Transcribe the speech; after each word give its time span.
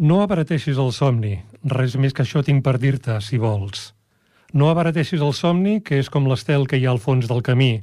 No 0.00 0.22
abarateixis 0.24 0.78
el 0.80 0.94
somni, 0.96 1.34
res 1.68 1.92
més 2.00 2.14
que 2.16 2.22
això 2.24 2.40
tinc 2.40 2.62
per 2.64 2.78
dir-te, 2.80 3.18
si 3.20 3.36
vols. 3.36 3.90
No 4.56 4.70
abarateixis 4.70 5.20
el 5.20 5.34
somni, 5.36 5.74
que 5.84 5.98
és 6.00 6.08
com 6.08 6.24
l'estel 6.24 6.64
que 6.70 6.78
hi 6.80 6.86
ha 6.86 6.94
al 6.94 7.02
fons 7.02 7.28
del 7.28 7.42
camí. 7.44 7.82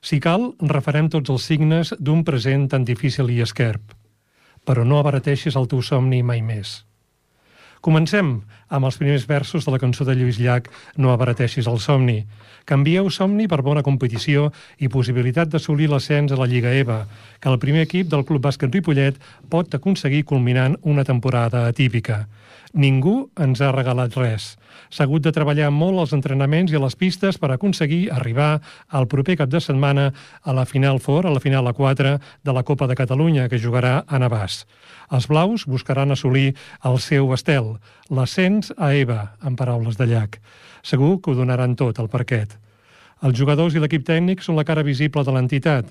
Si 0.00 0.16
cal, 0.24 0.46
refarem 0.70 1.10
tots 1.12 1.28
els 1.34 1.44
signes 1.50 1.92
d'un 2.00 2.22
present 2.24 2.64
tan 2.72 2.86
difícil 2.88 3.28
i 3.28 3.42
esquerp. 3.44 3.92
Però 4.64 4.86
no 4.88 4.96
abarateixis 4.96 5.58
el 5.60 5.68
teu 5.68 5.84
somni 5.84 6.22
mai 6.24 6.40
més. 6.40 6.72
Comencem 7.84 8.32
amb 8.72 8.88
els 8.88 8.96
primers 8.96 9.26
versos 9.28 9.66
de 9.66 9.74
la 9.74 9.80
cançó 9.82 10.06
de 10.08 10.16
Lluís 10.16 10.40
Llach 10.40 10.70
No 10.96 11.12
abarateixis 11.12 11.68
el 11.68 11.78
somni. 11.84 12.22
Canvieu 12.64 13.10
somni 13.10 13.48
per 13.50 13.60
bona 13.66 13.82
competició 13.84 14.48
i 14.78 14.88
possibilitat 14.88 15.50
d'assolir 15.52 15.90
l'ascens 15.92 16.32
a 16.32 16.38
la 16.40 16.48
Lliga 16.48 16.72
EVA, 16.72 17.02
que 17.40 17.50
el 17.52 17.58
primer 17.58 17.84
equip 17.88 18.08
del 18.08 18.24
Club 18.24 18.44
Bàsquet 18.46 18.72
Ripollet 18.72 19.18
pot 19.50 19.74
aconseguir 19.74 20.24
culminant 20.24 20.78
una 20.82 21.04
temporada 21.04 21.66
atípica. 21.66 22.24
Ningú 22.72 23.28
ens 23.36 23.60
ha 23.60 23.72
regalat 23.74 24.14
res. 24.16 24.54
S'ha 24.88 25.04
hagut 25.04 25.24
de 25.24 25.32
treballar 25.32 25.68
molt 25.72 26.00
als 26.00 26.12
entrenaments 26.16 26.72
i 26.72 26.76
a 26.78 26.80
les 26.80 26.96
pistes 26.96 27.36
per 27.40 27.50
aconseguir 27.52 28.06
arribar 28.12 28.62
al 28.88 29.08
proper 29.08 29.36
cap 29.40 29.50
de 29.52 29.60
setmana 29.60 30.06
a 30.42 30.54
la 30.56 30.64
final 30.64 31.00
fora, 31.00 31.28
a 31.28 31.34
la 31.36 31.40
final 31.40 31.68
a 31.68 31.74
4 31.76 32.14
de 32.44 32.52
la 32.52 32.62
Copa 32.62 32.86
de 32.88 32.96
Catalunya, 32.96 33.48
que 33.48 33.60
jugarà 33.60 34.04
a 34.06 34.20
Navàs. 34.20 34.62
Els 35.12 35.28
blaus 35.28 35.66
buscaran 35.68 36.12
assolir 36.12 36.54
el 36.84 36.98
seu 37.00 37.32
estel, 37.36 37.76
l'ascens 38.08 38.61
a 38.76 38.92
EVA, 38.94 39.34
en 39.42 39.56
paraules 39.58 39.98
de 39.98 40.06
llac. 40.06 40.38
Segur 40.82 41.16
que 41.20 41.32
ho 41.32 41.34
donaran 41.34 41.74
tot 41.74 41.98
al 41.98 42.10
parquet. 42.12 42.54
Els 43.22 43.38
jugadors 43.38 43.74
i 43.74 43.82
l'equip 43.82 44.02
tècnic 44.06 44.42
són 44.42 44.56
la 44.58 44.64
cara 44.66 44.82
visible 44.86 45.22
de 45.26 45.34
l'entitat. 45.34 45.90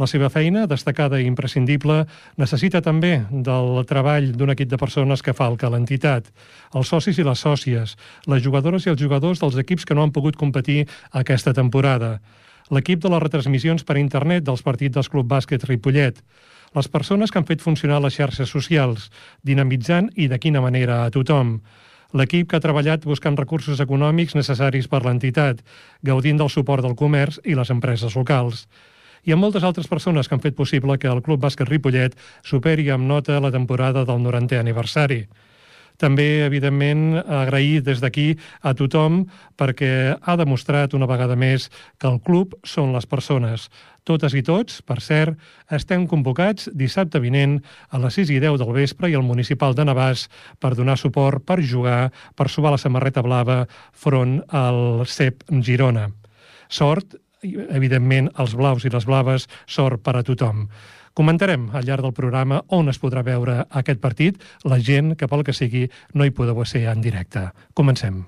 La 0.00 0.06
seva 0.10 0.30
feina, 0.32 0.64
destacada 0.66 1.18
i 1.20 1.26
imprescindible, 1.28 1.98
necessita 2.40 2.80
també 2.82 3.12
del 3.30 3.82
treball 3.90 4.30
d'un 4.34 4.50
equip 4.54 4.70
de 4.70 4.78
persones 4.80 5.22
que 5.22 5.34
falca 5.36 5.70
l'entitat, 5.70 6.30
els 6.74 6.88
socis 6.88 7.18
i 7.18 7.26
les 7.26 7.42
sòcies, 7.44 7.96
les 8.26 8.42
jugadores 8.42 8.86
i 8.86 8.94
els 8.94 9.02
jugadors 9.02 9.42
dels 9.42 9.58
equips 9.62 9.84
que 9.84 9.94
no 9.94 10.06
han 10.06 10.14
pogut 10.16 10.38
competir 10.40 10.86
aquesta 11.12 11.52
temporada, 11.52 12.16
l'equip 12.72 13.02
de 13.04 13.12
les 13.12 13.22
retransmissions 13.22 13.84
per 13.84 14.00
internet 14.00 14.48
dels 14.48 14.64
partits 14.64 14.96
del 14.96 15.10
Club 15.12 15.28
Bàsquet 15.28 15.68
Ripollet, 15.68 16.22
les 16.74 16.88
persones 16.88 17.30
que 17.30 17.38
han 17.38 17.46
fet 17.48 17.60
funcionar 17.60 18.00
les 18.00 18.16
xarxes 18.16 18.48
socials, 18.48 19.10
dinamitzant 19.44 20.08
i 20.16 20.28
de 20.32 20.38
quina 20.40 20.64
manera 20.64 21.02
a 21.04 21.10
tothom, 21.12 21.58
l'equip 22.12 22.48
que 22.50 22.56
ha 22.56 22.64
treballat 22.64 23.04
buscant 23.08 23.38
recursos 23.38 23.80
econòmics 23.80 24.36
necessaris 24.36 24.88
per 24.88 25.02
l'entitat, 25.04 25.60
gaudint 26.02 26.40
del 26.40 26.50
suport 26.52 26.84
del 26.84 26.96
comerç 26.96 27.40
i 27.44 27.56
les 27.58 27.70
empreses 27.72 28.16
locals 28.18 28.66
i 29.24 29.32
amb 29.32 29.44
moltes 29.44 29.62
altres 29.62 29.86
persones 29.86 30.26
que 30.26 30.34
han 30.34 30.42
fet 30.42 30.56
possible 30.58 30.98
que 30.98 31.10
el 31.10 31.22
Club 31.22 31.42
Bàsquet 31.44 31.68
Ripollet 31.70 32.16
superi 32.42 32.88
amb 32.90 33.06
nota 33.06 33.38
la 33.40 33.52
temporada 33.54 34.04
del 34.04 34.18
90è 34.24 34.58
aniversari. 34.58 35.22
També, 36.00 36.42
evidentment, 36.42 37.20
agrair 37.20 37.82
des 37.86 38.00
d'aquí 38.02 38.32
a 38.64 38.72
tothom 38.74 39.22
perquè 39.60 40.16
ha 40.18 40.36
demostrat 40.40 40.96
una 40.98 41.06
vegada 41.06 41.36
més 41.38 41.68
que 42.00 42.08
el 42.10 42.18
club 42.24 42.56
són 42.66 42.94
les 42.96 43.06
persones. 43.06 43.68
Totes 44.04 44.34
i 44.34 44.42
tots, 44.42 44.80
per 44.82 44.98
cert, 44.98 45.38
estem 45.70 46.08
convocats 46.10 46.68
dissabte 46.74 47.20
vinent 47.22 47.60
a 47.90 48.00
les 48.02 48.18
6 48.18 48.32
i 48.34 48.40
10 48.42 48.58
del 48.58 48.72
vespre 48.74 49.10
i 49.10 49.14
al 49.14 49.22
municipal 49.22 49.76
de 49.78 49.86
Navàs 49.86 50.26
per 50.58 50.74
donar 50.74 50.98
suport, 50.98 51.44
per 51.46 51.60
jugar, 51.62 52.10
per 52.34 52.48
subar 52.50 52.74
la 52.74 52.82
samarreta 52.82 53.22
blava 53.22 53.62
front 53.92 54.40
al 54.50 55.06
CEP 55.06 55.46
Girona. 55.62 56.08
Sort 56.66 57.14
evidentment, 57.42 58.30
els 58.38 58.54
blaus 58.58 58.84
i 58.86 58.90
les 58.92 59.06
blaves, 59.06 59.48
sort 59.66 60.02
per 60.02 60.16
a 60.18 60.24
tothom. 60.26 60.66
Comentarem 61.12 61.68
al 61.76 61.84
llarg 61.84 62.06
del 62.06 62.14
programa 62.16 62.62
on 62.72 62.88
es 62.88 63.00
podrà 63.02 63.24
veure 63.26 63.66
aquest 63.82 64.00
partit, 64.00 64.38
la 64.64 64.80
gent 64.80 65.16
que 65.18 65.28
pel 65.28 65.44
que 65.44 65.56
sigui 65.56 65.88
no 66.14 66.24
hi 66.24 66.32
podeu 66.32 66.64
ser 66.64 66.86
en 66.88 67.04
directe. 67.04 67.50
Comencem. 67.74 68.22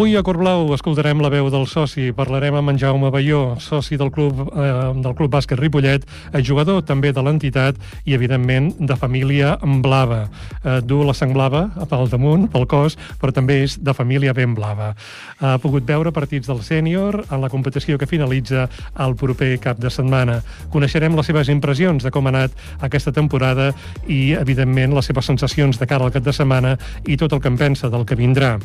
Avui 0.00 0.16
a 0.16 0.22
Corblau 0.24 0.70
escoltarem 0.72 1.20
la 1.20 1.28
veu 1.28 1.50
del 1.52 1.66
soci, 1.68 2.06
parlarem 2.16 2.54
amb 2.56 2.70
en 2.72 2.78
Jaume 2.80 3.10
Baió, 3.12 3.58
soci 3.60 3.98
del 4.00 4.08
club, 4.08 4.38
eh, 4.56 4.68
del 4.96 5.12
club 5.12 5.28
bàsquet 5.34 5.58
Ripollet, 5.60 6.06
eh, 6.32 6.40
jugador 6.40 6.80
també 6.88 7.10
de 7.12 7.20
l'entitat 7.20 7.76
i, 8.06 8.14
evidentment, 8.14 8.70
de 8.80 8.96
família 8.96 9.58
blava. 9.60 10.30
Eh, 10.64 10.80
du 10.80 11.02
la 11.04 11.12
sang 11.12 11.34
blava 11.34 11.66
pel 11.90 12.08
damunt, 12.08 12.46
pel 12.48 12.64
cos, 12.66 12.96
però 13.20 13.30
també 13.30 13.58
és 13.64 13.76
de 13.76 13.92
família 13.92 14.32
ben 14.32 14.54
blava. 14.54 14.94
Ha 15.38 15.58
pogut 15.58 15.84
veure 15.84 16.12
partits 16.12 16.48
del 16.48 16.62
sènior 16.62 17.26
en 17.30 17.42
la 17.42 17.50
competició 17.50 17.98
que 17.98 18.06
finalitza 18.06 18.70
el 18.98 19.14
proper 19.16 19.58
cap 19.60 19.76
de 19.76 19.90
setmana. 19.90 20.40
Coneixerem 20.70 21.14
les 21.14 21.26
seves 21.26 21.48
impressions 21.50 22.02
de 22.02 22.10
com 22.10 22.24
ha 22.24 22.30
anat 22.30 22.56
aquesta 22.80 23.12
temporada 23.12 23.74
i, 24.08 24.32
evidentment, 24.32 24.94
les 24.94 25.04
seves 25.04 25.26
sensacions 25.26 25.78
de 25.78 25.86
cara 25.86 26.04
al 26.08 26.10
cap 26.10 26.24
de 26.24 26.32
setmana 26.32 26.78
i 27.04 27.18
tot 27.18 27.34
el 27.34 27.40
que 27.42 27.48
en 27.48 27.58
pensa 27.58 27.90
del 27.90 28.06
que 28.06 28.16
vindrà. 28.16 28.56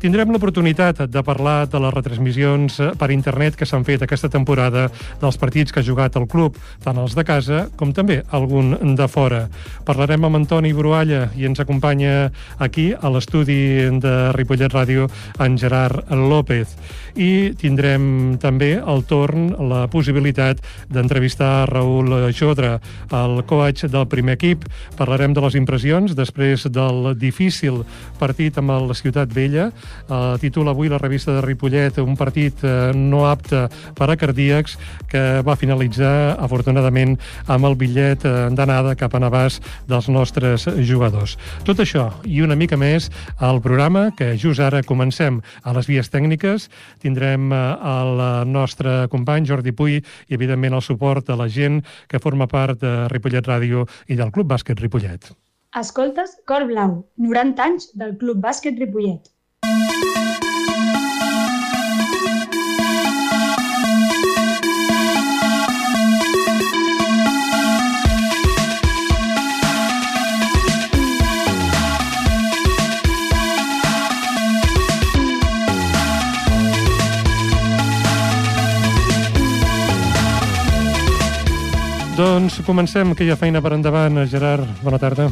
Tindrem 0.00 0.30
l'oportunitat 0.32 1.02
de 1.12 1.20
parlar 1.20 1.66
de 1.68 1.76
les 1.84 1.92
retransmissions 1.92 2.78
eh, 2.80 2.86
per 2.96 3.10
internet 3.12 3.52
que 3.60 3.66
s'han 3.68 3.82
fet 3.84 4.00
aquesta 4.00 4.30
temporada 4.32 4.86
dels 5.20 5.36
partits 5.36 5.74
que 5.76 5.82
ha 5.82 5.84
jugat 5.84 6.14
el 6.16 6.24
club, 6.24 6.56
tant 6.80 6.96
els 6.96 7.12
de 7.18 7.24
casa 7.28 7.66
com 7.76 7.92
també 7.92 8.22
algun 8.32 8.72
de 8.96 9.08
fora. 9.12 9.42
Parlarem 9.84 10.24
amb 10.24 10.38
Antoni 10.38 10.72
Brualla 10.72 11.26
i 11.36 11.44
ens 11.44 11.60
acompanya 11.60 12.30
aquí 12.56 12.94
a 12.96 13.10
l'estudi 13.12 13.90
de 14.00 14.14
Ripollet 14.38 14.72
Ràdio 14.72 15.10
en 15.36 15.58
Gerard 15.60 16.08
López. 16.08 16.72
I 17.20 17.52
tindrem 17.60 18.38
també 18.40 18.70
el 18.80 19.04
torn, 19.04 19.50
la 19.68 19.82
possibilitat 19.92 20.64
d'entrevistar 20.88 21.68
Raül 21.68 22.32
Jodra, 22.32 22.78
el 23.12 23.44
coach 23.44 23.84
del 23.84 24.08
primer 24.08 24.38
equip. 24.40 24.64
Parlarem 24.96 25.36
de 25.36 25.44
les 25.44 25.60
impressions 25.60 26.16
després 26.16 26.64
del 26.72 27.12
difícil 27.20 27.82
partit 28.16 28.56
amb 28.56 28.72
la 28.88 28.96
Ciutat 28.96 29.28
Vella, 29.34 29.68
eh, 30.08 30.36
títol 30.42 30.68
avui 30.70 30.88
la 30.88 30.98
revista 30.98 31.34
de 31.36 31.42
Ripollet, 31.44 31.98
un 32.02 32.16
partit 32.16 32.64
eh, 32.64 32.92
no 32.94 33.24
apte 33.28 33.66
per 33.96 34.10
a 34.10 34.16
cardíacs 34.16 34.76
que 35.10 35.22
va 35.46 35.56
finalitzar, 35.56 36.36
afortunadament, 36.38 37.16
amb 37.46 37.68
el 37.68 37.76
bitllet 37.80 38.24
eh, 38.24 38.34
d'anada 38.56 38.96
cap 38.98 39.14
a 39.14 39.22
Navàs 39.22 39.60
dels 39.90 40.08
nostres 40.08 40.66
jugadors. 40.86 41.36
Tot 41.66 41.82
això 41.82 42.08
i 42.24 42.40
una 42.44 42.58
mica 42.58 42.78
més 42.80 43.10
al 43.38 43.60
programa 43.64 44.08
que 44.16 44.34
just 44.38 44.60
ara 44.60 44.82
comencem 44.86 45.40
a 45.62 45.74
les 45.76 45.88
vies 45.90 46.10
tècniques. 46.12 46.68
Tindrem 47.02 47.52
eh, 47.52 47.60
el 47.96 48.24
nostre 48.50 49.06
company 49.12 49.46
Jordi 49.48 49.74
Puy 49.76 49.98
i, 50.00 50.02
evidentment, 50.34 50.78
el 50.78 50.84
suport 50.84 51.26
de 51.26 51.36
la 51.36 51.48
gent 51.48 51.80
que 52.08 52.22
forma 52.22 52.48
part 52.50 52.80
de 52.80 53.08
Ripollet 53.12 53.46
Ràdio 53.46 53.86
i 54.08 54.18
del 54.18 54.32
Club 54.34 54.50
Bàsquet 54.52 54.80
Ripollet. 54.80 55.32
Escoltes 55.78 56.32
Cor 56.50 56.64
Blau, 56.66 56.96
90 57.16 57.62
anys 57.62 57.90
del 57.94 58.16
Club 58.18 58.40
Bàsquet 58.42 58.78
Ripollet. 58.80 59.30
Doncs 82.20 82.60
comencem, 82.66 83.14
que 83.16 83.24
hi 83.24 83.30
ha 83.32 83.38
feina 83.40 83.62
per 83.64 83.72
endavant. 83.78 84.20
Gerard, 84.28 84.68
bona 84.84 85.00
tarda. 85.00 85.30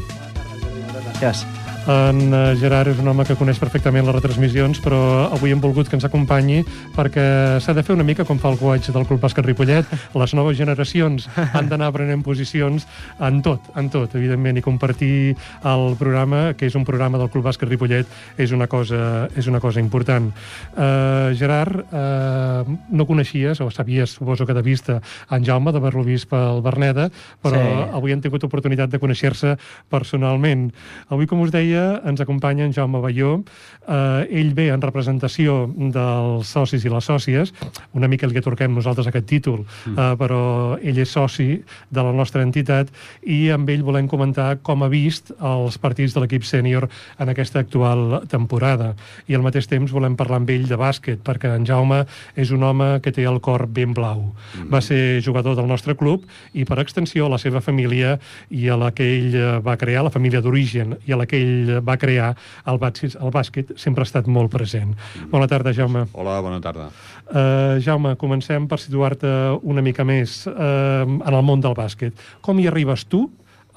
Gràcies. 1.21 1.58
En 1.89 2.19
eh, 2.35 2.41
Gerard 2.61 2.91
és 2.93 2.99
un 3.01 3.09
home 3.09 3.25
que 3.25 3.37
coneix 3.39 3.57
perfectament 3.57 4.05
les 4.05 4.13
retransmissions, 4.13 4.83
però 4.85 4.99
avui 5.33 5.55
hem 5.55 5.61
volgut 5.63 5.89
que 5.89 5.97
ens 5.97 6.05
acompanyi 6.05 6.61
perquè 6.93 7.25
s'ha 7.65 7.73
de 7.73 7.85
fer 7.87 7.95
una 7.97 8.05
mica 8.05 8.27
com 8.29 8.37
fa 8.41 8.51
el 8.53 8.59
coach 8.61 8.91
del 8.93 9.07
Club 9.09 9.23
Bàsquet 9.23 9.47
Ripollet. 9.47 9.89
Les 10.13 10.35
noves 10.37 10.59
generacions 10.59 11.29
han 11.57 11.71
d'anar 11.71 11.89
aprenent 11.89 12.21
posicions 12.27 12.85
en 13.25 13.41
tot, 13.47 13.71
en 13.81 13.89
tot, 13.89 14.13
evidentment, 14.21 14.61
i 14.61 14.65
compartir 14.65 15.33
el 15.65 15.97
programa, 15.97 16.53
que 16.59 16.69
és 16.69 16.77
un 16.77 16.85
programa 16.85 17.21
del 17.23 17.31
Club 17.33 17.49
Bàsquet 17.49 17.73
Ripollet, 17.73 18.13
és 18.37 18.53
una 18.53 18.69
cosa, 18.69 19.25
és 19.33 19.49
una 19.49 19.63
cosa 19.65 19.81
important. 19.81 20.29
Uh, 20.77 21.33
Gerard, 21.41 21.89
uh, 21.89 22.77
no 22.93 23.09
coneixies, 23.09 23.63
o 23.65 23.71
sabies, 23.73 24.19
suposo 24.19 24.45
que 24.45 24.57
de 24.57 24.67
vista, 24.67 24.99
en 25.33 25.49
Jaume, 25.49 25.73
d'haver-lo 25.73 26.05
vist 26.05 26.29
pel 26.29 26.61
Berneda, 26.61 27.09
però 27.41 27.65
sí. 27.65 27.89
avui 27.97 28.13
han 28.13 28.21
tingut 28.25 28.45
oportunitat 28.45 28.93
de 28.93 29.01
conèixer-se 29.01 29.57
personalment. 29.89 30.69
Avui, 31.09 31.25
com 31.31 31.41
us 31.47 31.55
deia, 31.55 31.78
dia 31.79 32.03
ens 32.05 32.21
acompanya 32.21 32.65
en 32.65 32.73
Jaume 32.73 33.01
Balló. 33.01 33.43
Eh, 33.89 34.41
ell 34.41 34.53
ve 34.55 34.69
en 34.73 34.83
representació 34.83 35.67
dels 35.77 36.51
socis 36.51 36.85
i 36.85 36.91
les 36.93 37.07
sòcies, 37.09 37.53
una 37.97 38.09
mica 38.09 38.27
el 38.27 38.35
que 38.35 38.43
torquem 38.45 38.75
nosaltres 38.75 39.09
aquest 39.09 39.27
títol, 39.29 39.65
eh, 39.89 40.15
però 40.19 40.79
ell 40.83 40.99
és 40.99 41.11
soci 41.11 41.63
de 41.91 42.03
la 42.05 42.13
nostra 42.13 42.43
entitat 42.43 42.91
i 43.25 43.49
amb 43.55 43.69
ell 43.71 43.85
volem 43.87 44.09
comentar 44.09 44.59
com 44.63 44.83
ha 44.83 44.91
vist 44.93 45.33
els 45.39 45.79
partits 45.79 46.15
de 46.15 46.21
l'equip 46.21 46.45
sènior 46.45 46.89
en 47.19 47.29
aquesta 47.33 47.61
actual 47.61 48.23
temporada. 48.29 48.95
I 49.29 49.35
al 49.35 49.43
mateix 49.47 49.69
temps 49.69 49.93
volem 49.93 50.17
parlar 50.17 50.43
amb 50.43 50.51
ell 50.51 50.69
de 50.69 50.77
bàsquet, 50.77 51.23
perquè 51.25 51.55
en 51.55 51.67
Jaume 51.67 52.05
és 52.37 52.53
un 52.53 52.63
home 52.63 52.99
que 53.01 53.13
té 53.13 53.25
el 53.25 53.41
cor 53.41 53.67
ben 53.67 53.95
blau. 53.95 54.35
Mm. 54.59 54.69
Va 54.73 54.83
ser 54.85 55.23
jugador 55.25 55.57
del 55.57 55.69
nostre 55.69 55.97
club 55.97 56.27
i, 56.53 56.65
per 56.65 56.79
extensió, 56.83 57.29
la 57.29 57.39
seva 57.39 57.63
família 57.65 58.19
i 58.51 58.69
a 58.69 58.77
la 58.77 58.93
que 58.93 59.07
ell 59.17 59.35
eh, 59.35 59.49
va 59.65 59.79
crear, 59.81 60.05
la 60.05 60.13
família 60.13 60.43
d'origen, 60.45 60.99
i 61.07 61.13
a 61.13 61.21
la 61.21 61.27
que 61.27 61.41
ell 61.41 61.68
va 61.85 61.99
crear, 62.01 62.33
el 62.69 62.81
bàsquet, 62.83 63.17
el 63.21 63.33
bàsquet 63.35 63.75
sempre 63.81 64.05
ha 64.05 64.09
estat 64.09 64.29
molt 64.31 64.53
present. 64.53 64.95
Bona 65.33 65.49
tarda, 65.51 65.75
Jaume. 65.77 66.07
Hola, 66.13 66.39
bona 66.45 66.61
tarda. 66.65 66.91
Uh, 67.29 67.79
Jaume, 67.85 68.15
comencem 68.21 68.69
per 68.69 68.81
situar-te 68.83 69.35
una 69.63 69.85
mica 69.85 70.07
més 70.09 70.41
uh, 70.49 71.05
en 71.05 71.35
el 71.35 71.45
món 71.45 71.65
del 71.65 71.77
bàsquet. 71.79 72.17
Com 72.45 72.61
hi 72.61 72.69
arribes 72.71 73.05
tu 73.11 73.27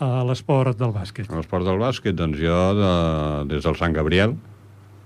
a 0.02 0.24
l'esport 0.26 0.80
del 0.80 0.94
bàsquet? 0.96 1.30
A 1.30 1.38
l'esport 1.38 1.68
del 1.68 1.78
bàsquet, 1.82 2.16
doncs 2.18 2.40
jo, 2.42 2.62
de, 2.78 2.94
des 3.52 3.68
del 3.68 3.78
Sant 3.78 3.94
Gabriel, 3.94 4.34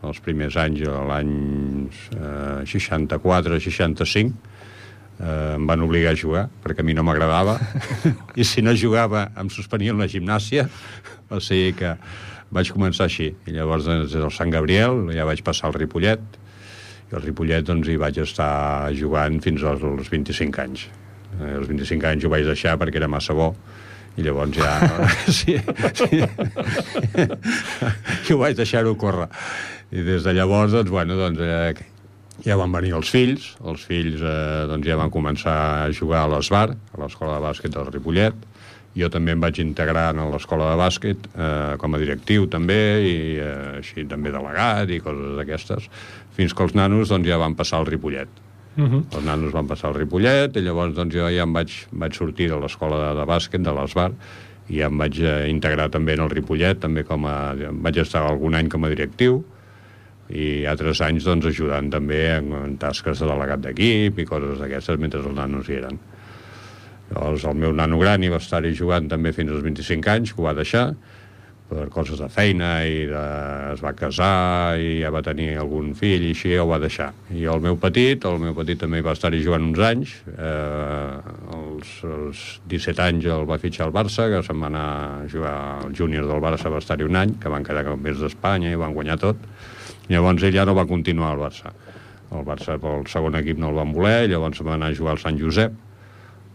els 0.06 0.22
primers 0.24 0.56
anys, 0.62 0.84
l'any 1.10 1.32
eh, 2.16 2.62
64-65, 2.70 4.34
eh, 5.20 5.56
em 5.56 5.68
van 5.68 5.84
obligar 5.86 6.14
a 6.14 6.20
jugar, 6.20 6.46
perquè 6.64 6.84
a 6.84 6.88
mi 6.88 6.96
no 6.96 7.04
m'agradava, 7.08 7.58
i 8.40 8.48
si 8.48 8.64
no 8.66 8.76
jugava 8.78 9.28
em 9.40 9.52
suspenien 9.52 10.00
la 10.00 10.10
gimnàsia, 10.12 10.68
o 11.30 11.42
sigui 11.42 11.74
que 11.80 11.96
vaig 12.54 12.72
començar 12.74 13.08
així. 13.10 13.32
I 13.48 13.56
llavors, 13.56 13.88
des 13.88 14.14
del 14.14 14.32
Sant 14.34 14.52
Gabriel, 14.54 15.06
ja 15.16 15.26
vaig 15.28 15.42
passar 15.46 15.70
al 15.70 15.78
Ripollet, 15.78 16.22
i 17.12 17.16
al 17.16 17.24
Ripollet 17.24 17.66
doncs, 17.66 17.90
hi 17.90 17.98
vaig 18.02 18.20
estar 18.24 18.92
jugant 18.98 19.40
fins 19.44 19.64
als, 19.64 19.84
als 19.86 20.12
25 20.12 20.62
anys. 20.64 20.88
Eh, 21.40 21.56
als 21.58 21.68
25 21.70 22.08
anys 22.12 22.26
ho 22.26 22.32
vaig 22.34 22.46
deixar 22.48 22.78
perquè 22.82 23.02
era 23.02 23.10
massa 23.12 23.36
bo, 23.38 23.54
i 24.16 24.24
llavors 24.26 24.56
ja... 24.56 24.72
sí, 25.40 25.58
sí. 26.00 26.22
I 28.26 28.32
ho 28.34 28.40
vaig 28.42 28.56
deixar-ho 28.58 28.96
córrer. 29.00 29.28
I 29.92 30.06
des 30.06 30.26
de 30.26 30.34
llavors, 30.36 30.74
doncs, 30.74 30.92
bueno, 30.92 31.18
doncs, 31.20 31.42
eh, 31.44 31.74
ja 32.46 32.58
van 32.60 32.74
venir 32.74 32.96
els 32.98 33.12
fills, 33.12 33.54
els 33.64 33.86
fills 33.88 34.24
eh, 34.24 34.66
doncs, 34.72 34.88
ja 34.88 34.98
van 35.00 35.14
començar 35.14 35.56
a 35.86 35.94
jugar 35.96 36.26
a 36.26 36.32
l'Esbar, 36.34 36.70
a 36.74 37.02
l'escola 37.04 37.38
de 37.38 37.46
bàsquet 37.46 37.76
del 37.76 37.92
Ripollet, 37.92 38.36
jo 38.96 39.10
també 39.12 39.36
em 39.36 39.44
vaig 39.44 39.60
integrar 39.60 40.10
en 40.14 40.24
l'escola 40.32 40.72
de 40.72 40.80
bàsquet 40.80 41.28
eh, 41.36 41.76
com 41.82 41.96
a 41.96 42.02
directiu 42.02 42.48
també 42.52 42.80
i 43.04 43.16
eh, 43.44 43.52
així 43.82 44.06
també 44.08 44.32
delegat 44.34 44.92
i 44.92 45.02
coses 45.04 45.36
d'aquestes 45.40 45.90
fins 46.38 46.56
que 46.56 46.64
els 46.64 46.76
nanos 46.78 47.12
doncs, 47.12 47.28
ja 47.28 47.40
van 47.42 47.58
passar 47.60 47.82
al 47.82 47.90
Ripollet 47.90 48.32
uh 48.78 48.84
-huh. 48.84 49.04
els 49.12 49.26
nanos 49.26 49.52
van 49.52 49.68
passar 49.68 49.90
al 49.90 50.00
Ripollet 50.00 50.56
i 50.56 50.62
llavors 50.62 50.96
doncs, 50.96 51.14
jo 51.14 51.30
ja 51.30 51.44
em 51.44 51.54
vaig, 51.54 51.88
vaig 51.92 52.14
sortir 52.14 52.50
de 52.50 52.60
l'escola 52.60 52.98
de, 53.04 53.20
de 53.20 53.26
bàsquet 53.26 53.62
de 53.62 53.74
l'Esbar 53.74 54.12
i 54.70 54.82
em 54.82 54.98
vaig 54.98 55.20
eh, 55.20 55.50
integrar 55.50 55.90
també 55.90 56.14
en 56.14 56.22
el 56.22 56.30
Ripollet 56.30 56.80
també 56.80 57.04
com 57.04 57.26
a, 57.26 57.54
vaig 57.72 57.98
estar 57.98 58.24
algun 58.24 58.56
any 58.56 58.70
com 58.70 58.84
a 58.84 58.90
directiu 58.90 59.44
i 60.30 60.66
altres 60.66 61.02
anys 61.02 61.24
doncs, 61.24 61.46
ajudant 61.46 61.90
també 61.90 62.38
en, 62.38 62.52
en 62.54 62.78
tasques 62.78 63.20
de 63.20 63.28
delegat 63.28 63.60
d'equip 63.60 64.20
i 64.20 64.26
coses 64.26 64.60
d'aquestes 64.60 64.98
mentre 64.98 65.20
els 65.20 65.36
nanos 65.36 65.70
hi 65.70 65.74
eren 65.74 66.00
Llavors 67.12 67.46
el 67.46 67.60
meu 67.62 67.76
nano 67.76 68.00
gran 68.02 68.24
hi 68.24 68.32
va 68.34 68.42
estar-hi 68.42 68.74
jugant 68.78 69.10
també 69.12 69.34
fins 69.36 69.54
als 69.54 69.64
25 69.66 70.12
anys, 70.16 70.34
que 70.34 70.42
ho 70.42 70.48
va 70.48 70.56
deixar, 70.58 70.88
per 71.66 71.88
coses 71.90 72.20
de 72.22 72.28
feina 72.30 72.70
i 72.86 73.06
de... 73.10 73.22
es 73.74 73.82
va 73.82 73.92
casar 73.98 74.78
i 74.78 75.00
ja 75.02 75.10
va 75.14 75.24
tenir 75.26 75.56
algun 75.58 75.94
fill 75.98 76.28
i 76.28 76.34
així 76.36 76.54
ho 76.62 76.68
va 76.70 76.78
deixar. 76.82 77.10
I 77.34 77.48
el 77.50 77.64
meu 77.64 77.78
petit, 77.82 78.26
el 78.30 78.38
meu 78.42 78.54
petit 78.58 78.80
també 78.84 79.02
va 79.06 79.16
estar-hi 79.18 79.42
jugant 79.46 79.66
uns 79.72 79.82
anys, 79.88 80.14
eh, 80.36 81.56
als, 81.58 81.96
als 82.06 82.44
17 82.70 83.02
anys 83.08 83.30
el 83.38 83.48
va 83.50 83.58
fitxar 83.62 83.88
al 83.88 83.96
Barça, 83.96 84.30
que 84.32 84.44
se'n 84.46 84.62
va 84.62 84.70
anar 84.70 84.86
a 84.86 85.24
jugar 85.32 85.56
al 85.80 85.98
júnior 85.98 86.30
del 86.30 86.44
Barça, 86.44 86.70
va 86.74 86.84
estar-hi 86.84 87.08
un 87.08 87.18
any, 87.22 87.34
que 87.42 87.52
van 87.52 87.66
quedar 87.66 87.86
campionats 87.90 88.22
d'Espanya 88.28 88.74
i 88.74 88.82
van 88.82 88.94
guanyar 88.94 89.18
tot. 89.26 89.42
Llavors 90.12 90.46
ell 90.46 90.54
ja 90.54 90.68
no 90.70 90.78
va 90.78 90.86
continuar 90.90 91.34
al 91.34 91.42
Barça. 91.48 91.74
El 92.36 92.46
Barça 92.46 92.78
pel 92.82 93.06
segon 93.10 93.38
equip 93.42 93.58
no 93.62 93.74
el 93.74 93.82
van 93.82 93.94
voler, 93.96 94.30
llavors 94.30 94.62
va 94.66 94.78
anar 94.78 94.92
a 94.92 94.98
jugar 94.98 95.16
al 95.16 95.22
Sant 95.22 95.42
Josep, 95.42 95.74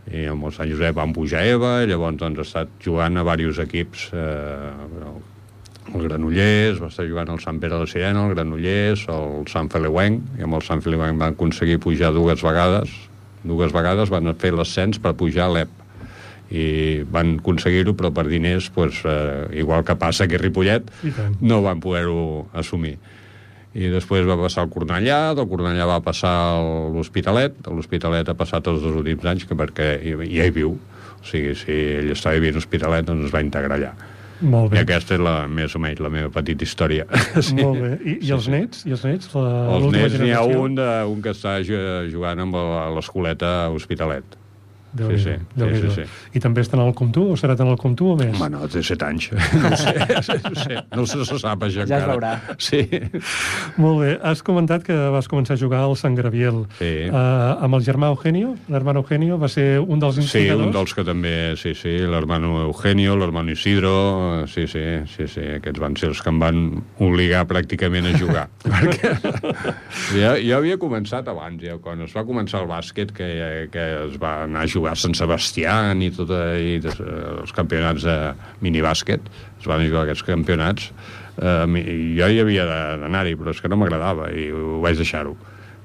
i 0.08 0.24
amb 0.30 0.46
el 0.48 0.54
Sant 0.56 0.70
Josep 0.70 0.96
van 0.96 1.12
pujar 1.14 1.42
a 1.42 1.50
Eva, 1.56 1.72
i 1.82 1.90
llavors 1.90 2.16
doncs, 2.18 2.40
ha 2.40 2.46
estat 2.46 2.72
jugant 2.82 3.20
a 3.20 3.24
diversos 3.24 3.60
equips, 3.66 4.08
eh, 4.16 5.10
el 5.90 6.06
Granollers, 6.06 6.80
va 6.82 6.88
estar 6.90 7.06
jugant 7.08 7.30
al 7.32 7.40
Sant 7.42 7.58
Pere 7.62 7.78
de 7.80 7.86
Sirena, 7.90 8.24
el 8.26 8.34
Granollers, 8.34 9.06
el 9.10 9.46
Sant 9.50 9.70
Feleuenc, 9.72 10.38
i 10.38 10.46
amb 10.46 10.58
el 10.58 10.64
Sant 10.66 10.82
Feleuenc 10.84 11.18
van 11.18 11.34
aconseguir 11.34 11.80
pujar 11.82 12.12
dues 12.14 12.42
vegades, 12.46 12.92
dues 13.42 13.72
vegades 13.72 14.10
van 14.12 14.32
fer 14.38 14.52
l'ascens 14.54 15.00
per 15.02 15.16
pujar 15.18 15.48
a 15.48 15.54
l'EP 15.54 15.76
i 16.50 16.66
van 17.06 17.36
aconseguir-ho, 17.38 17.94
però 17.94 18.10
per 18.14 18.26
diners, 18.26 18.70
pues, 18.74 19.04
eh, 19.06 19.46
igual 19.62 19.84
que 19.86 19.94
passa 19.94 20.24
aquí 20.24 20.34
a 20.34 20.42
Ripollet, 20.42 20.90
no 21.40 21.62
van 21.62 21.80
poder-ho 21.80 22.48
assumir 22.52 22.98
i 23.74 23.90
després 23.92 24.26
va 24.26 24.38
passar 24.40 24.64
al 24.64 24.70
Cornellà, 24.72 25.18
del 25.38 25.46
Cornellà 25.50 25.86
va 25.86 26.00
passar 26.02 26.32
a 26.50 26.62
l'Hospitalet, 26.94 27.60
l'Hospitalet 27.70 28.30
ha 28.30 28.38
passat 28.38 28.66
els 28.70 28.82
dos 28.82 28.96
últims 28.98 29.26
anys 29.30 29.46
que 29.46 29.58
perquè 29.58 29.92
ja 30.02 30.48
hi 30.48 30.54
viu, 30.54 30.74
o 30.74 31.26
sigui, 31.26 31.54
si 31.58 31.76
ell 32.00 32.10
estava 32.14 32.40
vivint 32.40 32.56
a 32.56 32.60
l'Hospitalet, 32.60 33.06
doncs 33.06 33.28
es 33.28 33.34
va 33.34 33.44
integrar 33.46 33.78
allà. 33.78 33.92
Molt 34.40 34.72
bé. 34.72 34.78
I 34.78 34.82
aquesta 34.86 35.18
és 35.18 35.22
la, 35.22 35.34
més 35.52 35.74
o 35.76 35.80
menys 35.82 36.00
la 36.00 36.10
meva 36.10 36.30
petita 36.32 36.64
història. 36.64 37.04
sí. 37.46 37.58
Molt 37.60 37.82
bé. 37.84 37.92
I, 38.00 38.18
i 38.24 38.34
els 38.34 38.48
sí, 38.48 38.54
nets? 38.56 38.84
I 38.88 38.96
els 38.96 39.04
nets? 39.06 39.32
La, 39.36 39.50
els 39.76 39.90
nets 39.92 40.20
n'hi 40.22 40.32
ha 40.34 40.44
un, 40.48 40.78
de, 40.80 40.90
un 41.12 41.20
que 41.22 41.34
està 41.36 41.58
jugant 41.62 42.46
amb 42.46 42.56
l'escoleta 42.96 43.52
a 43.66 43.74
Hospitalet 43.76 44.40
déu 44.96 45.12
sí, 45.14 45.18
sí, 45.24 45.34
sí, 45.56 45.80
sí, 45.80 45.90
sí. 45.94 46.04
I 46.34 46.42
també 46.42 46.64
està 46.64 46.78
en 46.78 46.84
el 46.84 46.94
Com 46.98 47.12
tu 47.14 47.24
o 47.32 47.36
serà 47.38 47.54
en 47.58 47.70
el 47.70 47.78
Com 47.80 47.94
tu 47.98 48.10
o 48.12 48.16
més? 48.18 48.34
Home, 48.34 48.50
no, 48.54 48.66
té 48.70 48.82
set 48.86 49.02
anys. 49.06 49.30
No 49.60 49.76
sé, 49.76 49.92
no 50.42 50.54
sé, 50.56 50.76
no 50.96 51.04
se, 51.06 51.24
se 51.28 51.36
sap 51.38 51.62
això 51.66 51.84
ja 51.86 52.00
encara. 52.00 52.00
Ja 52.00 52.00
es 52.00 52.10
veurà. 52.10 52.32
Sí. 52.58 52.80
Molt 53.80 54.00
bé. 54.02 54.14
Has 54.26 54.42
comentat 54.46 54.84
que 54.86 54.96
vas 55.14 55.28
començar 55.30 55.56
a 55.56 55.60
jugar 55.60 55.82
al 55.84 55.96
Sant 56.00 56.16
Graviel. 56.18 56.64
Sí. 56.78 56.90
Uh, 57.10 57.60
amb 57.66 57.78
el 57.78 57.84
germà 57.86 58.10
Eugenio? 58.14 58.54
L'hermano 58.72 59.04
Eugenio 59.04 59.38
va 59.40 59.50
ser 59.52 59.66
un 59.80 60.02
dels 60.02 60.20
instigadors? 60.22 60.64
Sí, 60.64 60.68
un 60.70 60.74
dels 60.74 60.96
que 60.96 61.04
també, 61.06 61.34
sí, 61.60 61.74
sí, 61.78 61.94
l'hermano 62.10 62.64
Eugenio, 62.64 63.16
l'hermano 63.20 63.54
Isidro, 63.54 63.94
sí, 64.50 64.66
sí, 64.70 64.84
sí, 65.12 65.28
sí, 65.30 65.46
aquests 65.58 65.82
van 65.82 65.98
ser 66.00 66.10
els 66.14 66.22
que 66.24 66.32
em 66.32 66.40
van 66.42 66.62
obligar 66.98 67.44
pràcticament 67.50 68.10
a 68.10 68.16
jugar. 68.18 68.46
perquè 68.66 69.14
jo, 70.14 70.34
jo 70.40 70.58
havia 70.58 70.78
començat 70.80 71.28
abans, 71.30 71.62
ja, 71.62 71.76
quan 71.82 72.02
es 72.06 72.14
va 72.16 72.24
començar 72.28 72.64
el 72.64 72.70
bàsquet, 72.70 73.14
que, 73.16 73.30
que 73.72 73.86
es 74.06 74.18
va 74.22 74.40
anar 74.48 74.64
a 74.64 74.70
jugar 74.70 74.79
jugar 74.80 74.96
a 74.96 75.00
Sant 75.00 75.14
Sebastià 75.18 75.76
i, 75.94 76.10
tot, 76.16 76.32
i 76.32 76.80
des, 76.82 76.98
els 77.44 77.54
campionats 77.56 78.08
de 78.08 78.16
minibàsquet, 78.64 79.30
es 79.60 79.68
van 79.68 79.84
jugar 79.84 80.06
aquests 80.06 80.26
campionats, 80.26 80.90
eh, 81.36 81.64
jo 82.16 82.32
hi 82.32 82.42
havia 82.42 82.66
d'anar-hi, 82.66 83.36
però 83.38 83.54
és 83.54 83.62
que 83.62 83.70
no 83.70 83.78
m'agradava 83.80 84.32
i 84.32 84.50
ho 84.50 84.80
vaig 84.82 84.98
deixar-ho 85.00 85.36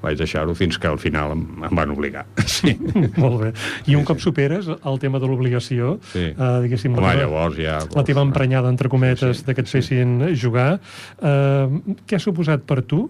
vaig 0.06 0.20
deixar-ho 0.20 0.56
fins 0.58 0.78
que 0.82 0.90
al 0.90 1.00
final 1.02 1.34
em, 1.36 1.44
em 1.66 1.82
van 1.82 1.96
obligar. 1.96 2.26
Sí. 2.56 2.72
Molt 3.20 3.42
bé. 3.42 3.50
I 3.92 3.98
un 3.98 4.04
sí, 4.04 4.08
cop 4.08 4.22
sí. 4.22 4.30
superes 4.30 4.70
el 4.72 5.00
tema 5.02 5.20
de 5.20 5.28
l'obligació, 5.28 5.98
sí. 6.14 6.30
eh, 6.32 6.52
diguéssim... 6.64 6.94
Home, 6.96 7.04
la, 7.04 7.26
llavors 7.26 7.58
ja... 7.60 7.80
La 7.94 8.06
teva 8.08 8.24
emprenyada, 8.24 8.72
entre 8.72 8.90
cometes, 8.90 9.42
sí, 9.42 9.42
sí. 9.42 9.48
de 9.50 9.56
que 9.58 9.66
et 9.66 9.72
fessin 9.72 10.16
sí. 10.22 10.38
jugar. 10.46 10.78
Eh, 11.20 11.98
què 12.08 12.18
ha 12.18 12.24
suposat 12.24 12.64
per 12.70 12.80
tu? 12.88 13.02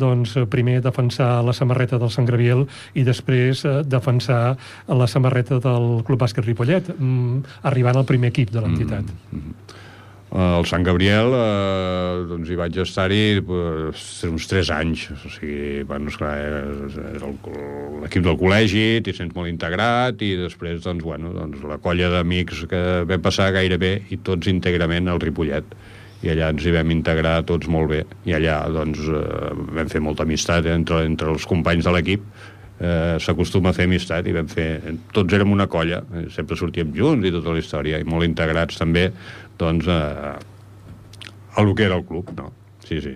Doncs 0.00 0.38
eh, 0.40 0.46
primer 0.50 0.78
defensar 0.84 1.28
la 1.44 1.52
samarreta 1.56 2.00
del 2.00 2.12
Sant 2.14 2.28
Graviel 2.30 2.64
i 2.96 3.04
després 3.06 3.66
eh, 3.68 3.76
defensar 3.84 4.42
la 4.88 5.10
samarreta 5.10 5.60
del 5.62 6.00
Club 6.06 6.24
Bàsquet 6.24 6.48
Ripollet, 6.48 6.94
mm, 6.96 7.58
arribant 7.70 8.00
al 8.00 8.08
primer 8.08 8.32
equip 8.32 8.54
de 8.54 8.64
l'entitat. 8.64 9.04
Mm 9.04 9.40
-hmm. 9.40 9.82
Al 10.34 10.64
Sant 10.66 10.82
Gabriel 10.82 11.30
eh, 11.38 12.24
doncs 12.26 12.48
hi 12.50 12.56
vaig 12.58 12.74
estar-hi 12.82 13.38
pues, 13.46 14.02
uns 14.26 14.48
3 14.50 14.70
anys. 14.74 15.04
O 15.14 15.30
sigui, 15.30 15.84
bueno, 15.86 16.10
esclar, 16.10 16.32
l'equip 18.02 18.24
del 18.26 18.38
col·legi, 18.40 18.98
t'hi 19.06 19.14
sents 19.14 19.36
molt 19.36 19.46
integrat 19.52 20.24
i 20.26 20.32
després, 20.40 20.80
doncs, 20.82 21.06
bueno, 21.06 21.30
doncs, 21.36 21.62
la 21.70 21.78
colla 21.82 22.10
d'amics 22.16 22.64
que 22.70 22.80
vam 23.06 23.22
passar 23.22 23.52
gairebé 23.54 23.92
i 24.10 24.18
tots 24.26 24.50
íntegrament 24.50 25.12
al 25.12 25.22
Ripollet. 25.22 25.70
I 26.24 26.32
allà 26.32 26.50
ens 26.50 26.66
hi 26.66 26.72
vam 26.74 26.90
integrar 26.90 27.36
tots 27.46 27.70
molt 27.70 27.92
bé. 27.92 28.02
I 28.26 28.34
allà 28.34 28.58
doncs 28.74 29.06
eh, 29.06 29.54
vam 29.78 29.92
fer 29.92 30.02
molta 30.02 30.26
amistat 30.26 30.66
entre, 30.72 31.04
entre 31.06 31.30
els 31.30 31.46
companys 31.46 31.86
de 31.86 31.94
l'equip. 31.94 32.26
Eh, 32.74 33.20
s'acostuma 33.22 33.70
a 33.70 33.76
fer 33.76 33.84
amistat 33.86 34.26
i 34.26 34.32
vam 34.34 34.48
fer, 34.50 34.66
tots 35.14 35.30
érem 35.36 35.52
una 35.54 35.68
colla 35.70 36.00
eh, 36.10 36.24
sempre 36.34 36.56
sortíem 36.58 36.90
junts 36.96 37.22
i 37.22 37.30
tota 37.30 37.52
la 37.54 37.60
història 37.62 38.00
i 38.02 38.06
molt 38.08 38.26
integrats 38.26 38.80
també 38.80 39.04
doncs, 39.58 39.86
eh, 39.86 40.34
a 41.54 41.62
el 41.62 41.74
que 41.74 41.84
era 41.84 41.96
el 41.96 42.04
club, 42.04 42.30
no? 42.36 42.52
Sí, 42.84 43.00
sí. 43.00 43.14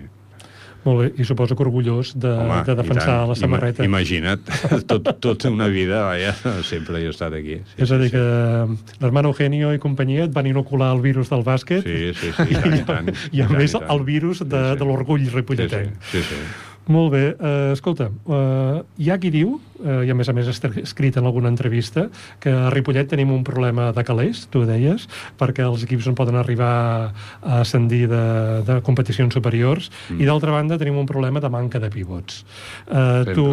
Molt 0.85 1.01
bé, 1.01 1.07
i 1.19 1.25
suposo 1.27 1.57
que 1.59 1.63
orgullós 1.65 2.13
de, 2.15 2.29
Home, 2.39 2.61
de 2.63 2.73
defensar 2.79 3.03
i 3.03 3.19
tant. 3.19 3.27
la 3.29 3.35
samarreta. 3.35 3.83
Ima 3.83 3.99
imagina't, 3.99 4.45
tot, 4.87 5.09
tota 5.19 5.49
una 5.51 5.67
vida, 5.67 6.05
vaja, 6.07 6.31
sempre 6.63 7.01
he 7.03 7.09
estat 7.11 7.35
aquí. 7.35 7.57
Sí, 7.73 7.81
és 7.83 7.91
a 7.91 7.97
dir, 7.99 8.07
sí, 8.07 8.15
que 8.15 9.03
l'hermano 9.03 9.33
Eugenio 9.33 9.73
i 9.75 9.81
companyia 9.83 10.23
et 10.29 10.31
van 10.33 10.47
inocular 10.47 10.93
el 10.95 11.01
virus 11.03 11.27
del 11.33 11.43
bàsquet 11.43 11.83
Sí, 11.83 12.13
sí, 12.15 12.31
sí, 12.31 12.47
i 12.47 12.55
tant, 12.55 12.77
i 12.79 12.81
tant. 12.87 13.11
i 13.35 13.43
a 13.43 13.49
tant, 13.49 13.57
més 13.59 13.75
tant. 13.75 13.89
el 13.91 14.05
virus 14.07 14.39
de, 14.39 14.47
Sí, 14.47 14.71
sí. 14.71 14.79
de 14.79 14.87
l'orgull 14.87 15.25
Sí, 15.27 15.35
ripolletenc. 15.35 15.99
sí, 16.13 16.23
sí, 16.23 16.23
sí. 16.31 16.68
Molt 16.89 17.11
bé, 17.13 17.23
uh, 17.37 17.71
escolta, 17.75 18.07
uh, 18.25 18.79
hi 18.97 19.11
ha 19.13 19.19
qui 19.21 19.29
diu, 19.29 19.51
uh, 19.83 19.99
i 20.01 20.09
a 20.09 20.15
més 20.17 20.31
a 20.31 20.33
més 20.33 20.47
està 20.49 20.71
escrit 20.81 21.19
en 21.21 21.27
alguna 21.29 21.51
entrevista, 21.51 22.07
que 22.41 22.49
a 22.49 22.71
Ripollet 22.73 23.11
tenim 23.11 23.29
un 23.35 23.43
problema 23.45 23.91
de 23.93 24.03
calés, 24.07 24.47
tu 24.49 24.63
deies, 24.65 25.05
perquè 25.37 25.67
els 25.67 25.85
equips 25.85 26.09
no 26.09 26.15
poden 26.17 26.39
arribar 26.41 26.71
a 27.43 27.59
ascendir 27.59 28.07
de, 28.09 28.23
de 28.65 28.79
competicions 28.87 29.37
superiors, 29.37 29.91
mm. 30.09 30.17
i 30.17 30.29
d'altra 30.29 30.55
banda 30.55 30.79
tenim 30.81 30.97
un 30.97 31.05
problema 31.09 31.43
de 31.43 31.53
manca 31.53 31.81
de 31.83 31.91
pivots. 31.93 32.41
Uh, 32.89 33.21
tu, 33.37 33.45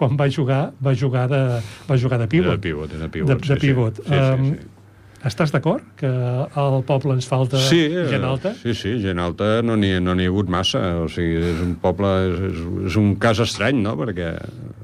quan 0.00 0.16
vas 0.16 0.32
jugar, 0.32 0.62
vas 0.80 0.96
jugar 0.96 1.28
de, 1.28 1.44
vas 1.90 2.00
jugar 2.00 2.22
de 2.24 2.32
pivot. 2.32 2.56
Era 2.56 2.64
pivot, 2.70 2.96
era 2.96 3.12
pivot. 3.12 3.36
De, 3.36 3.52
de 3.52 3.60
sí, 3.60 3.66
pivot. 3.68 4.00
Sí, 4.00 4.08
sí, 4.08 4.18
Um, 4.18 4.50
sí. 4.54 4.77
Estàs 5.26 5.50
d'acord 5.50 5.82
que 5.98 6.08
al 6.08 6.76
poble 6.86 7.16
ens 7.16 7.26
falta 7.26 7.58
Sí, 7.58 7.80
eh, 7.90 8.04
gent 8.06 8.22
alta? 8.22 8.52
Sí, 8.60 8.70
sí, 8.78 8.92
gent 9.02 9.18
alta 9.18 9.64
no 9.66 9.74
n'hi 9.74 9.96
no 9.98 10.14
ha 10.14 10.26
hagut 10.28 10.50
massa. 10.52 10.82
O 11.02 11.08
sigui, 11.10 11.40
és 11.42 11.62
un 11.64 11.74
poble, 11.82 12.10
és, 12.28 12.60
és, 12.86 12.98
un 13.00 13.16
cas 13.18 13.40
estrany, 13.42 13.80
no?, 13.82 13.96
perquè 13.98 14.30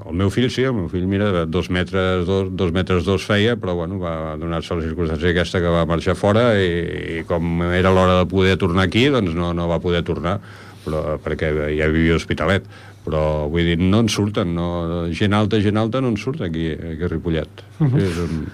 el 0.05 0.19
meu 0.19 0.33
fill, 0.35 0.49
sí, 0.51 0.65
el 0.67 0.75
meu 0.75 0.89
fill, 0.91 1.07
mira, 1.07 1.45
dos 1.47 1.71
metres 1.71 2.27
dos, 2.27 2.51
dos 2.51 2.75
metres 2.75 3.07
dos 3.07 3.23
feia, 3.23 3.55
però, 3.61 3.77
bueno, 3.79 4.01
va 4.03 4.35
donar-se 4.41 4.75
la 4.75 4.83
circumstància 4.89 5.31
aquesta 5.31 5.63
que 5.63 5.71
va 5.71 5.87
marxar 5.87 6.17
fora 6.19 6.49
i, 6.59 7.21
i 7.21 7.23
com 7.29 7.63
era 7.71 7.95
l'hora 7.95 8.19
de 8.25 8.27
poder 8.31 8.59
tornar 8.59 8.89
aquí, 8.89 9.07
doncs 9.15 9.39
no, 9.39 9.53
no 9.55 9.69
va 9.71 9.79
poder 9.79 10.03
tornar, 10.03 10.41
però, 10.83 11.15
perquè 11.23 11.55
ja 11.79 11.89
vivia 11.95 12.19
a 12.19 12.21
Hospitalet. 12.21 12.67
Però, 13.05 13.47
vull 13.53 13.67
dir, 13.69 13.77
no 13.77 14.01
en 14.01 14.09
surten, 14.09 14.55
no, 14.57 14.67
gent 15.13 15.35
alta, 15.37 15.59
gent 15.61 15.77
alta 15.77 16.01
no 16.01 16.09
en 16.15 16.17
surt 16.17 16.41
aquí, 16.43 16.71
aquí 16.73 17.05
a 17.05 17.11
Ripollet. 17.13 17.67
Mhm. 17.79 17.91
Sí, 17.93 18.07
és 18.09 18.21
un, 18.25 18.47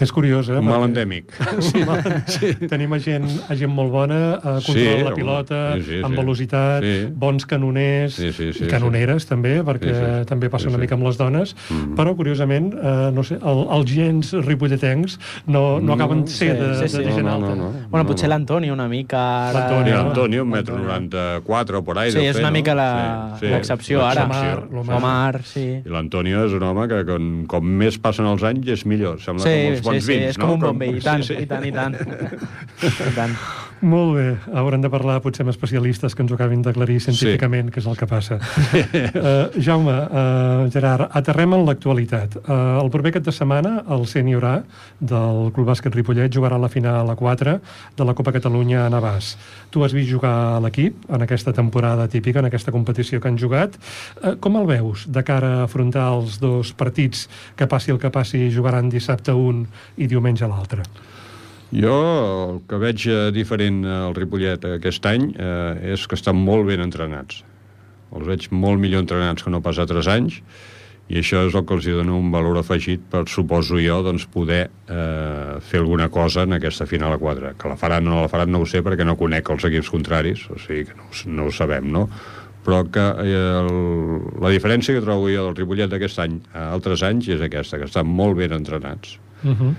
És 0.00 0.12
curiós, 0.12 0.48
eh? 0.48 0.58
un 0.58 0.64
mal 0.68 0.84
endèmic. 0.86 1.32
Sí, 1.60 1.82
sí. 2.28 2.52
Tenim 2.70 2.92
a 2.94 2.98
gent, 3.02 3.26
a 3.50 3.54
gent 3.58 3.72
molt 3.74 3.90
bona, 3.90 4.18
a 4.36 4.52
controlar 4.62 4.98
Sí, 4.98 5.04
la 5.04 5.14
pilota, 5.14 5.60
Sí, 5.76 5.82
sí, 5.88 5.98
amb 6.04 6.14
sí. 6.14 6.20
velocitat, 6.20 6.82
Sí. 6.84 6.96
bons 7.14 7.46
canoners 7.46 8.14
Sí, 8.14 8.32
sí, 8.32 8.52
sí, 8.52 8.64
i 8.64 8.68
canoneres 8.68 9.26
també, 9.26 9.56
perquè 9.66 9.90
Sí, 9.92 10.04
sí. 10.20 10.24
també 10.30 10.48
passa 10.50 10.64
Sí, 10.64 10.68
una 10.68 10.78
sí. 10.78 10.82
mica 10.86 10.94
amb 10.94 11.04
les 11.08 11.18
dones, 11.18 11.56
Mhm. 11.70 11.94
però 11.96 12.14
curiosament, 12.16 12.72
eh, 12.74 13.10
no 13.12 13.22
sé, 13.24 13.34
el, 13.42 13.64
els 13.78 13.90
gens 13.90 14.32
ripolletencs 14.32 15.18
no, 15.46 15.80
no 15.80 15.94
acaben 15.94 16.24
de 16.24 16.30
ser 16.30 16.56
sí, 16.56 16.62
de, 16.62 16.88
sí, 16.88 16.96
sí. 16.96 17.04
de 17.04 17.12
gent 17.12 17.26
No, 17.26 17.38
no, 17.38 17.46
alta. 17.46 17.56
no, 17.56 17.72
no. 17.72 17.88
Bueno, 17.90 18.06
potser 18.06 18.28
l'Antoni 18.28 18.70
una 18.70 18.88
mica... 18.88 19.48
Ara... 19.50 19.68
No? 19.70 19.84
l'Antonio, 19.84 20.42
un 20.42 20.50
metro 20.50 20.74
L'Antonio. 20.78 20.88
94 21.10 21.78
o 21.78 21.84
por 21.84 21.98
ahí. 21.98 22.12
Sí, 22.12 22.18
és 22.24 22.36
una 22.38 22.48
no? 22.48 22.52
mica 22.52 22.74
la- 22.74 23.34
Sí, 23.38 23.46
sí. 23.46 23.52
l'excepció 23.52 24.04
ara. 24.06 24.26
L'excepció. 24.26 24.68
L'Omar, 24.72 24.96
Omar, 24.96 25.42
sí. 25.44 25.82
I 25.84 25.88
l'Antonio 25.88 26.44
és 26.46 26.52
un 26.52 26.62
home 26.62 26.86
que 26.88 27.04
com, 27.04 27.46
com 27.46 27.64
més 27.64 27.98
passen 27.98 28.26
els 28.26 28.42
anys 28.42 28.66
és 28.68 28.84
millor. 28.86 29.20
Sembla 29.20 29.44
Sí, 29.44 29.50
com 29.50 29.72
els 29.72 29.78
sí, 29.78 29.84
bons 29.88 30.04
sí, 30.04 30.12
vins, 30.12 30.28
és 30.32 30.38
no? 30.38 30.44
com 30.44 30.54
un 30.56 30.66
bon 30.66 30.84
vi, 30.84 30.92
i 30.98 31.04
tant, 31.04 31.24
sí, 31.26 31.34
sí. 31.34 31.42
i 31.44 31.50
tant, 31.50 31.66
i 31.68 31.74
tant. 31.74 31.98
I 33.08 33.16
tant. 33.16 33.36
Molt 33.80 34.16
bé, 34.16 34.26
haurem 34.58 34.82
de 34.82 34.88
parlar 34.90 35.20
potser 35.22 35.44
amb 35.44 35.52
especialistes 35.52 36.14
que 36.16 36.24
ens 36.24 36.32
ho 36.32 36.36
acabin 36.38 36.64
d'aclarir 36.64 36.98
científicament, 37.04 37.68
que 37.70 37.78
és 37.78 37.86
el 37.86 37.96
que 37.98 38.08
passa. 38.10 38.38
uh, 38.40 39.54
Jaume, 39.54 39.94
uh, 39.94 40.64
Gerard, 40.74 41.06
aterrem 41.20 41.54
en 41.54 41.62
l'actualitat. 41.66 42.34
Uh, 42.40 42.80
el 42.82 42.90
proper 42.94 43.12
cap 43.14 43.28
de 43.28 43.34
setmana, 43.34 43.76
el 43.94 44.06
sènior 44.10 44.46
A 44.48 44.54
del 44.98 45.52
Club 45.54 45.70
Bàsquet 45.70 45.94
Ripollet 45.94 46.34
jugarà 46.34 46.58
la 46.58 46.70
final 46.72 47.10
a 47.12 47.16
4 47.18 47.54
de 47.98 48.08
la 48.08 48.16
Copa 48.18 48.34
Catalunya 48.34 48.84
a 48.86 48.90
Navàs. 48.90 49.36
Tu 49.70 49.84
has 49.84 49.94
vist 49.94 50.10
jugar 50.10 50.34
a 50.56 50.62
l'equip 50.64 51.06
en 51.14 51.22
aquesta 51.22 51.54
temporada 51.54 52.08
típica, 52.10 52.42
en 52.42 52.50
aquesta 52.50 52.74
competició 52.74 53.20
que 53.22 53.30
han 53.30 53.38
jugat. 53.38 53.78
Uh, 54.22 54.34
com 54.42 54.58
el 54.58 54.66
veus 54.66 55.06
de 55.06 55.22
cara 55.22 55.60
a 55.60 55.68
afrontar 55.68 56.08
els 56.16 56.40
dos 56.42 56.74
partits 56.74 57.28
que 57.54 57.70
passi 57.70 57.94
el 57.94 58.02
que 58.02 58.10
passi 58.10 58.48
jugaran 58.50 58.90
dissabte 58.90 59.36
un 59.36 59.68
i 59.96 60.10
diumenge 60.10 60.50
l'altre? 60.50 60.82
Jo 61.68 61.94
el 62.00 62.60
que 62.68 62.78
veig 62.80 63.04
eh, 63.12 63.28
diferent 63.34 63.82
al 63.84 64.16
Ripollet 64.16 64.64
aquest 64.78 65.04
any 65.10 65.30
eh, 65.36 65.92
és 65.92 66.06
que 66.08 66.16
estan 66.16 66.38
molt 66.40 66.64
ben 66.68 66.80
entrenats. 66.80 67.42
Els 68.16 68.24
veig 68.24 68.48
molt 68.54 68.80
millor 68.80 69.04
entrenats 69.04 69.44
que 69.44 69.52
no 69.52 69.60
pas 69.60 69.80
altres 69.82 70.08
anys 70.08 70.40
i 71.08 71.20
això 71.22 71.40
és 71.48 71.54
el 71.56 71.64
que 71.64 71.76
els 71.76 71.86
hi 71.88 71.94
dona 71.96 72.12
un 72.16 72.28
valor 72.32 72.58
afegit 72.60 73.04
per, 73.12 73.22
suposo 73.32 73.78
jo, 73.80 74.00
doncs, 74.04 74.26
poder 74.32 74.66
eh, 74.68 75.54
fer 75.64 75.80
alguna 75.80 76.10
cosa 76.12 76.44
en 76.44 76.56
aquesta 76.56 76.84
final 76.88 77.14
a 77.16 77.20
4. 77.20 77.54
Que 77.60 77.70
la 77.70 77.78
faran 77.80 78.08
o 78.08 78.12
no 78.12 78.24
la 78.26 78.32
faran 78.32 78.52
no 78.52 78.60
ho 78.60 78.68
sé 78.68 78.82
perquè 78.84 79.06
no 79.08 79.16
conec 79.20 79.48
els 79.52 79.64
equips 79.70 79.92
contraris, 79.92 80.44
o 80.52 80.58
sigui 80.60 80.84
que 80.90 80.98
no, 80.98 81.08
no 81.32 81.48
ho 81.48 81.54
sabem, 81.54 81.88
no? 81.92 82.04
Però 82.64 82.82
que 82.92 83.06
eh, 83.24 83.38
el, 83.62 83.72
la 84.44 84.52
diferència 84.52 84.96
que 84.96 85.04
trobo 85.04 85.32
jo 85.32 85.48
del 85.48 85.56
Ripollet 85.56 85.92
d'aquest 85.92 86.20
any 86.24 86.42
a 86.52 86.68
altres 86.74 87.04
anys 87.08 87.32
és 87.32 87.44
aquesta, 87.44 87.80
que 87.80 87.88
estan 87.88 88.08
molt 88.08 88.36
ben 88.36 88.52
entrenats. 88.56 89.16
Uh 89.44 89.50
-huh. 89.50 89.74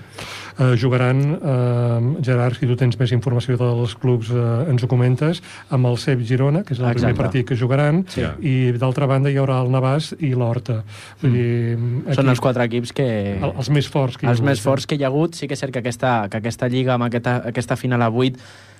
uh, 0.60 0.76
jugaran, 0.78 1.18
uh, 1.34 2.24
Gerard, 2.24 2.56
si 2.58 2.66
tu 2.68 2.76
tens 2.76 2.98
més 3.00 3.12
informació 3.12 3.58
dels 3.58 3.96
clubs, 3.96 4.30
uh, 4.32 4.70
ens 4.70 4.84
ho 4.84 4.88
comentes, 4.88 5.42
amb 5.70 5.86
el 5.86 5.98
CEP 5.98 6.22
Girona, 6.26 6.64
que 6.64 6.74
és 6.74 6.80
el 6.80 6.86
Exacte. 6.86 7.00
primer 7.00 7.16
partit 7.16 7.48
que 7.48 7.56
jugaran, 7.56 8.06
Sí. 8.08 8.22
i 8.42 8.72
d'altra 8.72 9.06
banda 9.06 9.30
hi 9.30 9.36
haurà 9.38 9.62
el 9.62 9.70
Navàs 9.70 10.16
i 10.20 10.34
l'Horta. 10.34 10.84
Vull 11.22 11.34
dir, 11.34 11.78
aquí, 12.08 12.16
Són 12.16 12.30
els 12.30 12.40
quatre 12.40 12.64
equips 12.64 12.94
que... 12.94 13.38
el- 13.42 13.54
els 13.58 13.70
més 13.70 13.88
forts 13.90 14.18
que 14.18 14.26
hi 14.26 14.28
ha 14.28 14.32
els 14.32 14.40
hagut, 14.40 14.50
més 14.50 14.60
eh? 14.60 14.62
forts 14.62 14.86
que 14.86 14.96
hi 14.96 15.04
ha 15.04 15.08
hagut. 15.08 15.36
Sí 15.36 15.48
que 15.48 15.54
és 15.54 15.60
cert 15.60 15.72
que 15.74 15.80
aquesta, 15.80 16.28
que 16.30 16.38
aquesta 16.38 16.68
lliga 16.68 16.94
amb 16.94 17.04
aquesta, 17.04 17.44
aquesta 17.46 17.76
final 17.76 18.02
a 18.02 18.10
8 18.10 18.38
mm, 18.38 18.79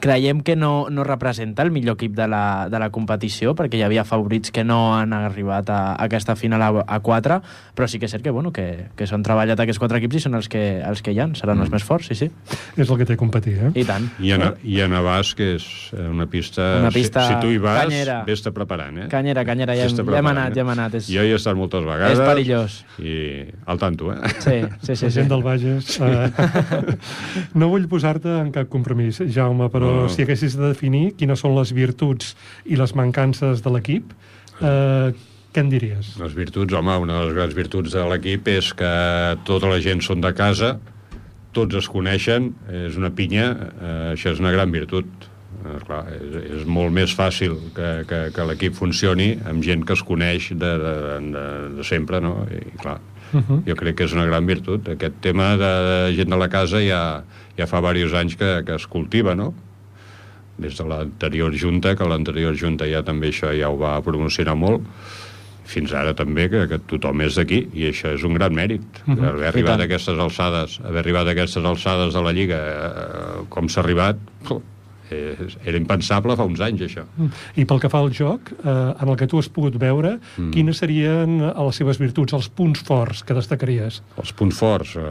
creiem 0.00 0.40
que 0.40 0.56
no, 0.56 0.86
no 0.90 1.04
representa 1.04 1.62
el 1.62 1.70
millor 1.70 1.96
equip 1.98 2.14
de 2.16 2.26
la, 2.28 2.68
de 2.72 2.78
la 2.80 2.88
competició 2.94 3.52
perquè 3.58 3.76
hi 3.76 3.82
havia 3.84 4.04
favorits 4.08 4.50
que 4.54 4.64
no 4.64 4.94
han 4.96 5.12
arribat 5.12 5.68
a, 5.68 5.78
a 5.92 6.06
aquesta 6.08 6.36
final 6.40 6.62
a, 6.64 6.70
a 6.86 7.00
4 7.04 7.40
però 7.76 7.86
sí 7.90 7.98
que 8.00 8.06
és 8.08 8.14
cert 8.14 8.24
que, 8.24 8.30
bueno, 8.32 8.50
que, 8.54 8.88
que 8.96 9.06
s'han 9.06 9.22
treballat 9.26 9.60
aquests 9.60 9.78
quatre 9.82 10.00
equips 10.00 10.16
i 10.16 10.22
són 10.24 10.38
els 10.38 10.48
que, 10.48 10.62
els 10.80 11.02
que 11.04 11.12
hi 11.12 11.20
ha 11.20 11.28
seran 11.36 11.58
Mm. 11.58 11.62
els 11.66 11.72
més 11.74 11.82
forts, 11.84 12.06
sí, 12.06 12.14
sí, 12.14 12.28
És 12.78 12.88
el 12.88 12.96
que 13.00 13.04
té 13.04 13.14
a 13.16 13.18
competir, 13.18 13.56
eh? 13.58 13.70
i 13.74 13.82
tant 13.84 14.04
I 14.22 14.30
a, 14.36 14.52
i 14.62 14.76
a 14.80 14.86
Navàs, 14.88 15.32
que 15.34 15.48
és 15.56 15.64
eh, 15.92 16.04
una 16.08 16.26
pista... 16.30 16.62
Una 16.80 16.92
pista 16.94 17.24
si, 17.26 17.34
si 17.34 17.40
tu 17.42 17.50
hi 17.50 17.58
vas, 17.58 17.80
canyera. 17.88 18.20
vés-te 18.26 18.52
preparant, 18.54 18.96
eh? 19.02 19.08
Canyera, 19.10 19.42
canyera, 19.44 19.74
ja, 19.76 19.88
hem, 19.88 19.96
ja 20.06 20.20
hem 20.22 20.30
anat, 20.30 20.52
eh? 20.52 20.54
ja 20.54 20.62
hem 20.62 20.70
anat 20.76 20.94
és, 21.00 21.08
Jo 21.10 21.24
hi 21.26 21.32
he 21.34 21.38
estat 21.40 21.58
moltes 21.58 21.82
vegades. 21.82 22.14
és 22.14 22.22
perillós 22.24 22.76
I 23.02 23.16
al 23.66 23.78
tanto, 23.82 24.12
eh? 24.14 24.30
sí, 24.38 24.56
sí, 24.86 24.94
sí, 24.94 25.04
la 25.06 25.10
sí. 25.10 25.14
gent 25.18 25.28
del 25.34 25.42
Bages... 25.42 25.98
Eh, 25.98 26.30
no 27.58 27.68
vull 27.72 27.88
posar-te 27.90 28.30
en 28.38 28.52
cap 28.54 28.68
compromís, 28.70 29.18
Jaume, 29.34 29.57
però 29.66 29.88
No, 29.90 30.02
no. 30.06 30.08
si 30.12 30.22
haguessis 30.22 30.54
de 30.56 30.68
definir 30.70 31.16
quines 31.18 31.42
són 31.42 31.56
les 31.58 31.72
virtuts 31.74 32.36
i 32.64 32.78
les 32.78 32.94
mancances 32.94 33.64
de 33.64 33.72
l'equip, 33.74 34.14
eh, 34.60 35.10
què 35.52 35.64
en 35.64 35.72
diries? 35.72 36.14
Les 36.20 36.36
virtuts, 36.36 36.74
home, 36.78 36.94
una 37.02 37.18
de 37.18 37.26
les 37.26 37.34
grans 37.34 37.56
virtuts 37.56 37.92
de 37.96 38.04
l'equip 38.10 38.46
és 38.52 38.70
que 38.78 38.92
tota 39.48 39.66
la 39.72 39.80
gent 39.82 40.00
són 40.04 40.20
de 40.22 40.32
casa, 40.36 40.76
tots 41.56 41.74
es 41.74 41.88
coneixen, 41.90 42.52
és 42.70 42.96
una 43.00 43.10
pinya, 43.10 43.48
eh, 43.80 44.12
això 44.14 44.30
és 44.36 44.38
una 44.40 44.52
gran 44.54 44.70
virtut. 44.70 45.06
Eh, 45.58 45.78
clar, 45.88 46.04
és, 46.14 46.34
és 46.60 46.66
molt 46.70 46.92
més 46.94 47.10
fàcil 47.18 47.56
que, 47.74 47.88
que, 48.06 48.18
que 48.36 48.44
l'equip 48.46 48.76
funcioni 48.78 49.32
amb 49.48 49.64
gent 49.64 49.82
que 49.88 49.96
es 49.96 50.04
coneix 50.06 50.52
de, 50.52 50.72
de, 50.84 50.92
de, 51.34 51.46
de 51.80 51.86
sempre, 51.88 52.20
no? 52.22 52.44
I 52.52 52.76
clar, 52.78 53.00
Uh 53.32 53.40
-huh. 53.40 53.62
jo 53.66 53.74
crec 53.76 53.96
que 53.96 54.04
és 54.04 54.12
una 54.12 54.24
gran 54.26 54.46
virtut. 54.46 54.88
Aquest 54.88 55.14
tema 55.20 55.56
de, 55.56 56.14
gent 56.16 56.30
de 56.30 56.36
la 56.36 56.48
casa 56.48 56.78
ja, 56.80 57.24
ja 57.56 57.66
fa 57.66 57.80
diversos 57.80 58.14
anys 58.14 58.36
que, 58.36 58.62
que 58.64 58.74
es 58.74 58.86
cultiva, 58.86 59.34
no? 59.34 59.54
Des 60.58 60.76
de 60.76 60.84
l'anterior 60.84 61.52
Junta, 61.54 61.94
que 61.94 62.04
l'anterior 62.04 62.54
Junta 62.56 62.84
ja 62.86 63.02
també 63.02 63.28
això 63.28 63.52
ja 63.58 63.68
ho 63.68 63.76
va 63.78 64.00
promocionar 64.02 64.56
molt, 64.56 64.82
fins 65.64 65.92
ara 65.92 66.14
també, 66.14 66.48
que, 66.48 66.66
que 66.66 66.78
tothom 66.78 67.20
és 67.20 67.34
d'aquí, 67.36 67.68
i 67.74 67.84
això 67.90 68.14
és 68.14 68.24
un 68.24 68.34
gran 68.34 68.52
mèrit. 68.54 68.80
Uh 69.06 69.10
Mhm. 69.12 69.18
-huh. 69.18 69.28
Haver 69.28 69.48
arribat 69.48 69.80
a 69.80 69.84
aquestes 69.84 70.18
alçades, 70.18 70.80
haver 70.84 70.98
arribat 71.00 71.26
a 71.26 71.30
aquestes 71.30 71.62
alçades 71.64 72.14
de 72.14 72.22
la 72.22 72.32
Lliga, 72.32 72.56
eh, 72.56 73.44
com 73.50 73.68
s'ha 73.68 73.80
arribat, 73.82 74.16
eh, 75.10 75.48
era 75.64 75.78
impensable 75.78 76.36
fa 76.36 76.44
uns 76.48 76.60
anys, 76.64 76.82
això. 76.88 77.04
I 77.56 77.64
pel 77.68 77.80
que 77.82 77.88
fa 77.92 77.98
al 78.04 78.10
joc, 78.14 78.52
eh, 78.62 78.76
en 79.02 79.08
el 79.08 79.16
que 79.16 79.26
tu 79.30 79.38
has 79.38 79.48
pogut 79.48 79.76
veure, 79.80 80.16
mm. 80.36 80.50
quines 80.54 80.78
serien 80.82 81.38
eh, 81.40 81.52
les 81.68 81.76
seves 81.82 81.98
virtuts, 82.00 82.32
els 82.36 82.48
punts 82.48 82.82
forts 82.86 83.22
que 83.24 83.34
destacaries? 83.36 84.02
Els 84.20 84.32
punts 84.36 84.56
forts, 84.58 84.96
eh, 84.96 85.04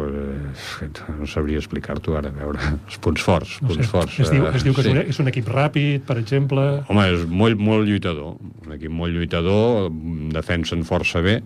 eh, 0.00 0.88
no 1.18 1.26
sabria 1.30 1.58
explicar-t'ho 1.60 2.16
ara, 2.18 2.30
a 2.30 2.38
veure, 2.40 2.60
els 2.86 2.98
punts 3.02 3.22
forts, 3.22 3.56
No 3.62 3.68
punts 3.72 3.84
sé, 3.86 3.90
forts. 3.90 4.18
es, 4.20 4.30
diu, 4.32 4.46
eh, 4.46 4.54
es 4.56 4.64
diu 4.66 4.74
que 4.76 4.82
sí. 4.84 4.90
és, 4.90 4.94
un, 4.94 5.02
és 5.14 5.20
un 5.22 5.30
equip 5.32 5.48
ràpid, 5.52 6.04
per 6.08 6.18
exemple... 6.20 6.64
Home, 6.88 7.06
és 7.14 7.24
molt, 7.28 7.58
molt 7.60 7.86
lluitador, 7.88 8.36
un 8.66 8.74
equip 8.76 8.92
molt 8.92 9.14
lluitador, 9.14 9.90
defensen 10.34 10.84
força 10.86 11.22
bé, 11.24 11.38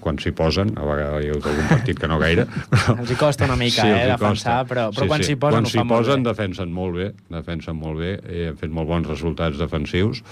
quan 0.00 0.18
s'hi 0.20 0.32
posen, 0.36 0.72
a 0.78 0.86
vegades 0.88 1.24
hi 1.26 1.30
ha 1.32 1.36
algun 1.38 1.68
partit 1.70 2.00
que 2.00 2.08
no 2.10 2.18
gaire, 2.22 2.46
però... 2.70 2.96
Els 3.00 3.12
hi 3.14 3.18
costa 3.20 3.46
una 3.48 3.56
mica, 3.60 3.84
els 3.86 4.04
eh, 4.04 4.10
defensar, 4.12 4.58
però- 4.68 4.88
però 4.94 5.06
quan 5.10 5.22
s'hi 5.24 5.36
posen 5.40 5.60
quan 5.60 5.68
ho 5.68 5.70
fan 5.74 5.86
molt 5.86 6.06
posen 6.06 6.22
bé. 6.24 6.30
defensen 6.30 6.72
molt 6.74 6.96
bé, 6.96 7.08
defensen 7.30 7.78
molt 7.78 8.00
bé, 8.00 8.16
i 8.18 8.48
han 8.50 8.58
fet 8.60 8.72
molt 8.74 8.90
bons 8.90 9.08
resultats 9.10 9.60
defensius, 9.60 10.24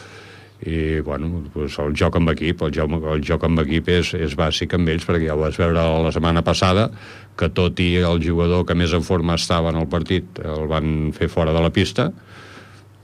i 0.66 0.98
bueno, 1.06 1.44
doncs 1.54 1.76
el 1.78 1.94
joc 1.94 2.16
amb 2.18 2.32
equip 2.32 2.64
el 2.66 2.72
joc, 2.74 2.96
el 3.12 3.22
joc 3.22 3.44
amb 3.46 3.62
equip 3.62 3.92
és, 3.94 4.10
és 4.18 4.34
bàsic 4.34 4.74
amb 4.74 4.90
ells 4.90 5.06
perquè 5.06 5.28
ja 5.28 5.36
ho 5.36 5.44
vas 5.44 5.54
veure 5.60 5.84
la 6.02 6.10
setmana 6.10 6.42
passada 6.42 6.88
que 7.38 7.46
tot 7.54 7.78
i 7.78 7.92
el 8.02 8.18
jugador 8.24 8.64
que 8.66 8.74
més 8.74 8.90
en 8.90 9.06
forma 9.06 9.38
estava 9.38 9.70
en 9.70 9.78
el 9.78 9.86
partit 9.86 10.42
el 10.42 10.66
van 10.66 11.12
fer 11.14 11.30
fora 11.30 11.54
de 11.54 11.62
la 11.62 11.70
pista 11.70 12.08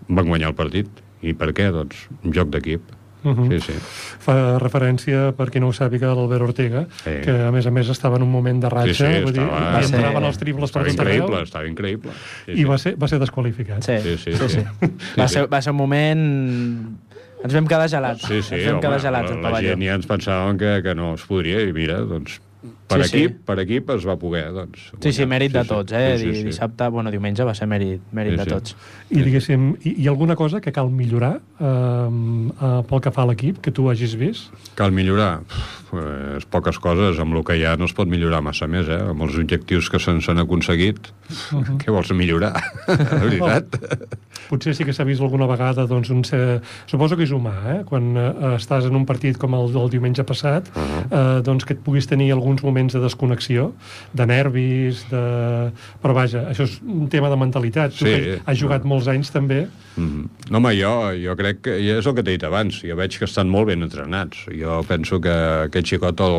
van 0.09 0.27
guanyar 0.27 0.51
el 0.51 0.59
partit 0.59 1.05
I 1.25 1.33
per 1.39 1.55
què? 1.57 1.71
Doncs 1.73 2.05
joc 2.37 2.53
d'equip. 2.53 2.93
Uh 3.25 3.31
-huh. 3.35 3.49
Sí, 3.61 3.73
sí. 3.73 3.79
Fa 4.21 4.59
referència, 4.59 5.33
per 5.33 5.51
qui 5.51 5.59
no 5.61 5.69
ho 5.69 5.73
sàpiga, 5.73 6.13
a 6.13 6.15
l'Albert 6.15 6.43
Ortega, 6.43 6.87
Sí. 7.05 7.11
que 7.25 7.31
a 7.31 7.51
més 7.51 7.67
a 7.67 7.71
més 7.71 7.89
estava 7.89 8.17
en 8.17 8.23
un 8.23 8.31
moment 8.31 8.61
de 8.63 8.69
ratxa, 8.69 8.95
sí, 9.07 9.15
sí, 9.17 9.23
vull 9.25 9.33
dir, 9.33 9.43
estava- 9.43 9.71
i 9.71 9.75
Va 9.75 9.83
ser- 9.83 9.95
entraven 9.97 10.25
els 10.25 10.39
triples 10.39 10.71
per 10.73 10.83
tot 10.85 11.01
arreu, 11.01 11.15
increïble, 11.25 11.43
estava 11.43 11.67
increïble. 11.67 12.11
Sí, 12.47 12.53
i 12.53 12.65
va 12.65 12.79
ser, 12.79 12.97
va 12.97 13.09
ser 13.09 13.19
desqualificat. 13.19 13.83
Sí, 13.83 13.99
Sí, 14.03 14.19
sí, 14.19 14.33
sí. 14.37 14.49
sí. 14.49 14.61
sí. 14.61 14.91
Va, 15.19 15.27
ser, 15.29 15.49
va 15.53 15.63
ser 15.63 15.71
un 15.73 15.77
moment... 15.79 16.97
Ens 17.45 17.53
vam 17.53 17.67
quedar 17.67 17.89
gelats. 17.91 18.23
Sí, 18.23 18.41
sí, 18.43 18.55
ens 18.55 18.65
vam 18.67 18.75
home, 18.77 18.81
quedar 18.87 19.01
gelats 19.01 19.31
la, 19.31 19.51
la 19.51 19.61
gent 19.61 19.83
ja 19.83 19.95
ens 19.95 20.07
pensàvem 20.09 20.57
que, 20.57 20.83
que 20.83 20.95
no 20.95 21.15
es 21.15 21.23
podria, 21.29 21.61
i 21.61 21.73
mira, 21.75 21.99
doncs, 22.01 22.41
per, 22.89 23.03
Sí, 23.05 23.09
sí. 23.11 23.17
equip, 23.17 23.39
per 23.47 23.59
equip 23.61 23.91
es 23.91 24.07
va 24.07 24.17
poder, 24.21 24.53
doncs... 24.53 24.91
Sí, 25.01 25.13
sí, 25.13 25.23
guanyar. 25.25 25.29
mèrit 25.29 25.53
de 25.53 25.65
tots, 25.65 25.93
eh? 25.93 26.19
Sí, 26.19 26.25
sí, 26.25 26.35
sí. 26.41 26.45
Dissabte, 26.51 26.89
bueno, 26.89 27.11
diumenge 27.11 27.45
va 27.45 27.55
ser 27.55 27.67
mèrit, 27.67 28.01
mèrit 28.13 28.33
Sí, 28.33 28.37
de 28.37 28.45
sí. 28.45 28.51
tots. 28.51 28.77
I 29.11 29.23
diguéssim, 29.23 29.71
hi, 29.85 29.95
hi 30.03 30.07
ha 30.07 30.11
alguna 30.11 30.37
cosa 30.37 30.61
que 30.61 30.73
cal 30.73 30.91
millorar 30.91 31.41
eh, 31.61 31.65
eh, 31.69 32.83
pel 32.91 33.01
que 33.01 33.11
fa 33.15 33.23
a 33.23 33.27
l'equip, 33.31 33.61
que 33.65 33.73
tu 33.73 33.89
hagis 33.91 34.15
vist? 34.21 34.53
Cal 34.77 34.93
millorar? 34.93 35.41
Pues, 35.95 36.45
poques 36.51 36.79
coses, 36.83 37.19
amb 37.23 37.37
el 37.39 37.45
que 37.47 37.55
hi 37.57 37.65
ha 37.65 37.77
no 37.79 37.87
es 37.87 37.93
pot 37.95 38.09
millorar 38.11 38.41
massa 38.43 38.67
més, 38.67 38.89
eh? 38.91 38.99
Amb 39.13 39.23
els 39.23 39.37
objectius 39.39 39.89
que 39.93 40.01
se'n 40.03 40.21
s'han 40.25 40.41
aconseguit, 40.43 40.99
uh 41.07 41.61
-huh. 41.63 41.77
què 41.79 41.93
vols 41.93 42.11
millorar? 42.11 42.53
La 42.89 43.23
veritat? 43.23 43.79
Potser 44.49 44.75
sí 44.75 44.85
que 44.85 44.93
s'ha 44.93 45.05
vist 45.05 45.21
alguna 45.23 45.47
vegada, 45.47 45.87
doncs, 45.87 46.11
un 46.11 46.25
ser... 46.25 46.61
suposo 46.87 47.17
que 47.17 47.23
és 47.23 47.31
humà, 47.31 47.55
eh? 47.79 47.85
Quan 47.85 48.17
eh, 48.17 48.57
estàs 48.57 48.85
en 48.87 48.97
un 48.97 49.07
partit 49.07 49.39
com 49.39 49.55
el 49.55 49.73
del 49.73 49.89
diumenge 49.91 50.25
passat, 50.25 50.69
uh 50.75 50.83
-huh. 50.83 51.39
eh, 51.39 51.43
doncs 51.43 51.65
que 51.65 51.75
et 51.75 51.79
puguis 51.81 52.07
tenir 52.07 52.33
alguns 52.33 52.63
moments 52.63 52.74
de 52.75 53.01
desconnexió, 53.01 53.73
de 54.13 54.27
nervis, 54.27 55.05
de... 55.11 55.23
però 56.03 56.15
vaja, 56.17 56.49
això 56.51 56.67
és 56.67 56.81
un 56.83 57.09
tema 57.09 57.31
de 57.31 57.37
mentalitat. 57.37 57.95
Tu 57.95 58.05
Sí. 58.05 58.15
que 58.15 58.41
has 58.45 58.59
jugat 58.59 58.85
molts 58.85 59.09
anys 59.09 59.31
també, 59.31 59.69
Mm 59.97 60.09
-hmm. 60.09 60.51
No, 60.51 60.59
home, 60.59 60.75
jo, 60.75 61.13
jo 61.25 61.37
crec 61.37 61.61
que... 61.61 61.79
I 61.81 61.91
és 61.91 62.07
el 62.07 62.15
que 62.15 62.23
t'he 62.23 62.33
dit 62.33 62.43
abans. 62.45 62.83
Jo 62.83 62.97
veig 62.97 63.19
que 63.19 63.25
estan 63.25 63.49
molt 63.49 63.67
ben 63.67 63.83
entrenats. 63.83 64.47
Jo 64.51 64.83
penso 64.89 65.21
que 65.21 65.31
aquest 65.65 65.87
xicot, 65.87 66.21
el, 66.21 66.35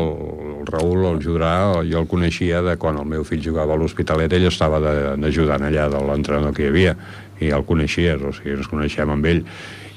el 0.60 0.66
Raül, 0.66 1.04
el 1.06 1.20
Judrà, 1.20 1.82
jo 1.90 2.00
el 2.00 2.06
coneixia 2.06 2.62
de 2.62 2.76
quan 2.76 2.98
el 2.98 3.04
meu 3.04 3.24
fill 3.24 3.42
jugava 3.42 3.72
a 3.74 3.76
l'Hospitalet, 3.76 4.32
ell 4.32 4.46
estava 4.46 4.80
d'ajudant 5.16 5.62
allà 5.62 5.88
de 5.88 5.96
l'entrenador 6.06 6.52
que 6.52 6.64
hi 6.64 6.68
havia, 6.68 6.96
i 7.40 7.50
el 7.50 7.64
coneixies, 7.64 8.22
o 8.22 8.32
sigui, 8.32 8.56
ens 8.56 8.68
coneixem 8.68 9.10
amb 9.10 9.24
ell. 9.24 9.44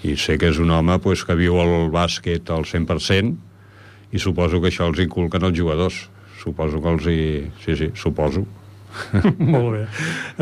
I 0.04 0.16
sé 0.16 0.38
que 0.38 0.48
és 0.48 0.60
un 0.60 0.72
home 0.72 1.00
pues, 1.00 1.26
que 1.26 1.36
viu 1.36 1.60
el 1.60 1.92
bàsquet 1.92 2.50
al 2.50 2.64
100%, 2.64 3.36
i 4.12 4.20
suposo 4.20 4.62
que 4.62 4.68
això 4.70 4.88
els 4.88 5.00
inculquen 5.00 5.44
els 5.44 5.58
jugadors. 5.58 6.10
Suposo 6.40 6.80
que 6.82 6.92
els 6.96 7.08
hi... 7.12 7.22
Sí, 7.64 7.76
sí, 7.76 7.92
suposo. 8.00 8.46
Molt 9.40 9.72
bé. 9.76 9.82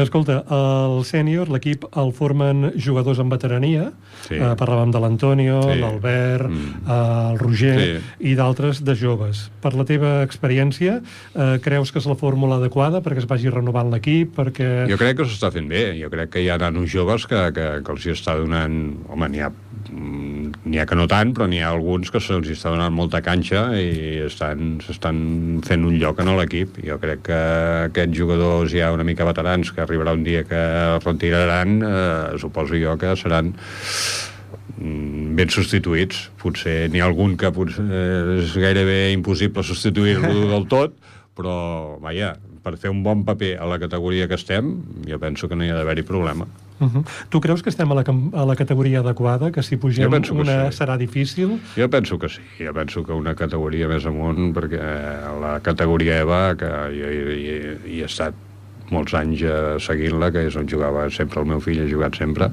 Escolta, 0.02 0.42
el 0.54 1.02
sènior, 1.08 1.50
l'equip 1.52 1.86
el 1.98 2.12
formen 2.16 2.72
jugadors 2.80 3.20
amb 3.20 3.32
veterania. 3.34 3.92
Sí. 4.28 4.36
Eh, 4.40 4.54
parlàvem 4.60 4.92
de 4.94 5.00
l'Antonio, 5.04 5.62
Sí. 5.68 5.80
l'Albert, 5.82 6.48
Mm. 6.50 6.88
eh, 6.88 7.32
el 7.32 7.40
Roger 7.40 7.80
Sí. 7.80 8.30
i 8.32 8.36
d'altres 8.36 8.84
de 8.84 8.96
joves. 8.96 9.50
Per 9.62 9.74
la 9.76 9.86
teva 9.86 10.24
experiència, 10.24 11.02
eh, 11.36 11.60
creus 11.62 11.92
que 11.92 12.00
és 12.00 12.06
la 12.08 12.16
fórmula 12.16 12.56
adequada 12.58 13.02
perquè 13.02 13.18
es 13.20 13.28
vagi 13.28 13.50
renovant 13.50 13.92
l'equip? 13.92 14.36
Perquè... 14.38 14.88
Jo 14.90 14.98
crec 14.98 15.18
que 15.18 15.24
s'està 15.26 15.52
fent 15.52 15.68
bé. 15.70 16.00
Jo 16.02 16.10
crec 16.10 16.30
que 16.30 16.42
hi 16.44 16.50
ha 16.50 16.58
nanos 16.58 16.90
joves 16.92 17.26
que, 17.28 17.52
que, 17.54 17.68
que 17.84 17.92
els 17.92 18.06
hi 18.06 18.12
està 18.16 18.36
donant... 18.38 18.98
Home, 19.10 19.30
n'hi 19.30 19.40
ha, 19.42 19.50
mm, 19.50 20.52
n'hi 20.66 20.80
ha 20.80 20.86
que 20.86 20.96
no 20.96 21.08
tant, 21.08 21.34
però 21.34 21.48
n'hi 21.48 21.60
ha 21.62 21.70
alguns 21.72 22.12
que 22.12 22.20
se'ls 22.20 22.48
està 22.50 22.70
donant 22.72 22.94
molta 22.94 23.22
canxa 23.22 23.70
i 23.80 24.24
estan- 24.26 24.80
s'estan 24.82 25.62
fent 25.66 25.84
un 25.86 25.98
lloc 26.00 26.20
en 26.20 26.34
l'equip. 26.38 26.78
Jo 26.86 26.98
crec 27.00 27.22
que 27.28 27.38
aquests 27.88 28.18
jugadors 28.18 28.37
ja 28.72 28.92
una 28.94 29.06
mica 29.08 29.26
veterans, 29.28 29.72
que 29.74 29.84
arribarà 29.84 30.14
un 30.18 30.24
dia 30.26 30.44
que 30.48 30.58
es 30.58 31.04
retiraran, 31.04 31.82
eh, 31.82 32.38
suposo 32.42 32.78
jo 32.78 32.98
que 32.98 33.16
seran 33.16 33.54
mm, 34.78 35.36
ben 35.38 35.50
substituïts. 35.54 36.28
Potser 36.42 36.90
n'hi 36.92 37.02
ha 37.02 37.10
algun 37.10 37.38
que 37.38 37.52
potser 37.52 37.88
és 38.42 38.56
gairebé 38.58 39.14
impossible 39.16 39.64
substituir-lo 39.64 40.48
del 40.54 40.70
tot, 40.72 40.96
però, 41.38 41.98
vaja, 42.02 42.36
per 42.64 42.78
fer 42.82 42.92
un 42.92 43.04
bon 43.06 43.24
paper 43.26 43.56
a 43.62 43.68
la 43.70 43.80
categoria 43.80 44.28
que 44.28 44.40
estem, 44.40 44.74
jo 45.08 45.20
penso 45.22 45.48
que 45.48 45.56
no 45.56 45.66
hi 45.66 45.72
ha 45.72 45.78
d'haver-hi 45.78 46.08
problema. 46.08 46.48
Uh 46.80 46.88
-huh. 46.88 47.04
Tu 47.30 47.42
creus 47.42 47.64
que 47.64 47.70
estem 47.70 47.92
a 47.92 47.96
la, 47.96 48.04
a 48.34 48.46
la 48.46 48.56
categoria 48.56 49.00
adequada, 49.00 49.52
que 49.52 49.64
si 49.64 49.78
pugem 49.78 50.22
que 50.22 50.32
una 50.32 50.72
sí. 50.72 50.78
serà 50.78 50.98
difícil? 50.98 51.60
Jo 51.76 51.90
penso 51.90 52.20
que 52.20 52.30
sí, 52.30 52.42
jo 52.60 52.74
penso 52.74 53.04
que 53.04 53.12
una 53.12 53.36
categoria 53.36 53.88
més 53.88 54.06
amunt, 54.06 54.54
perquè 54.54 54.82
la 55.42 55.60
categoria 55.62 56.20
EVA, 56.20 56.56
que 56.56 56.70
jo 56.94 57.08
hi, 57.10 57.22
hi, 57.34 57.96
hi 57.96 58.02
he 58.02 58.06
estat 58.06 58.34
molts 58.92 59.14
anys 59.14 59.42
eh, 59.42 59.80
seguint-la, 59.80 60.32
que 60.32 60.48
és 60.48 60.56
on 60.56 60.68
jugava 60.68 61.10
sempre 61.10 61.42
el 61.42 61.48
meu 61.48 61.60
fill, 61.60 61.82
ha 61.84 61.90
jugat 61.90 62.16
sempre, 62.16 62.52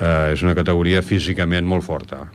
eh, 0.00 0.32
és 0.32 0.42
una 0.42 0.54
categoria 0.54 1.02
físicament 1.02 1.66
molt 1.66 1.84
forta. 1.84 2.26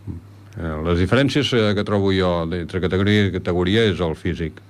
Eh, 0.57 0.77
les 0.85 0.99
diferències 0.99 1.51
eh, 1.53 1.73
que 1.77 1.85
trobo 1.85 2.11
jo 2.13 2.31
entre 2.51 2.81
categoria 2.81 3.27
i 3.27 3.35
categoria 3.35 3.85
és 3.89 3.99
el 4.01 4.15
físic. 4.15 4.61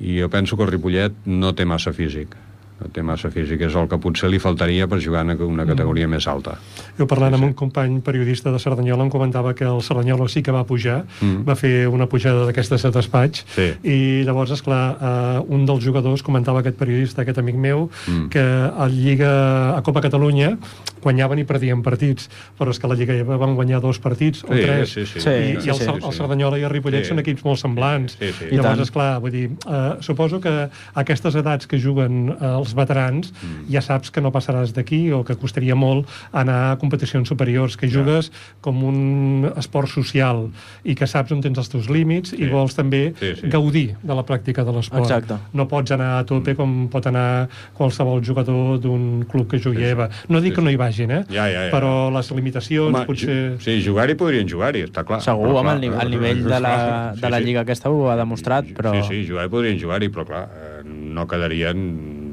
I 0.00 0.20
jo 0.20 0.28
penso 0.28 0.56
que 0.56 0.64
el 0.66 0.72
Ripollet 0.74 1.14
no 1.24 1.54
té 1.56 1.64
massa 1.64 1.92
físic. 1.96 2.36
No 2.76 2.90
té 2.92 3.00
massa 3.00 3.30
físic, 3.32 3.62
és 3.64 3.74
el 3.74 3.86
que 3.88 3.96
potser 3.96 4.28
li 4.28 4.38
faltaria 4.38 4.84
per 4.86 4.98
jugar 5.00 5.22
en 5.24 5.32
una 5.40 5.64
categoria 5.64 6.04
mm. 6.06 6.10
més 6.12 6.26
alta. 6.28 6.58
Jo 6.98 7.06
parlant 7.08 7.32
amb 7.38 7.46
un 7.48 7.54
company 7.56 8.02
periodista 8.04 8.52
de 8.52 8.60
Cerdanyola 8.60 9.06
em 9.06 9.10
comentava 9.10 9.54
que 9.56 9.64
el 9.64 9.80
Cerdanyola 9.80 10.28
sí 10.28 10.42
que 10.42 10.52
va 10.52 10.64
pujar, 10.68 11.04
Mm. 11.20 11.44
va 11.48 11.54
fer 11.56 11.88
una 11.88 12.06
pujada 12.06 12.44
d'aquestes 12.44 12.84
a 12.84 12.90
despatx, 12.90 13.46
Sí. 13.54 13.72
i 13.82 14.24
llavors, 14.24 14.50
és 14.52 14.60
clar, 14.62 14.96
uh, 15.00 15.44
un 15.48 15.64
dels 15.64 15.82
jugadors 15.84 16.22
comentava 16.22 16.60
aquest 16.60 16.76
periodista, 16.76 17.22
aquest 17.22 17.38
amic 17.38 17.56
meu, 17.56 17.88
Mm. 18.06 18.28
que 18.28 18.40
a 18.44 18.88
Lliga, 18.88 19.76
a 19.78 19.82
Copa 19.82 20.02
Catalunya, 20.02 20.58
guanyaven 21.02 21.38
i 21.38 21.44
perdien 21.44 21.82
partits, 21.82 22.28
però 22.58 22.70
és 22.70 22.78
que 22.78 22.88
la 22.88 22.94
Lliga 22.94 23.14
EVA 23.14 23.36
van 23.36 23.54
guanyar 23.54 23.80
dos 23.80 23.98
partits 23.98 24.42
o 24.44 24.52
Sí, 24.54 24.62
tres. 24.62 24.90
sí, 24.92 25.06
sí. 25.06 25.20
Sí, 25.20 25.30
I, 25.30 25.60
sí, 25.60 25.66
i 25.68 25.70
el, 25.70 25.76
sí, 25.76 25.84
Cer- 25.84 26.04
el 26.04 26.12
Cerdanyola 26.12 26.58
i 26.58 26.62
el 26.62 26.70
Ripollet 26.70 27.04
Sí. 27.04 27.10
són 27.10 27.18
equips 27.20 27.44
molt 27.44 27.58
semblants. 27.58 28.16
Sí, 28.18 28.32
sí. 28.32 28.44
I 28.50 28.56
Llavors, 28.56 28.76
tant. 28.76 28.80
és 28.80 28.90
clar, 28.90 29.20
vull 29.20 29.30
dir, 29.30 29.50
uh, 29.66 30.00
suposo 30.02 30.40
que 30.40 30.48
a 30.48 30.70
aquestes 30.94 31.34
edats 31.34 31.66
que 31.66 31.78
juguen 31.78 32.30
uh, 32.30 32.58
els 32.58 32.74
veterans, 32.74 33.32
Mm. 33.36 33.70
ja 33.72 33.80
saps 33.82 34.10
que 34.10 34.20
no 34.20 34.32
passaràs 34.32 34.72
d'aquí 34.72 35.12
o 35.12 35.22
que 35.24 35.36
costaria 35.36 35.74
molt 35.74 36.06
anar 36.32 36.72
a 36.72 36.76
competicions 36.78 37.28
superiors, 37.28 37.76
que 37.76 37.88
jugues 37.88 38.32
com 38.60 38.82
un 38.84 39.50
esport 39.56 39.88
social 39.88 40.50
i 40.84 40.94
que 40.94 41.06
saps 41.06 41.32
on 41.32 41.40
tens 41.40 41.58
els 41.58 41.68
teus 41.68 41.88
límits 41.90 42.32
i 42.32 42.44
Sí. 42.44 42.48
vols 42.48 42.74
també 42.74 43.12
Sí, 43.20 43.34
sí. 43.40 43.48
gaudir 43.48 43.96
de 44.02 44.14
la 44.14 44.24
pràctica 44.24 44.64
de 44.64 44.72
l'esport. 44.72 45.02
Exacte. 45.04 45.34
No 45.52 45.68
pots 45.68 45.90
anar 45.92 46.18
a 46.18 46.24
tope 46.24 46.54
com 46.56 46.88
pot 46.88 47.06
anar 47.06 47.48
qualsevol 47.74 48.22
jugador 48.24 48.78
d'un 48.80 49.24
club 49.28 49.48
que 49.50 49.58
jugui 49.58 49.76
Sí, 49.78 49.82
sí. 49.84 49.90
EVA. 49.90 50.08
No 50.28 50.40
dic 50.40 50.52
Sí, 50.52 50.56
que 50.56 50.62
no 50.62 50.68
sí. 50.70 50.74
hi 50.74 50.76
vagin, 50.86 51.10
eh? 51.18 51.20
Ja, 51.28 51.44
ja, 51.50 51.66
ja. 51.66 51.72
Però 51.74 51.92
les 52.14 52.30
limitacions, 52.32 52.88
Home, 52.94 53.04
potser... 53.08 53.38
Sí, 53.62 53.76
jugar-hi 53.84 54.16
podrien 54.18 54.48
jugar-hi, 54.48 54.86
està 54.88 55.04
clar. 55.06 55.20
Segur, 55.24 55.50
Però, 55.50 55.60
home, 55.60 55.74
clar, 55.74 55.76
el, 55.76 55.84
ni 55.84 55.92
eh, 55.92 56.02
el 56.06 56.14
nivell 56.14 56.44
de 56.46 56.60
la, 56.62 56.74
sí, 57.14 57.20
de 57.24 57.30
la 57.34 57.40
sí. 57.42 57.48
Lliga 57.50 57.64
aquesta 57.66 57.90
ho 57.92 58.06
ha 58.10 58.16
demostrat, 58.18 58.70
però... 58.76 58.94
Sí, 59.00 59.04
sí, 59.10 59.24
jugar-hi 59.28 59.52
podrien 59.52 59.80
jugar-hi, 59.82 60.08
però 60.14 60.26
clar, 60.28 60.44
eh, 60.54 60.84
no 60.86 61.26
quedarien 61.28 61.82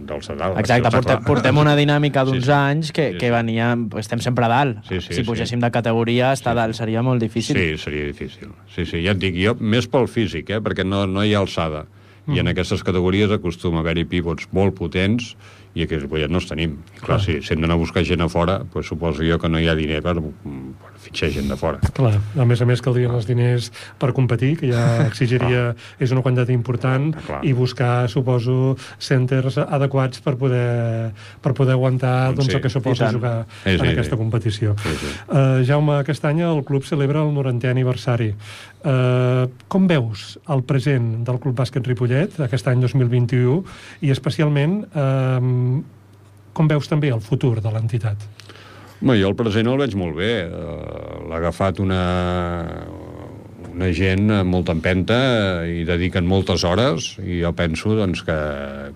del 0.03 0.19
sedal. 0.21 0.57
Exacte, 0.59 0.89
portem, 0.91 1.21
portem 1.23 1.57
una 1.61 1.77
dinàmica 1.79 2.25
d'uns 2.27 2.41
Sí, 2.43 2.49
sí. 2.49 2.51
anys 2.51 2.91
que, 2.91 3.05
Sí, 3.13 3.17
que 3.21 3.29
sí. 3.29 3.31
venia... 3.31 3.71
Estem 4.01 4.19
sempre 4.19 4.45
a 4.45 4.51
dalt. 4.51 4.83
Sí, 4.89 4.99
sí, 4.99 5.13
si 5.13 5.21
sí. 5.21 5.25
pugéssim 5.27 5.61
de 5.63 5.71
categoria, 5.71 6.33
estar 6.35 6.51
a 6.51 6.59
dalt 6.59 6.75
seria 6.75 7.01
molt 7.01 7.23
difícil. 7.23 7.55
Sí, 7.55 7.77
seria 7.79 8.05
difícil. 8.11 8.51
Sí, 8.75 8.85
sí, 8.85 8.99
ja 9.05 9.15
et 9.15 9.21
dic, 9.23 9.37
jo 9.39 9.55
més 9.63 9.87
pel 9.87 10.09
físic, 10.11 10.51
eh, 10.51 10.59
perquè 10.63 10.83
no, 10.83 11.05
no 11.07 11.23
hi 11.23 11.33
ha 11.33 11.39
alçada. 11.43 11.85
I 12.27 12.39
en 12.39 12.47
aquestes 12.47 12.79
categories 12.87 13.31
acostuma 13.35 13.81
a 13.81 13.83
haver-hi 13.83 14.05
pivots 14.07 14.45
molt 14.55 14.75
potents 14.77 15.33
i 15.73 15.85
aquí 15.85 15.97
a 15.97 16.01
Ripollet 16.03 16.31
no 16.31 16.41
els 16.41 16.49
tenim. 16.49 16.77
I 16.97 17.03
clar, 17.03 17.19
si, 17.23 17.39
si 17.41 17.53
hem 17.53 17.63
d'anar 17.63 17.77
a 17.79 17.81
buscar 17.81 18.05
gent 18.05 18.21
a 18.21 18.29
fora, 18.29 18.59
doncs 18.73 18.91
suposo 18.93 19.25
jo 19.25 19.39
que 19.41 19.49
no 19.49 19.61
hi 19.61 19.69
ha 19.69 19.77
diner 19.77 20.01
per, 20.05 20.15
per 20.21 20.92
fitxar 21.03 21.29
gent 21.35 21.49
de 21.51 21.57
fora. 21.59 21.79
Clar, 21.95 22.15
a 22.19 22.45
més 22.47 22.61
a 22.63 22.67
més 22.69 22.81
caldrien 22.83 23.13
els 23.13 23.27
diners 23.29 23.69
per 24.01 24.11
competir, 24.15 24.53
que 24.61 24.71
ja 24.71 24.83
exigiria, 25.09 25.65
és 25.99 26.13
una 26.15 26.23
quantitat 26.25 26.51
important, 26.55 27.11
clar. 27.27 27.41
i 27.45 27.53
buscar, 27.57 28.07
suposo, 28.11 28.75
centers 29.01 29.59
adequats 29.63 30.23
per 30.23 30.35
poder, 30.39 31.11
per 31.43 31.53
poder 31.57 31.77
aguantar 31.77 32.33
doncs, 32.33 32.51
Sí, 32.53 32.57
el 32.57 32.61
que 32.63 32.69
suposa 32.69 33.11
jugar 33.13 33.45
Sí, 33.63 33.71
en 33.75 33.79
sí, 33.79 33.87
aquesta 33.93 34.15
sí. 34.15 34.19
competició. 34.19 34.75
Sí, 34.83 34.93
sí. 35.01 35.13
Uh, 35.27 35.63
Jaume, 35.67 35.97
aquest 36.03 36.25
any 36.29 36.43
el 36.45 36.63
club 36.67 36.85
celebra 36.87 37.23
el 37.23 37.33
90è 37.35 37.71
aniversari. 37.71 38.33
Uh, 38.83 39.47
com 39.71 39.87
veus 39.87 40.33
el 40.51 40.63
present 40.67 41.23
del 41.23 41.39
Club 41.39 41.55
Bàsquet 41.55 41.87
Ripollet, 41.87 42.35
aquest 42.43 42.67
any 42.67 42.83
2021, 42.83 43.61
i 44.03 44.11
especialment 44.11 44.81
uh, 44.91 45.83
com 46.53 46.69
veus 46.69 46.89
també 46.91 47.09
el 47.13 47.21
futur 47.23 47.57
de 47.63 47.71
l'entitat? 47.73 48.27
Home, 49.03 49.17
jo 49.19 49.27
el 49.33 49.35
present 49.35 49.67
el 49.67 49.81
veig 49.81 49.97
molt 49.99 50.15
bé. 50.15 50.31
Uh, 50.47 51.25
L'ha 51.27 51.41
agafat 51.41 51.81
una, 51.83 52.03
una 53.67 53.89
gent 53.91 54.29
amb 54.31 54.53
molta 54.53 54.71
empenta 54.71 55.17
i 55.67 55.81
dediquen 55.83 56.23
moltes 56.23 56.63
hores 56.63 57.09
i 57.19 57.41
jo 57.41 57.49
penso 57.57 57.97
doncs, 57.97 58.21
que, 58.23 58.37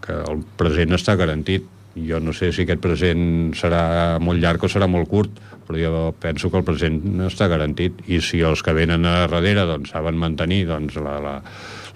que 0.05 0.15
el 0.31 0.45
present 0.55 0.95
està 0.95 1.17
garantit. 1.19 1.65
Jo 1.99 2.21
no 2.23 2.31
sé 2.31 2.53
si 2.55 2.63
aquest 2.63 2.79
present 2.79 3.51
serà 3.57 3.81
molt 4.23 4.39
llarg 4.39 4.63
o 4.63 4.69
serà 4.71 4.87
molt 4.87 5.09
curt, 5.11 5.41
però 5.67 5.81
jo 5.81 6.03
penso 6.23 6.47
que 6.53 6.61
el 6.61 6.63
present 6.69 7.01
està 7.25 7.49
garantit. 7.51 7.99
I 8.07 8.21
si 8.23 8.39
els 8.47 8.63
que 8.63 8.75
venen 8.77 9.03
a 9.03 9.25
darrere 9.25 9.65
doncs, 9.67 9.91
saben 9.91 10.15
mantenir 10.21 10.61
doncs, 10.69 10.95
la, 11.03 11.17
la, 11.19 11.33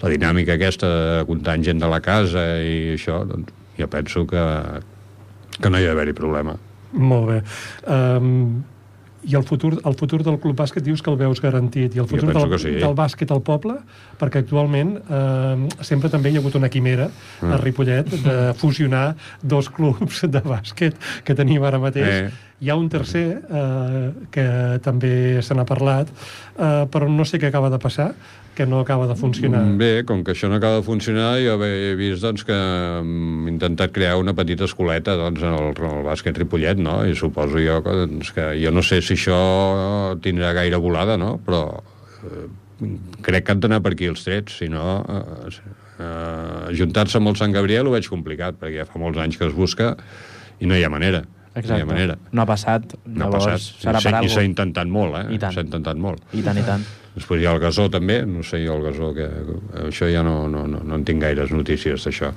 la 0.02 0.12
dinàmica 0.12 0.58
aquesta 0.58 0.90
de 0.90 1.24
comptar 1.30 1.56
gent 1.64 1.80
de 1.80 1.88
la 1.88 2.02
casa 2.04 2.44
i 2.60 2.92
això, 2.98 3.22
doncs, 3.30 3.56
jo 3.80 3.88
penso 3.88 4.26
que, 4.28 4.44
que 5.56 5.72
no 5.72 5.80
hi 5.80 5.88
ha 5.88 5.94
d'haver-hi 5.94 6.18
problema. 6.20 6.58
Molt 6.92 7.28
bé. 7.30 7.40
Um, 7.86 8.62
I 9.22 9.36
el 9.38 9.44
futur, 9.46 9.76
el 9.86 9.94
futur 9.94 10.18
del 10.26 10.34
club 10.42 10.56
bàsquet 10.58 10.82
dius 10.82 10.98
que 10.98 11.10
el 11.12 11.16
veus 11.16 11.38
garantit. 11.40 11.94
I 11.94 12.00
el 12.02 12.08
futur 12.10 12.32
del, 12.34 12.56
sí. 12.58 12.72
del 12.82 12.94
bàsquet 12.98 13.30
al 13.30 13.38
poble, 13.46 13.76
perquè 14.18 14.40
actualment 14.42 14.96
eh, 14.98 15.68
sempre 15.86 16.10
també 16.10 16.32
hi 16.32 16.36
ha 16.36 16.42
hagut 16.42 16.56
una 16.58 16.68
quimera 16.68 17.06
Mm. 17.40 17.52
a 17.52 17.56
Ripollet 17.60 18.10
de 18.24 18.34
fusionar 18.58 19.14
dos 19.40 19.68
clubs 19.70 20.24
de 20.26 20.42
bàsquet 20.42 20.98
que 21.24 21.36
tenim 21.38 21.62
ara 21.62 21.78
mateix. 21.78 22.08
Eh. 22.08 22.30
Hi 22.62 22.70
ha 22.70 22.76
un 22.78 22.88
tercer 22.90 23.42
eh, 23.46 24.10
que 24.30 24.46
també 24.82 25.40
se 25.42 25.54
n'ha 25.54 25.64
parlat, 25.70 26.10
eh, 26.58 26.84
però 26.90 27.06
no 27.10 27.24
sé 27.24 27.38
què 27.38 27.46
acaba 27.46 27.70
de 27.70 27.78
passar, 27.78 28.12
que 28.54 28.66
no 28.66 28.80
acaba 28.80 29.06
de 29.08 29.14
funcionar. 29.16 29.62
Mm, 29.64 29.78
Bé, 29.80 29.90
com 30.04 30.22
que 30.24 30.32
això 30.34 30.48
no 30.50 30.56
acaba 30.58 30.76
de 30.76 30.82
funcionar, 30.84 31.38
jo 31.40 31.54
he 31.64 31.94
vist 31.96 32.20
doncs, 32.22 32.44
que 32.44 32.52
hem 32.52 33.48
intentat 33.48 33.92
crear 33.96 34.18
una 34.20 34.34
petita 34.36 34.64
escoleta 34.68 35.14
doncs, 35.16 35.40
en, 35.42 35.54
el, 35.56 35.70
en 35.72 35.88
el 35.98 36.04
bàsquet 36.04 36.36
Ripollet, 36.36 36.76
no? 36.76 36.98
i 37.08 37.14
suposo 37.16 37.56
jo 37.62 37.78
que, 37.82 37.94
doncs, 38.04 38.32
que 38.36 38.50
jo 38.60 38.70
no 38.76 38.82
sé 38.84 39.00
si 39.00 39.14
això 39.16 39.38
tindrà 40.20 40.52
gaire 40.52 40.76
volada, 40.76 41.16
no? 41.16 41.38
però 41.46 41.62
eh, 42.28 42.46
crec 43.24 43.46
que 43.46 43.52
han 43.56 43.60
d'anar 43.64 43.80
per 43.84 43.94
aquí 43.96 44.10
els 44.12 44.24
trets, 44.26 44.58
si 44.60 44.68
no... 44.68 45.00
Eh, 45.08 45.52
eh, 46.02 46.74
Juntar-se 46.76 47.18
amb 47.20 47.28
el 47.32 47.36
Sant 47.40 47.52
Gabriel 47.54 47.86
ho 47.88 47.92
veig 47.96 48.08
complicat, 48.10 48.56
perquè 48.60 48.82
ja 48.82 48.88
fa 48.88 49.00
molts 49.00 49.20
anys 49.22 49.36
que 49.40 49.46
es 49.48 49.54
busca 49.56 49.94
i 50.60 50.68
no 50.68 50.76
hi 50.76 50.84
ha 50.84 50.90
manera. 50.92 51.22
No 51.22 51.60
hi 51.60 51.60
Exacte. 51.60 51.82
ha 51.82 51.86
manera. 51.88 52.14
No 52.32 52.42
ha 52.42 52.48
passat, 52.48 52.94
No 53.04 53.26
ha 53.26 53.28
llavors 53.28 53.44
passat. 53.50 53.82
serà 53.82 54.00
I 54.00 54.04
per 54.06 54.12
s'ha- 54.12 54.22
I 54.24 54.28
s'ha 54.32 54.44
intentat 54.48 54.88
molt, 54.88 55.16
eh? 55.20 55.26
I 55.36 55.38
tant. 55.38 55.52
S'ha 55.56 55.64
intentat 55.66 55.96
molt. 56.00 56.22
I 56.32 56.40
tant, 56.42 56.58
i 56.58 56.62
tant. 56.64 56.84
Després 57.14 57.42
hi 57.42 57.46
ha 57.46 57.52
el 57.52 57.60
gasó 57.60 57.88
també, 57.92 58.22
no 58.24 58.44
sé 58.46 58.62
jo 58.64 58.78
el 58.78 58.86
gasó, 58.86 59.12
que 59.16 59.28
això 59.84 60.08
ja 60.08 60.22
no, 60.24 60.46
no, 60.48 60.64
no, 60.70 60.80
no 60.80 60.96
en 60.96 61.04
tinc 61.08 61.20
gaires 61.24 61.52
notícies 61.52 62.06
d'això. 62.06 62.32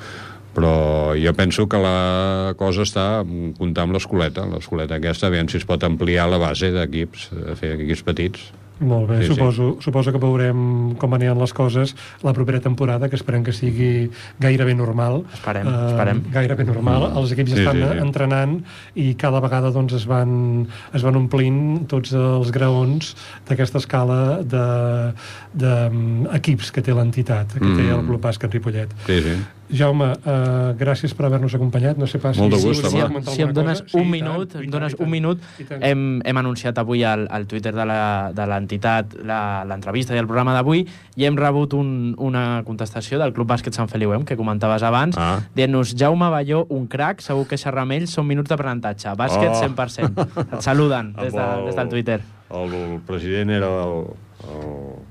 Però 0.55 0.75
jo 1.19 1.33
penso 1.35 1.65
que 1.67 1.79
la 1.83 2.53
cosa 2.59 2.85
està 2.87 3.05
amb 3.23 3.95
l'escoleta, 3.95 4.45
l'escoleta 4.51 4.99
aquesta, 4.99 5.27
aviam 5.27 5.49
si 5.51 5.59
es 5.59 5.67
pot 5.67 5.83
ampliar 5.83 6.29
la 6.31 6.39
base 6.39 6.71
d'equips, 6.75 7.29
de 7.35 7.55
fer 7.59 7.73
equips 7.75 8.05
petits. 8.07 8.45
Molt 8.79 9.07
bé, 9.07 9.21
Sí, 9.21 9.27
sí. 9.29 9.33
suposo, 9.35 9.77
suposo 9.79 10.11
que 10.11 10.19
veurem 10.19 10.95
com 10.99 11.13
aniran 11.15 11.39
les 11.39 11.53
coses 11.55 11.95
la 12.23 12.33
propera 12.33 12.59
temporada, 12.59 13.07
que 13.07 13.15
esperem 13.15 13.43
que 13.43 13.53
sigui 13.55 14.09
gairebé 14.39 14.75
normal. 14.75 15.23
Esperem, 15.33 15.67
esperem. 15.67 16.19
Gairebé 16.33 16.65
normal. 16.67 17.11
Els 17.15 17.31
equips 17.31 17.53
Sí, 17.53 17.59
estan 17.63 17.77
sí, 17.79 17.87
sí. 17.87 17.97
entrenant 18.03 18.57
i 18.95 19.13
cada 19.15 19.39
vegada 19.39 19.71
doncs, 19.71 19.93
es, 19.93 20.05
van, 20.05 20.67
es 20.93 21.03
van 21.07 21.15
omplint 21.15 21.87
tots 21.87 22.11
els 22.13 22.51
graons 22.51 23.15
d'aquesta 23.47 23.77
escala 23.79 24.41
d'equips 24.43 25.13
de, 25.55 25.65
de, 25.65 26.35
equips 26.35 26.71
que 26.75 26.81
té 26.83 26.91
l'entitat, 26.93 27.53
que 27.53 27.59
té 27.59 27.83
Mm. 27.85 27.99
el 27.99 28.05
Club 28.07 28.21
Bàsquet 28.21 28.51
Ripollet. 28.51 28.91
Sí, 29.07 29.21
sí. 29.21 29.35
Jaume, 29.69 30.11
uh, 30.13 30.75
gràcies 30.77 31.13
per 31.17 31.25
haver-nos 31.25 31.55
acompanyat. 31.57 31.97
No 31.97 32.05
sé 32.05 32.19
pas 32.21 32.37
Molt 32.37 32.53
de 32.53 32.59
si, 32.59 32.67
gust, 32.67 32.85
si, 32.85 32.95
home. 32.99 33.07
comentar 33.07 33.33
si 33.33 33.41
em 33.41 33.51
dones 33.53 33.81
cosa. 33.81 33.97
un 33.97 34.05
i 34.05 34.11
minut, 34.11 34.51
tant, 34.51 34.63
em 34.63 34.69
dones 34.69 34.93
tant, 34.95 35.05
un 35.05 35.09
minut, 35.11 35.39
hem, 35.81 36.21
hem 36.23 36.37
anunciat 36.37 36.77
avui 36.77 37.03
al, 37.03 37.27
al 37.31 37.47
Twitter 37.47 37.73
de 37.73 37.85
la- 37.85 38.31
de 38.33 38.45
l'entitat 38.45 39.15
la- 39.23 39.63
l'entrevista 39.65 40.13
i 40.13 40.19
el 40.19 40.27
programa 40.27 40.53
d'avui 40.53 40.85
i 41.15 41.25
hem 41.25 41.35
rebut 41.35 41.73
un, 41.73 42.13
una 42.19 42.61
contestació 42.65 43.17
del 43.17 43.33
Club 43.33 43.49
Bàsquet 43.49 43.73
Sant 43.73 43.89
Feliuem, 43.89 44.23
que 44.23 44.37
comentaves 44.37 44.83
abans, 44.83 45.17
Ah. 45.17 45.39
dient-nos 45.55 45.95
Jaume 45.97 46.29
Balló, 46.29 46.65
un 46.69 46.85
crac, 46.87 47.21
segur 47.21 47.47
que 47.47 47.57
xerrar 47.57 47.81
amb 47.83 47.93
ell 47.93 48.07
són 48.07 48.27
minuts 48.27 48.49
d'aprenentatge. 48.49 49.15
Bàsquet 49.17 49.49
Oh. 49.49 49.61
100%. 49.63 50.27
Et 50.53 50.61
saluden 50.61 51.13
des, 51.21 51.33
de, 51.33 51.45
des 51.65 51.75
del 51.75 51.89
Twitter. 51.89 52.21
El, 52.51 52.73
el 52.73 52.99
president 53.01 53.49
era 53.49 53.67
el, 53.83 54.05
el... 54.45 55.04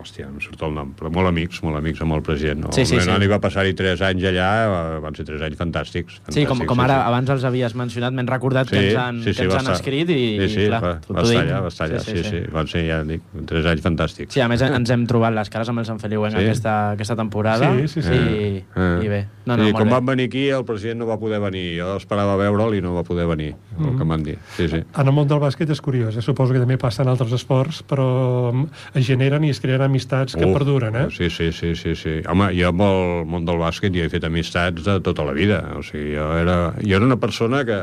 Hòstia, 0.00 0.26
no 0.30 0.38
em 0.38 0.40
surt 0.40 0.62
el 0.66 0.72
nom, 0.74 0.92
però 0.96 1.10
molt 1.12 1.28
amics, 1.28 1.62
molt 1.62 1.76
amics 1.76 2.00
amb 2.02 2.14
el 2.16 2.22
president. 2.22 2.60
No? 2.64 2.72
Sí, 2.72 2.84
sí, 2.86 2.96
el 2.96 3.02
sí. 3.06 3.26
Va 3.30 3.38
passar-hi 3.40 3.74
tres 3.76 4.00
anys 4.02 4.24
allà, 4.24 4.48
eh, 4.96 5.00
van 5.04 5.14
ser 5.14 5.24
tres 5.28 5.42
anys 5.42 5.56
fantàstics. 5.60 6.20
Sí, 6.28 6.44
com, 6.46 6.56
fantàstics, 6.58 6.66
com 6.68 6.80
ara 6.80 6.94
sí, 6.96 7.00
sí. 7.02 7.08
abans 7.12 7.30
els 7.36 7.44
havies 7.44 7.74
mencionat, 7.74 8.12
m'he 8.16 8.24
recordat 8.26 8.70
que 8.70 8.78
ens 8.80 8.96
han, 8.96 9.20
que 9.22 9.30
ens 9.30 9.40
han 9.40 9.60
estar- 9.60 9.74
escrit 9.76 10.10
i, 10.10 10.18
sí, 10.40 10.48
sí, 10.54 10.60
i 10.64 10.68
clar, 10.68 10.80
va, 10.82 10.92
va 11.10 11.22
estar 11.22 11.42
allà, 11.44 11.60
va 11.62 11.68
estar 11.68 11.88
allà, 11.88 12.00
sí, 12.00 12.24
sí, 12.24 12.40
Van 12.50 12.66
ser, 12.66 12.86
ja 12.88 13.02
dic, 13.04 13.22
tres 13.46 13.66
anys 13.66 13.82
fantàstics. 13.84 14.32
Sí, 14.34 14.40
a 14.40 14.48
més 14.48 14.62
ens 14.62 14.90
hem 14.90 15.06
trobat 15.06 15.34
les 15.34 15.50
cares 15.50 15.68
amb 15.68 15.78
el 15.78 15.86
Sant 15.86 16.00
Feliu 16.00 16.24
en 16.26 16.32
Sí? 16.32 16.38
aquesta, 16.38 16.74
aquesta 16.96 17.16
temporada. 17.16 17.70
Sí, 17.80 17.88
sí, 17.88 18.02
sí. 18.02 18.14
I, 18.14 18.64
Eh. 18.76 19.00
i 19.04 19.08
bé. 19.08 19.20
No, 19.46 19.56
no, 19.56 19.64
sí, 19.66 19.72
quan 19.72 19.84
bé. 19.88 19.90
van 19.94 20.06
venir 20.06 20.26
aquí, 20.26 20.48
el 20.48 20.64
president 20.64 21.00
no 21.00 21.06
va 21.06 21.18
poder 21.18 21.40
venir. 21.40 21.78
Jo 21.80 21.96
esperava 21.96 22.36
veure'l 22.36 22.74
i 22.76 22.80
no 22.80 22.94
va 22.94 23.02
poder 23.04 23.26
venir, 23.26 23.54
el 23.54 23.84
Mm-hmm. 23.84 23.96
que 23.96 24.02
em 24.02 24.08
van 24.08 24.22
dir. 24.22 24.38
Sí, 24.56 24.68
sí. 24.68 24.76
En 24.96 25.06
el 25.06 25.12
món 25.12 25.26
del 25.28 25.38
bàsquet 25.40 25.70
és 25.70 25.80
curiós, 25.80 26.16
eh? 26.16 26.22
suposo 26.22 26.52
que 26.52 26.58
també 26.60 26.76
passa 26.78 27.02
en 27.02 27.08
altres 27.08 27.32
esports, 27.32 27.82
però 27.86 28.52
mm, 28.52 28.66
es 28.94 29.06
generen 29.06 29.44
i 29.44 29.50
es 29.50 29.60
creen 29.60 29.80
amistats 29.90 30.38
que 30.38 30.46
Uf, 30.46 30.54
perduren, 30.56 30.96
eh? 30.96 31.06
Sí, 31.12 31.28
sí, 31.34 31.50
sí, 31.52 31.74
sí, 31.76 31.96
sí. 31.98 32.16
Home, 32.30 32.52
jo 32.56 32.70
amb 32.70 32.84
el 32.86 33.02
món 33.30 33.48
del 33.48 33.60
bàsquet 33.60 33.94
hi 33.94 34.06
he 34.06 34.10
fet 34.12 34.24
amistats 34.28 34.86
de 34.86 34.98
tota 35.04 35.26
la 35.26 35.34
vida. 35.36 35.60
O 35.76 35.82
sigui, 35.86 36.14
jo 36.16 36.30
era, 36.38 36.60
jo 36.80 37.00
era 37.00 37.10
una 37.10 37.18
persona 37.20 37.64
que 37.68 37.82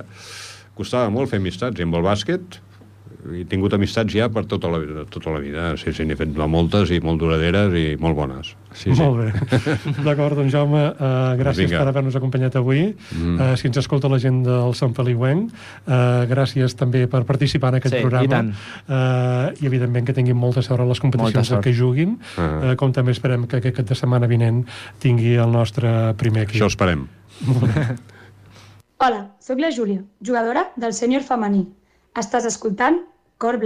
costava 0.78 1.12
molt 1.13 1.30
fer 1.32 1.41
amistats, 1.41 1.80
i 1.82 1.86
amb 1.86 2.00
el 2.00 2.06
bàsquet 2.06 2.62
he 3.36 3.44
tingut 3.50 3.74
amistats 3.74 4.13
ja 4.13 4.30
per 4.30 4.46
tota 4.46 4.70
la, 4.72 4.78
vida- 4.80 5.06
tota 5.10 5.32
la 5.34 5.40
vida. 5.44 5.66
Sí, 5.78 5.92
sí, 5.94 6.06
n'he 6.06 6.16
fet 6.16 6.30
moltes 6.38 6.90
i 6.96 7.00
molt 7.04 7.20
duraderes 7.20 7.74
i 7.76 7.96
molt 8.00 8.16
bones. 8.16 8.54
Sí, 8.74 8.94
sí. 8.94 9.02
Molt 9.02 9.18
bé. 9.20 9.58
D'acord, 10.06 10.36
doncs 10.38 10.52
Jaume, 10.54 10.84
uh, 10.94 11.34
gràcies 11.40 11.66
Vinga. 11.68 11.80
per 11.82 11.88
haver-nos 11.92 12.16
acompanyat 12.20 12.56
avui. 12.60 12.94
Mm. 13.16 13.36
Uh, 13.40 13.56
si 13.58 13.68
ens 13.68 13.78
escolta 13.82 14.08
la 14.12 14.20
gent 14.22 14.44
del 14.46 14.76
Sant 14.78 14.94
Feliuenc, 14.98 15.52
uh, 15.52 16.26
gràcies 16.30 16.76
també 16.78 17.06
per 17.10 17.24
participar 17.26 17.74
en 17.74 17.80
aquest 17.82 17.96
Sí, 17.96 18.00
i 18.00 18.06
programa. 18.06 18.30
tant. 18.36 18.52
Uh, 18.88 19.63
I 19.63 19.66
evidentment 19.72 20.06
que 20.06 20.13
tinguin 20.13 20.38
molta 20.38 20.62
sort 20.62 20.82
a 20.82 20.86
les 20.86 21.00
competicions 21.00 21.52
què 21.63 21.74
juguin, 21.74 22.18
Ah. 22.38 22.72
uh, 22.72 22.76
com 22.76 22.92
també 22.94 23.12
esperem 23.12 23.48
que 23.48 23.58
aquest 23.58 23.76
cap 23.82 23.86
de 23.90 23.96
setmana 23.96 24.28
vinent 24.28 24.66
tingui 25.00 25.36
el 25.36 25.52
nostre 25.52 26.13
primer 26.18 26.44
equip. 26.44 26.62
Això 26.62 26.70
ho 26.70 26.74
esperem. 26.76 27.08
Hola, 29.00 29.28
sóc 29.40 29.60
la 29.62 29.70
Júlia, 29.72 30.02
jugadora 30.26 30.72
del 30.76 30.94
sènior 30.94 31.22
femení. 31.22 31.68
Estàs 32.18 32.48
escoltant 32.50 32.98
Cor 33.38 33.60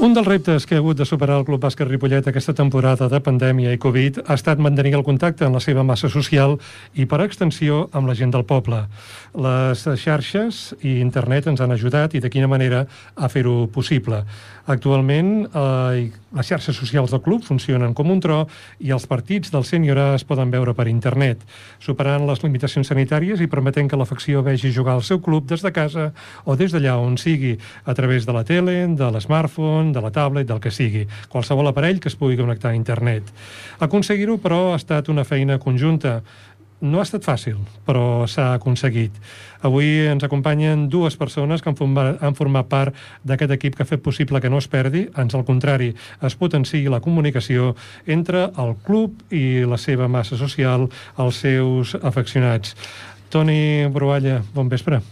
Un 0.00 0.14
dels 0.16 0.26
reptes 0.26 0.64
que 0.64 0.74
ha 0.74 0.80
hagut 0.80 0.96
de 0.96 1.04
superar 1.04 1.36
el 1.38 1.44
Club 1.44 1.60
Bàsquet 1.60 1.86
Ripollet 1.86 2.26
aquesta 2.26 2.54
temporada 2.56 3.04
de 3.12 3.18
pandèmia 3.20 3.74
i 3.76 3.78
Covid 3.78 4.22
ha 4.24 4.34
estat 4.38 4.58
mantenir 4.58 4.94
el 4.96 5.04
contacte 5.04 5.44
amb 5.44 5.58
la 5.58 5.60
seva 5.60 5.84
massa 5.84 6.08
social 6.08 6.56
i, 6.94 7.04
per 7.04 7.20
extensió, 7.20 7.82
amb 7.92 8.08
la 8.08 8.16
gent 8.16 8.32
del 8.32 8.46
poble. 8.48 8.80
Les 9.36 9.84
xarxes 10.00 10.62
i 10.80 10.96
internet 11.04 11.46
ens 11.52 11.60
han 11.60 11.76
ajudat 11.76 12.16
i 12.16 12.24
de 12.24 12.32
quina 12.32 12.48
manera 12.48 12.86
a 13.14 13.28
fer-ho 13.28 13.68
possible. 13.68 14.24
Actualment, 14.70 15.48
eh, 15.50 16.10
les 16.30 16.46
xarxes 16.46 16.76
socials 16.78 17.10
del 17.10 17.22
club 17.24 17.42
funcionen 17.42 17.90
com 17.96 18.10
un 18.12 18.20
tro 18.22 18.44
i 18.78 18.92
els 18.94 19.06
partits 19.10 19.50
del 19.50 19.64
sènior 19.66 19.98
A 19.98 20.04
es 20.14 20.22
poden 20.22 20.52
veure 20.52 20.76
per 20.78 20.86
internet, 20.86 21.40
superant 21.82 22.22
les 22.28 22.44
limitacions 22.44 22.86
sanitàries 22.86 23.42
i 23.42 23.48
permetent 23.50 23.88
que 23.90 23.98
l'afecció 23.98 24.44
vegi 24.46 24.70
jugar 24.70 24.94
al 24.94 25.02
seu 25.02 25.18
club 25.18 25.48
des 25.50 25.64
de 25.66 25.72
casa 25.74 26.12
o 26.44 26.54
des 26.54 26.70
d'allà 26.70 26.94
on 27.02 27.18
sigui, 27.18 27.56
a 27.84 27.94
través 27.98 28.26
de 28.26 28.36
la 28.36 28.44
tele, 28.44 28.86
de 28.86 29.10
l'smartphone, 29.10 29.90
de 29.92 30.04
la 30.04 30.12
tablet, 30.14 30.46
del 30.46 30.60
que 30.60 30.70
sigui, 30.70 31.06
qualsevol 31.28 31.66
aparell 31.66 31.98
que 31.98 32.08
es 32.08 32.14
pugui 32.14 32.38
connectar 32.38 32.70
a 32.70 32.78
internet. 32.78 33.26
Aconseguir-ho, 33.80 34.38
però, 34.38 34.70
ha 34.72 34.78
estat 34.78 35.08
una 35.08 35.24
feina 35.24 35.58
conjunta. 35.58 36.20
No 36.80 36.96
ha 37.00 37.04
estat 37.04 37.26
fàcil, 37.26 37.58
però 37.84 38.24
s'ha 38.24 38.54
aconseguit. 38.56 39.12
Avui 39.68 40.06
ens 40.08 40.24
acompanyen 40.24 40.86
dues 40.88 41.18
persones 41.20 41.60
que 41.60 41.68
han 41.68 41.76
format, 41.76 42.16
han 42.24 42.36
format 42.38 42.70
part 42.70 42.96
d'aquest 43.28 43.52
equip 43.52 43.76
que 43.76 43.84
ha 43.84 43.88
fet 43.90 44.00
possible 44.00 44.40
que 44.40 44.48
no 44.48 44.56
es 44.62 44.68
perdi, 44.72 45.02
ans 45.20 45.36
al 45.36 45.44
contrari, 45.44 45.90
es 46.24 46.36
potenciï 46.40 46.88
la 46.88 47.02
comunicació 47.04 47.74
entre 48.06 48.46
el 48.56 48.72
club 48.86 49.20
i 49.28 49.60
la 49.68 49.76
seva 49.76 50.08
massa 50.08 50.40
social, 50.40 50.88
els 51.20 51.42
seus 51.44 51.92
afeccionats. 52.00 52.72
Toni 53.28 53.86
Brualla, 53.92 54.40
bon 54.54 54.72
vespre. 54.72 55.02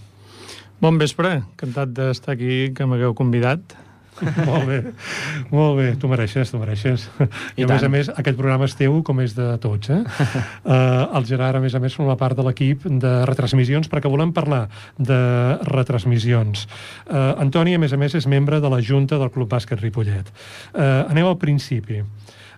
Bon 0.81 0.97
vespre, 0.97 1.43
encantat 1.43 1.93
d'estar 1.93 2.39
aquí, 2.39 2.73
que 2.73 2.89
m'hagueu 2.89 3.13
convidat. 3.19 3.77
molt 4.49 4.67
bé, 4.69 4.79
molt 5.51 5.79
bé. 5.79 5.89
Tu 6.01 6.11
mereixes, 6.11 6.51
tu 6.53 6.61
mereixes. 6.61 7.07
I, 7.19 7.63
I 7.63 7.67
a 7.67 7.69
tant. 7.69 7.75
més 7.75 7.87
a 7.87 7.91
més, 7.93 8.11
aquest 8.23 8.39
programa 8.39 8.69
és 8.69 8.77
teu 8.79 9.01
com 9.07 9.23
és 9.25 9.35
de 9.37 9.49
tots, 9.63 9.93
eh? 9.95 10.01
uh, 10.03 11.17
el 11.19 11.29
Gerard, 11.29 11.59
a 11.59 11.63
més 11.65 11.77
a 11.77 11.83
més, 11.83 11.97
forma 11.99 12.17
part 12.21 12.39
de 12.39 12.47
l'equip 12.47 12.87
de 12.89 13.13
retransmissions 13.29 13.91
perquè 13.91 14.11
volem 14.11 14.33
parlar 14.37 14.67
de 14.99 15.21
retransmissions. 15.69 16.67
Uh, 17.07 17.35
Antoni, 17.45 17.77
a 17.77 17.83
més 17.83 17.95
a 17.95 18.01
més, 18.01 18.17
és 18.19 18.29
membre 18.31 18.63
de 18.65 18.73
la 18.73 18.81
Junta 18.85 19.21
del 19.21 19.33
Club 19.35 19.51
Bàsquet 19.53 19.81
Ripollet. 19.83 20.33
Uh, 20.75 21.07
anem 21.09 21.29
al 21.29 21.39
principi. 21.41 22.03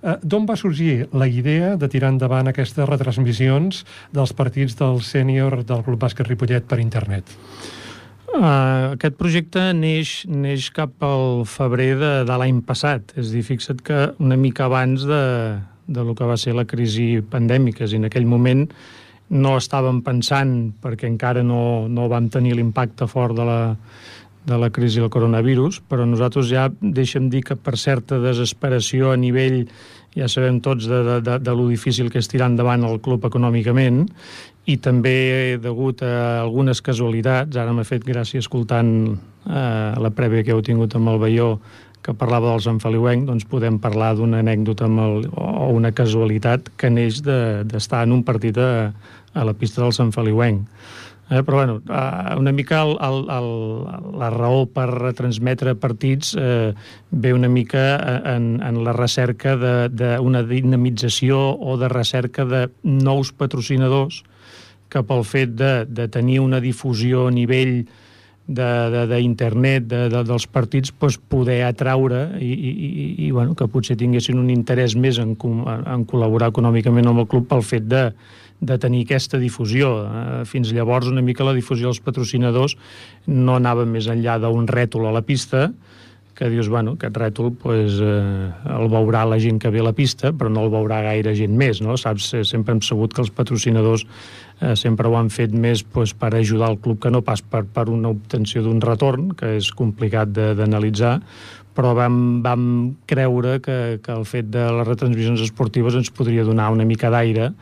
Uh, 0.01 0.17
D'on 0.23 0.47
va 0.49 0.57
sorgir 0.57 1.11
la 1.13 1.29
idea 1.29 1.75
de 1.77 1.89
tirar 1.93 2.15
endavant 2.15 2.49
aquestes 2.49 2.89
retransmissions 2.89 3.85
dels 4.17 4.33
partits 4.37 4.79
del 4.79 5.03
sènior 5.05 5.61
del 5.67 5.85
Club 5.85 6.01
Bàsquet 6.01 6.29
Ripollet 6.31 6.65
per 6.69 6.81
internet? 6.81 7.37
Uh, 8.31 8.95
aquest 8.95 9.17
projecte 9.19 9.63
neix, 9.75 10.21
neix 10.31 10.69
cap 10.71 11.03
al 11.03 11.43
febrer 11.51 11.91
de, 11.99 12.13
de 12.29 12.37
l'any 12.39 12.61
passat. 12.67 13.11
És 13.19 13.33
a 13.33 13.35
dir, 13.35 13.43
fixa't 13.47 13.83
que 13.83 13.99
una 14.23 14.39
mica 14.39 14.69
abans 14.69 15.03
de, 15.09 15.25
de 15.91 16.05
lo 16.07 16.15
que 16.15 16.29
va 16.29 16.39
ser 16.39 16.55
la 16.55 16.67
crisi 16.69 17.19
pandèmica. 17.27 17.85
És 17.85 17.95
dir, 17.95 17.99
en 17.99 18.07
aquell 18.11 18.29
moment 18.31 18.69
no 19.35 19.57
estàvem 19.59 20.01
pensant, 20.07 20.55
perquè 20.83 21.11
encara 21.11 21.43
no, 21.47 21.89
no 21.91 22.07
vam 22.11 22.31
tenir 22.31 22.55
l'impacte 22.55 23.11
fort 23.11 23.35
de 23.39 23.47
la, 23.47 23.61
de 24.47 24.59
la 24.59 24.71
crisi 24.71 25.03
del 25.03 25.11
coronavirus, 25.11 25.83
però 25.91 26.07
nosaltres 26.07 26.49
ja 26.51 26.69
deixem 26.81 27.29
dir 27.31 27.43
que 27.47 27.59
per 27.59 27.77
certa 27.79 28.19
desesperació 28.23 29.11
a 29.11 29.19
nivell 29.19 29.65
ja 30.17 30.27
sabem 30.31 30.59
tots 30.63 30.89
de, 30.91 31.03
de, 31.07 31.19
de, 31.23 31.39
de 31.43 31.55
lo 31.55 31.69
difícil 31.71 32.11
que 32.11 32.19
és 32.19 32.31
tirar 32.31 32.51
endavant 32.51 32.87
el 32.87 32.99
club 33.03 33.27
econòmicament 33.29 34.07
i 34.71 34.77
també 34.83 35.59
degut 35.63 36.03
a 36.07 36.41
algunes 36.45 36.81
casualitats, 36.85 37.59
ara 37.59 37.75
m'ha 37.75 37.87
fet 37.89 38.07
gràcia 38.07 38.43
escoltant 38.43 38.91
eh, 39.11 39.93
la 39.99 40.11
prèvia 40.15 40.45
que 40.47 40.55
heu 40.55 40.63
tingut 40.65 40.95
amb 40.99 41.13
el 41.13 41.21
Baió 41.23 41.53
que 42.01 42.15
parlava 42.17 42.55
del 42.55 42.63
Sant 42.65 42.81
Feliuenc, 42.81 43.27
doncs 43.29 43.45
podem 43.49 43.77
parlar 43.83 44.15
d'una 44.17 44.41
anècdota 44.41 44.87
amb 44.89 45.03
el, 45.05 45.29
o 45.37 45.69
una 45.77 45.93
casualitat 45.93 46.73
que 46.81 46.89
neix 46.89 47.21
d'estar 47.27 48.01
de, 48.01 48.09
en 48.09 48.17
un 48.17 48.25
partit 48.25 48.57
a, 48.57 48.71
a 49.35 49.45
la 49.45 49.55
pista 49.55 49.83
del 49.85 49.93
Sant 49.97 50.15
Feliuenc. 50.17 50.65
Eh, 51.31 51.45
però 51.47 51.61
bueno, 51.61 51.77
eh, 51.87 52.35
una 52.41 52.53
mica 52.57 52.81
el, 52.83 52.97
el, 53.07 53.21
el, 53.31 53.51
la 54.19 54.33
raó 54.35 54.65
per 54.67 54.89
retransmetre 54.91 55.77
partits 55.79 56.33
eh, 56.35 56.73
ve 57.11 57.35
una 57.37 57.49
mica 57.49 57.85
en, 58.33 58.57
en 58.67 58.81
la 58.83 58.97
recerca 58.97 59.55
d'una 59.61 60.43
dinamització 60.43 61.39
o 61.55 61.77
de 61.79 61.93
recerca 61.93 62.49
de 62.49 62.65
nous 62.83 63.31
patrocinadors 63.31 64.25
que 64.91 65.03
pel 65.07 65.25
fet 65.25 65.57
de, 65.59 65.73
de 65.87 66.09
tenir 66.13 66.41
una 66.43 66.61
difusió 66.61 67.29
a 67.29 67.35
nivell 67.35 67.85
d'internet 68.51 69.85
de, 69.87 69.97
de, 69.97 70.09
de, 70.09 70.17
de, 70.17 70.25
dels 70.27 70.47
partits 70.51 70.91
pues, 70.91 71.21
poder 71.31 71.61
atraure 71.69 72.25
i, 72.43 72.51
i, 72.51 72.71
i, 72.71 73.05
i 73.29 73.31
bueno, 73.31 73.55
que 73.55 73.69
potser 73.71 73.95
tinguessin 74.01 74.41
un 74.43 74.51
interès 74.51 74.97
més 74.99 75.21
en, 75.23 75.37
en 75.39 76.07
col·laborar 76.11 76.51
econòmicament 76.51 77.07
amb 77.07 77.23
el 77.23 77.29
club 77.31 77.47
pel 77.53 77.63
fet 77.63 77.87
de, 77.87 78.09
de 78.61 78.79
tenir 78.79 79.05
aquesta 79.07 79.39
difusió. 79.39 79.93
Eh, 80.03 80.43
fins 80.51 80.75
llavors 80.75 81.09
una 81.13 81.23
mica 81.23 81.47
la 81.47 81.55
difusió 81.55 81.89
dels 81.89 82.03
patrocinadors 82.03 82.77
no 83.31 83.57
anava 83.61 83.87
més 83.87 84.11
enllà 84.11 84.41
d'un 84.43 84.67
rètol 84.67 85.07
a 85.07 85.15
la 85.15 85.23
pista, 85.23 85.69
que 86.41 86.49
dius, 86.49 86.71
bueno, 86.73 86.95
aquest 86.97 87.19
rètol 87.21 87.51
pues, 87.53 87.99
eh, 88.01 88.51
el 88.73 88.87
veurà 88.89 89.27
la 89.29 89.37
gent 89.39 89.59
que 89.61 89.69
ve 89.69 89.83
a 89.83 89.91
la 89.91 89.93
pista, 89.93 90.31
però 90.33 90.49
no 90.49 90.63
el 90.65 90.71
veurà 90.73 91.03
gaire 91.05 91.35
gent 91.37 91.53
més, 91.53 91.83
no? 91.85 91.99
Saps, 92.01 92.31
eh, 92.33 92.45
sempre 92.49 92.73
hem 92.73 92.81
sabut 92.81 93.13
que 93.13 93.21
els 93.21 93.33
patrocinadors 93.37 94.07
eh, 94.61 94.77
sempre 94.77 95.09
ho 95.09 95.17
han 95.19 95.31
fet 95.33 95.53
més 95.53 95.83
pues, 95.83 96.15
per 96.15 96.35
ajudar 96.37 96.71
el 96.71 96.79
club 96.79 97.01
que 97.03 97.11
no 97.11 97.25
pas 97.27 97.43
per, 97.43 97.65
per 97.65 97.89
una 97.91 98.13
obtenció 98.13 98.63
d'un 98.63 98.81
retorn, 98.85 99.33
que 99.37 99.57
és 99.59 99.73
complicat 99.77 100.33
d'analitzar, 100.33 101.19
però 101.75 101.95
vam, 101.97 102.41
vam 102.45 102.65
creure 103.09 103.59
que, 103.65 104.01
que 104.05 104.13
el 104.13 104.27
fet 104.29 104.51
de 104.53 104.67
les 104.79 104.89
retransmissions 104.89 105.43
esportives 105.47 105.97
ens 105.97 106.11
podria 106.13 106.45
donar 106.45 106.71
una 106.75 106.85
mica 106.85 107.13
d'aire 107.13 107.53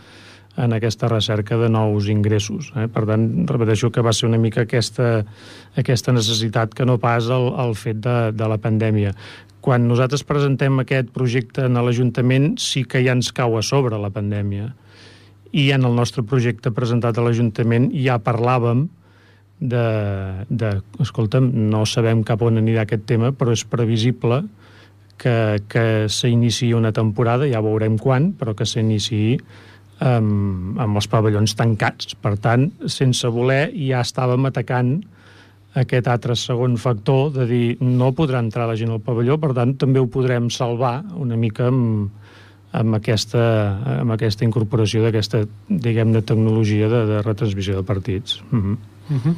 en 0.59 0.75
aquesta 0.75 1.07
recerca 1.07 1.57
de 1.57 1.69
nous 1.71 2.09
ingressos. 2.11 2.73
Eh? 2.75 2.89
Per 2.91 3.05
tant, 3.07 3.29
repeteixo 3.47 3.93
que 3.95 4.03
va 4.03 4.13
ser 4.17 4.27
una 4.27 4.41
mica 4.43 4.65
aquesta, 4.67 5.23
aquesta 5.79 6.13
necessitat 6.13 6.75
que 6.75 6.87
no 6.89 6.99
pas 6.99 7.29
el, 7.31 7.53
el 7.63 7.77
fet 7.79 8.01
de, 8.03 8.17
de 8.35 8.49
la 8.51 8.59
pandèmia. 8.59 9.15
Quan 9.63 9.87
nosaltres 9.87 10.25
presentem 10.27 10.83
aquest 10.83 11.13
projecte 11.15 11.67
en 11.69 11.79
l'Ajuntament 11.79 12.57
sí 12.63 12.83
que 12.89 13.03
ja 13.05 13.15
ens 13.15 13.31
cau 13.35 13.55
a 13.59 13.63
sobre 13.63 13.99
la 14.03 14.11
pandèmia. 14.11 14.73
I 15.53 15.71
en 15.73 15.87
el 15.89 15.95
nostre 15.97 16.25
projecte 16.27 16.73
presentat 16.75 17.19
a 17.19 17.25
l'Ajuntament 17.25 17.89
ja 17.97 18.19
parlàvem 18.21 18.87
de, 19.59 19.85
de, 20.49 20.71
escolta'm, 21.03 21.49
no 21.71 21.85
sabem 21.89 22.23
cap 22.27 22.43
on 22.47 22.61
anirà 22.61 22.85
aquest 22.85 23.07
tema, 23.09 23.33
però 23.35 23.55
és 23.57 23.65
previsible 23.67 24.43
que, 25.19 25.59
que 25.71 26.07
s'iniciï 26.13 26.75
una 26.79 26.93
temporada, 26.95 27.49
ja 27.51 27.63
veurem 27.65 27.99
quan, 27.99 28.33
però 28.39 28.55
que 28.55 28.69
s'iniciï 28.69 29.39
amb, 30.05 30.79
amb 30.79 31.01
els 31.01 31.09
pavellons 31.11 31.57
tancats. 31.59 32.15
Per 32.23 32.37
tant, 32.43 32.69
sense 32.87 33.31
voler, 33.35 33.69
ja 33.75 34.05
estàvem 34.07 34.47
atacant 34.47 34.99
aquest 35.79 36.09
altre 36.11 36.35
segon 36.39 36.79
factor 36.81 37.33
de 37.35 37.47
dir 37.47 37.67
no 37.85 38.13
podrà 38.17 38.41
entrar 38.43 38.69
la 38.71 38.77
gent 38.79 38.95
al 38.95 39.03
pavelló, 39.05 39.37
per 39.43 39.53
tant, 39.59 39.75
també 39.79 40.01
ho 40.01 40.09
podrem 40.11 40.49
salvar 40.55 41.03
una 41.19 41.37
mica 41.37 41.69
amb, 41.73 42.09
amb, 42.73 42.99
aquesta, 42.99 43.43
amb 44.01 44.15
aquesta 44.17 44.45
incorporació 44.47 45.03
d'aquesta, 45.05 45.45
diguem-ne, 45.69 46.23
tecnologia 46.23 46.91
de, 46.93 47.05
de 47.13 47.25
retransmissió 47.27 47.81
de 47.81 47.87
partits. 47.87 48.43
Mm 48.51 48.63
-hmm. 48.63 48.95
Uh 49.09 49.17
-huh. 49.17 49.35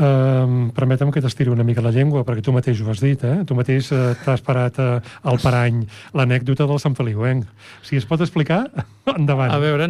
uh, 0.00 0.72
permetem 0.72 1.10
que 1.10 1.20
t'estiri 1.20 1.50
una 1.50 1.62
mica 1.62 1.82
la 1.82 1.90
llengua, 1.90 2.24
perquè 2.24 2.40
tu 2.40 2.52
mateix 2.52 2.80
ho 2.80 2.90
has 2.90 3.00
dit, 3.00 3.22
eh? 3.24 3.44
Tu 3.44 3.54
mateix 3.54 3.92
uh, 3.92 4.14
t'has 4.24 4.40
parat 4.40 4.78
uh, 4.78 5.00
al 5.22 5.38
parany 5.38 5.86
l'anècdota 6.14 6.66
del 6.66 6.78
Sant 6.78 6.94
Feliuenc. 6.94 7.44
Si 7.82 7.96
es 7.96 8.06
pot 8.06 8.20
explicar, 8.20 8.70
endavant. 9.18 9.50
A 9.50 9.58
veure, 9.58 9.86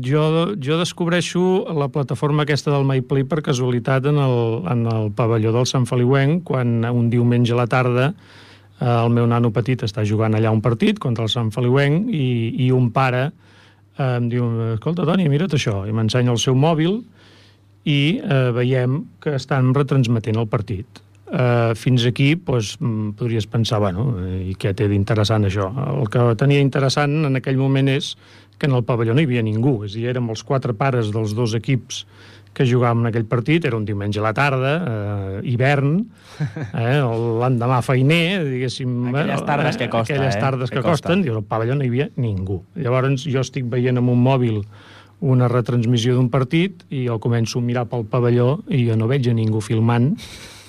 jo, 0.00 0.54
jo 0.60 0.78
descobreixo 0.78 1.66
la 1.74 1.88
plataforma 1.88 2.42
aquesta 2.42 2.70
del 2.70 2.84
MyPlay 2.84 3.24
per 3.24 3.42
casualitat 3.42 4.06
en 4.06 4.16
el, 4.16 4.62
en 4.70 4.86
el 4.86 5.10
pavelló 5.10 5.52
del 5.52 5.66
Sant 5.66 5.86
Feliuenc, 5.86 6.44
quan 6.44 6.84
un 6.84 7.10
diumenge 7.10 7.52
a 7.52 7.56
la 7.56 7.66
tarda 7.66 8.14
el 8.80 9.12
meu 9.12 9.26
nano 9.28 9.50
petit 9.52 9.82
està 9.84 10.04
jugant 10.08 10.34
allà 10.34 10.52
un 10.54 10.62
partit 10.64 10.98
contra 10.98 11.26
el 11.26 11.32
Sant 11.32 11.50
Feliuenc 11.52 12.08
i, 12.16 12.28
i 12.64 12.70
un 12.72 12.88
pare 12.94 13.26
uh, 13.28 14.16
em 14.16 14.28
diu, 14.32 14.46
escolta, 14.74 15.04
Toni, 15.04 15.28
mira't 15.28 15.52
això, 15.52 15.82
i 15.84 15.92
m'ensenya 15.92 16.32
el 16.32 16.40
seu 16.40 16.56
mòbil, 16.56 17.02
i 17.88 18.20
eh, 18.20 18.50
veiem 18.52 19.04
que 19.22 19.34
estan 19.38 19.72
retransmetent 19.76 20.36
el 20.40 20.48
partit. 20.52 21.00
Eh, 21.30 21.72
fins 21.78 22.04
aquí 22.08 22.34
doncs, 22.34 22.74
mm, 22.80 23.14
podries 23.16 23.46
pensar, 23.46 23.78
bueno, 23.80 24.16
eh, 24.20 24.50
i 24.50 24.54
què 24.58 24.74
té 24.74 24.88
d'interessant 24.90 25.46
això? 25.46 25.70
El 25.94 26.10
que 26.10 26.34
tenia 26.36 26.60
interessant 26.60 27.24
en 27.24 27.36
aquell 27.36 27.56
moment 27.56 27.88
és 27.88 28.16
que 28.58 28.66
en 28.66 28.74
el 28.76 28.84
pavelló 28.84 29.14
no 29.14 29.22
hi 29.22 29.28
havia 29.28 29.42
ningú, 29.42 29.84
és 29.84 29.94
a 29.94 29.96
dir, 29.96 30.08
érem 30.10 30.28
els 30.28 30.42
quatre 30.42 30.74
pares 30.74 31.12
dels 31.14 31.32
dos 31.34 31.54
equips 31.54 32.04
que 32.54 32.66
jugàvem 32.66 33.04
en 33.04 33.10
aquell 33.10 33.26
partit, 33.30 33.64
era 33.64 33.78
un 33.78 33.84
diumenge 33.86 34.20
a 34.20 34.24
la 34.24 34.32
tarda, 34.36 34.72
eh, 34.76 35.40
hivern, 35.52 35.98
eh, 36.82 37.00
l'endemà 37.42 37.80
feiner, 37.86 38.42
diguéssim... 38.48 39.10
Aquelles 39.12 39.44
tardes 39.46 39.80
que 39.80 39.90
costa, 39.92 40.14
Aquelles 40.14 40.36
eh? 40.36 40.40
tardes 40.42 40.72
que, 40.72 40.80
que 40.80 40.86
costen, 40.86 41.24
i 41.24 41.32
al 41.32 41.44
pavelló 41.46 41.78
no 41.78 41.86
hi 41.86 41.92
havia 41.92 42.08
ningú. 42.20 42.62
Llavors 42.80 43.26
jo 43.28 43.44
estic 43.44 43.68
veient 43.70 44.02
amb 44.02 44.12
un 44.12 44.24
mòbil 44.24 44.64
una 45.20 45.50
retransmissió 45.52 46.14
d'un 46.16 46.30
partit 46.32 46.80
i 46.88 47.04
jo 47.04 47.18
començo 47.20 47.60
a 47.60 47.64
mirar 47.64 47.84
pel 47.90 48.06
pavelló 48.08 48.54
i 48.72 48.86
jo 48.86 48.96
no 48.96 49.08
veig 49.10 49.28
a 49.28 49.36
ningú 49.36 49.60
filmant, 49.60 50.14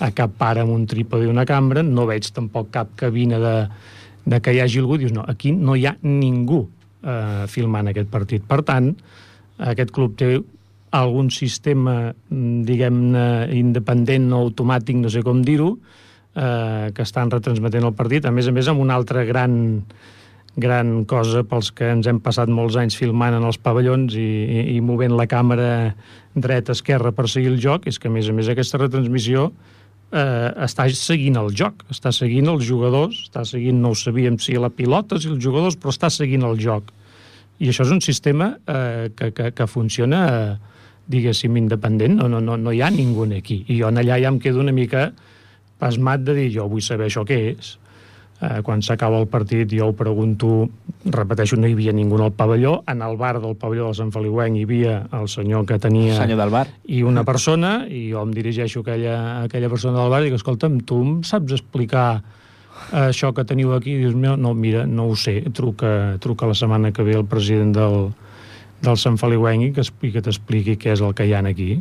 a 0.04 0.12
cap 0.16 0.34
pare 0.38 0.64
amb 0.66 0.74
un 0.76 0.86
trípode 0.90 1.26
i 1.26 1.32
una 1.32 1.46
cambra, 1.48 1.84
no 1.86 2.06
veig 2.10 2.28
tampoc 2.36 2.72
cap 2.74 2.92
cabina 3.00 3.40
de, 3.40 3.56
de 4.26 4.42
que 4.44 4.54
hi 4.54 4.62
hagi 4.62 4.82
algú, 4.82 5.00
dius, 5.00 5.14
no, 5.16 5.24
aquí 5.28 5.54
no 5.56 5.78
hi 5.78 5.86
ha 5.88 5.96
ningú 6.04 6.66
eh, 7.04 7.46
filmant 7.48 7.92
aquest 7.92 8.12
partit. 8.12 8.44
Per 8.48 8.60
tant, 8.68 8.92
aquest 9.72 9.94
club 9.96 10.18
té 10.20 10.36
algun 10.92 11.30
sistema, 11.32 12.14
diguem-ne, 12.30 13.26
independent 13.56 14.32
o 14.36 14.42
automàtic, 14.48 14.98
no 15.00 15.12
sé 15.12 15.24
com 15.24 15.42
dir-ho, 15.46 15.76
eh, 16.36 16.92
que 16.96 17.06
estan 17.06 17.32
retransmetent 17.32 17.88
el 17.88 17.96
partit, 17.96 18.26
a 18.26 18.32
més 18.32 18.48
a 18.48 18.56
més 18.56 18.68
amb 18.68 18.84
una 18.84 18.98
altra 19.00 19.24
gran 19.28 19.62
gran 20.56 21.06
cosa 21.08 21.46
pels 21.48 21.70
que 21.72 21.88
ens 21.94 22.08
hem 22.12 22.20
passat 22.20 22.50
molts 22.52 22.76
anys 22.76 22.98
filmant 23.00 23.38
en 23.38 23.46
els 23.48 23.56
pavellons 23.64 24.18
i, 24.20 24.28
i, 24.44 24.64
i 24.76 24.82
movent 24.84 25.16
la 25.16 25.28
càmera 25.32 25.94
dreta-esquerra 26.36 27.14
per 27.16 27.30
seguir 27.32 27.54
el 27.54 27.60
joc, 27.62 27.88
és 27.88 28.00
que, 28.00 28.10
a 28.10 28.12
més 28.12 28.28
a 28.28 28.36
més, 28.36 28.50
aquesta 28.52 28.80
retransmissió 28.82 29.48
eh, 30.12 30.50
està 30.66 30.88
seguint 30.96 31.40
el 31.40 31.54
joc, 31.56 31.86
està 31.92 32.12
seguint 32.16 32.50
els 32.52 32.66
jugadors, 32.68 33.24
està 33.30 33.46
seguint, 33.48 33.80
no 33.82 33.94
ho 33.94 33.98
sabíem 33.98 34.40
si 34.40 34.58
la 34.60 34.72
pilota, 34.74 35.20
si 35.20 35.32
els 35.32 35.40
jugadors, 35.44 35.80
però 35.80 35.96
està 35.96 36.12
seguint 36.12 36.44
el 36.48 36.60
joc. 36.60 36.92
I 37.62 37.70
això 37.72 37.86
és 37.86 37.94
un 37.94 38.02
sistema 38.04 38.56
eh, 38.66 39.12
que, 39.16 39.32
que, 39.38 39.52
que 39.56 39.68
funciona, 39.70 40.22
eh, 40.28 40.81
diguéssim, 41.08 41.58
independent, 41.58 42.18
no, 42.20 42.30
no, 42.30 42.42
no, 42.42 42.58
no 42.58 42.72
hi 42.72 42.82
ha 42.82 42.90
ningú 42.90 43.26
aquí. 43.36 43.64
I 43.68 43.80
jo 43.82 43.88
allà 43.88 44.20
ja 44.20 44.30
em 44.30 44.40
quedo 44.40 44.60
una 44.60 44.72
mica 44.72 45.12
pasmat 45.80 46.22
de 46.22 46.34
dir, 46.36 46.52
jo 46.54 46.68
vull 46.70 46.82
saber 46.82 47.08
això 47.10 47.26
què 47.26 47.40
és, 47.56 47.78
Eh, 48.42 48.64
quan 48.66 48.82
s'acaba 48.82 49.20
el 49.22 49.28
partit 49.30 49.70
jo 49.70 49.92
ho 49.92 49.94
pregunto, 49.94 50.66
repeteixo, 51.06 51.60
no 51.62 51.68
hi 51.70 51.76
havia 51.76 51.92
ningú 51.94 52.18
al 52.18 52.32
pavelló, 52.34 52.80
en 52.90 53.04
el 53.06 53.14
bar 53.18 53.36
del 53.38 53.54
pavelló 53.54 53.92
del 53.92 53.98
Sant 54.00 54.10
Feliuenc 54.16 54.58
hi 54.58 54.64
havia 54.66 54.96
el 55.14 55.28
senyor 55.30 55.68
que 55.70 55.78
tenia... 55.78 56.16
Senyor 56.18 56.40
del 56.40 56.54
bar. 56.54 56.64
I 56.90 57.04
una 57.06 57.22
persona, 57.24 57.84
i 57.86 58.08
jo 58.10 58.24
em 58.26 58.32
dirigeixo 58.34 58.82
a 58.82 58.88
aquella, 58.88 59.18
a 59.20 59.44
aquella 59.46 59.70
persona 59.70 60.00
del 60.00 60.10
bar 60.10 60.24
i 60.24 60.30
dic, 60.32 60.40
escolta'm, 60.40 60.80
tu 60.90 60.98
em 61.06 61.12
saps 61.28 61.54
explicar 61.60 62.08
això 62.98 63.30
que 63.38 63.46
teniu 63.46 63.76
aquí? 63.76 63.94
I 63.94 64.08
dius, 64.08 64.18
no, 64.18 64.56
mira, 64.58 64.88
no 64.90 65.06
ho 65.12 65.14
sé, 65.14 65.38
truca, 65.54 66.18
truca 66.24 66.50
la 66.50 66.58
setmana 66.58 66.90
que 66.90 67.06
ve 67.06 67.14
el 67.22 67.30
president 67.30 67.78
del, 67.78 68.10
del 68.82 68.98
Sant 68.98 69.20
Feliuenc 69.22 69.70
i 69.70 69.72
que, 69.76 69.86
que 70.12 70.26
t'expliqui 70.26 70.78
què 70.82 70.96
és 70.96 71.02
el 71.06 71.16
que 71.18 71.28
hi 71.28 71.34
ha 71.38 71.44
aquí. 71.48 71.78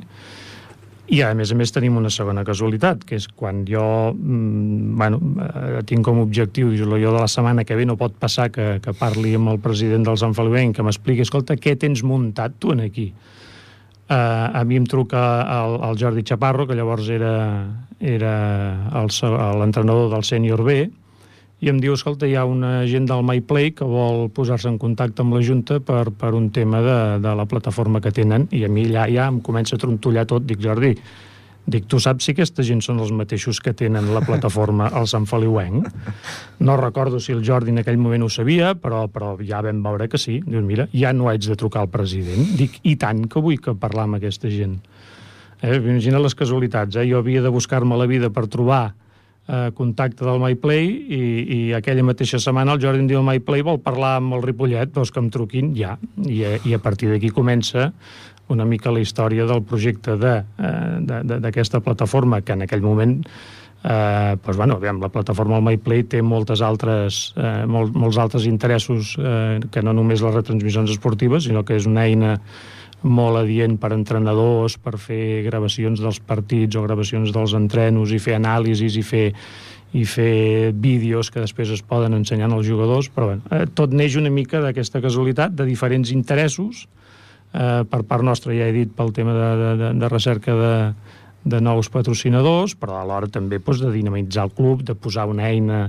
I, 1.10 1.24
a 1.26 1.32
més 1.34 1.50
a 1.50 1.56
més, 1.58 1.72
tenim 1.74 1.96
una 1.98 2.10
segona 2.14 2.44
casualitat, 2.46 3.02
que 3.02 3.16
és 3.18 3.26
quan 3.26 3.64
jo 3.66 3.82
mm, 4.12 4.92
bueno, 5.00 5.18
eh, 5.42 5.80
tinc 5.88 6.06
com 6.06 6.20
a 6.20 6.22
objectiu, 6.22 6.70
jo 6.78 6.86
de 6.94 7.16
la 7.16 7.26
setmana 7.26 7.64
que 7.66 7.74
ve 7.74 7.86
no 7.88 7.96
pot 7.98 8.14
passar 8.14 8.46
que, 8.54 8.76
que 8.84 8.94
parli 8.94 9.34
amb 9.34 9.50
el 9.50 9.58
president 9.64 10.06
del 10.06 10.20
Sant 10.22 10.36
Feliuenc, 10.38 10.76
que 10.76 10.86
m'expliqui, 10.86 11.26
escolta, 11.26 11.58
què 11.58 11.74
tens 11.74 12.04
muntat 12.06 12.54
tu 12.62 12.70
en 12.76 12.84
aquí? 12.86 13.10
Uh, 14.10 14.54
a 14.58 14.62
mi 14.66 14.78
em 14.78 14.86
truca 14.90 15.18
el, 15.54 15.76
el 15.88 15.98
Jordi 15.98 16.22
Chaparro, 16.26 16.66
que 16.66 16.78
llavors 16.78 17.10
era, 17.14 17.34
era 17.98 18.32
l'entrenador 18.94 20.08
del 20.14 20.24
sènior 20.26 20.62
B, 20.66 20.80
i 21.60 21.68
em 21.68 21.80
diu, 21.80 21.94
escolta, 21.96 22.28
hi 22.28 22.36
ha 22.40 22.46
una 22.48 22.86
gent 22.88 23.08
del 23.08 23.24
MyPlay 23.26 23.74
que 23.76 23.88
vol 23.88 24.28
posar-se 24.32 24.68
en 24.70 24.78
contacte 24.80 25.24
amb 25.24 25.36
la 25.36 25.42
Junta 25.44 25.80
per, 25.84 26.06
per 26.16 26.34
un 26.36 26.48
tema 26.54 26.80
de, 26.84 27.00
de 27.20 27.34
la 27.36 27.44
plataforma 27.48 28.00
que 28.00 28.12
tenen, 28.16 28.48
i 28.56 28.64
a 28.64 28.70
mi 28.72 28.86
ja, 28.88 29.04
ja 29.12 29.28
em 29.28 29.42
comença 29.44 29.76
a 29.76 29.82
trontollar 29.82 30.24
tot, 30.30 30.46
dic, 30.48 30.62
Jordi, 30.64 30.94
Dic, 31.70 31.84
tu 31.86 32.00
saps 32.02 32.24
si 32.24 32.32
aquesta 32.32 32.64
gent 32.66 32.80
són 32.82 32.98
els 33.04 33.12
mateixos 33.14 33.60
que 33.62 33.74
tenen 33.76 34.08
la 34.14 34.22
plataforma 34.24 34.88
al 34.96 35.06
Sant 35.10 35.26
Feliuenc? 35.28 35.86
No 36.66 36.76
recordo 36.80 37.20
si 37.20 37.34
el 37.36 37.44
Jordi 37.46 37.70
en 37.70 37.82
aquell 37.82 38.00
moment 38.00 38.24
ho 38.26 38.30
sabia, 38.32 38.72
però, 38.74 39.04
però 39.12 39.34
ja 39.44 39.60
vam 39.62 39.82
veure 39.84 40.08
que 40.10 40.18
sí. 40.18 40.40
Dius, 40.46 40.64
mira, 40.66 40.88
ja 40.96 41.12
no 41.14 41.28
haig 41.30 41.46
de 41.46 41.58
trucar 41.60 41.84
al 41.84 41.92
president. 41.92 42.56
Dic, 42.58 42.80
i 42.82 42.96
tant 42.98 43.26
que 43.30 43.42
vull 43.44 43.60
que 43.62 43.76
parlar 43.78 44.08
amb 44.08 44.18
aquesta 44.18 44.50
gent. 44.50 44.80
Eh, 45.60 45.76
imagina 45.76 46.22
les 46.24 46.34
casualitats, 46.34 46.96
eh? 46.96 47.06
Jo 47.10 47.20
havia 47.20 47.44
de 47.44 47.52
buscar-me 47.52 47.98
la 48.00 48.08
vida 48.10 48.32
per 48.34 48.48
trobar 48.48 48.96
eh, 49.50 49.70
contacte 49.76 50.24
del 50.24 50.40
MyPlay 50.40 50.88
i, 50.88 51.20
i 51.56 51.60
aquella 51.76 52.04
mateixa 52.06 52.40
setmana 52.42 52.76
el 52.76 52.82
Jordi 52.82 53.02
em 53.02 53.10
diu 53.10 53.22
MyPlay 53.26 53.64
vol 53.66 53.80
parlar 53.82 54.16
amb 54.20 54.38
el 54.38 54.44
Ripollet, 54.46 54.92
doncs 54.94 55.12
que 55.12 55.22
em 55.22 55.30
truquin 55.34 55.72
ja. 55.76 55.96
I, 56.24 56.42
eh, 56.46 56.58
i 56.68 56.76
a 56.76 56.82
partir 56.82 57.10
d'aquí 57.10 57.32
comença 57.34 57.90
una 58.50 58.66
mica 58.66 58.90
la 58.90 59.02
història 59.02 59.46
del 59.46 59.62
projecte 59.62 60.16
d'aquesta 60.18 61.30
de, 61.30 61.78
de, 61.78 61.84
plataforma 61.86 62.40
que 62.42 62.56
en 62.56 62.66
aquell 62.66 62.82
moment 62.82 63.20
eh, 63.84 64.36
doncs, 64.42 64.56
bueno, 64.56 64.76
aviam, 64.80 65.00
la 65.00 65.08
plataforma 65.08 65.58
del 65.58 65.68
MyPlay 65.68 66.04
té 66.10 66.22
moltes 66.22 66.62
altres, 66.62 67.22
eh, 67.36 67.64
molt, 67.66 67.94
molts 67.94 68.18
altres 68.18 68.46
interessos 68.50 69.14
eh, 69.18 69.60
que 69.70 69.84
no 69.86 69.94
només 69.96 70.22
les 70.24 70.34
retransmissions 70.34 70.90
esportives, 70.90 71.46
sinó 71.46 71.64
que 71.64 71.78
és 71.78 71.86
una 71.88 72.08
eina 72.10 72.36
molt 73.02 73.40
adient 73.40 73.78
per 73.80 73.92
entrenadors, 73.96 74.76
per 74.78 74.98
fer 75.00 75.42
gravacions 75.46 76.00
dels 76.02 76.20
partits 76.20 76.76
o 76.76 76.84
gravacions 76.84 77.32
dels 77.32 77.54
entrenos 77.56 78.12
i 78.12 78.20
fer 78.20 78.36
anàlisis 78.38 78.98
i 79.00 79.04
fer 79.06 79.26
i 79.90 80.04
fer 80.06 80.70
vídeos 80.70 81.32
que 81.34 81.42
després 81.42 81.70
es 81.74 81.82
poden 81.82 82.14
ensenyar 82.14 82.46
als 82.52 82.68
jugadors, 82.68 83.08
però 83.10 83.32
bé, 83.32 83.38
eh, 83.50 83.64
tot 83.74 83.90
neix 83.90 84.14
una 84.20 84.30
mica 84.30 84.60
d'aquesta 84.62 85.00
casualitat, 85.02 85.56
de 85.58 85.66
diferents 85.66 86.12
interessos, 86.14 86.84
eh, 87.52 87.82
per 87.90 88.04
part 88.06 88.22
nostra, 88.22 88.54
ja 88.54 88.68
he 88.68 88.72
dit, 88.76 88.92
pel 88.94 89.10
tema 89.12 89.34
de, 89.34 89.74
de, 89.80 89.90
de 89.98 90.08
recerca 90.12 90.54
de, 90.54 90.74
de 91.44 91.60
nous 91.60 91.90
patrocinadors, 91.90 92.76
però 92.78 93.00
alhora 93.00 93.26
també 93.26 93.58
doncs, 93.58 93.82
de 93.82 93.90
dinamitzar 93.90 94.46
el 94.46 94.54
club, 94.54 94.84
de 94.86 94.94
posar 94.94 95.26
una 95.26 95.48
eina 95.48 95.88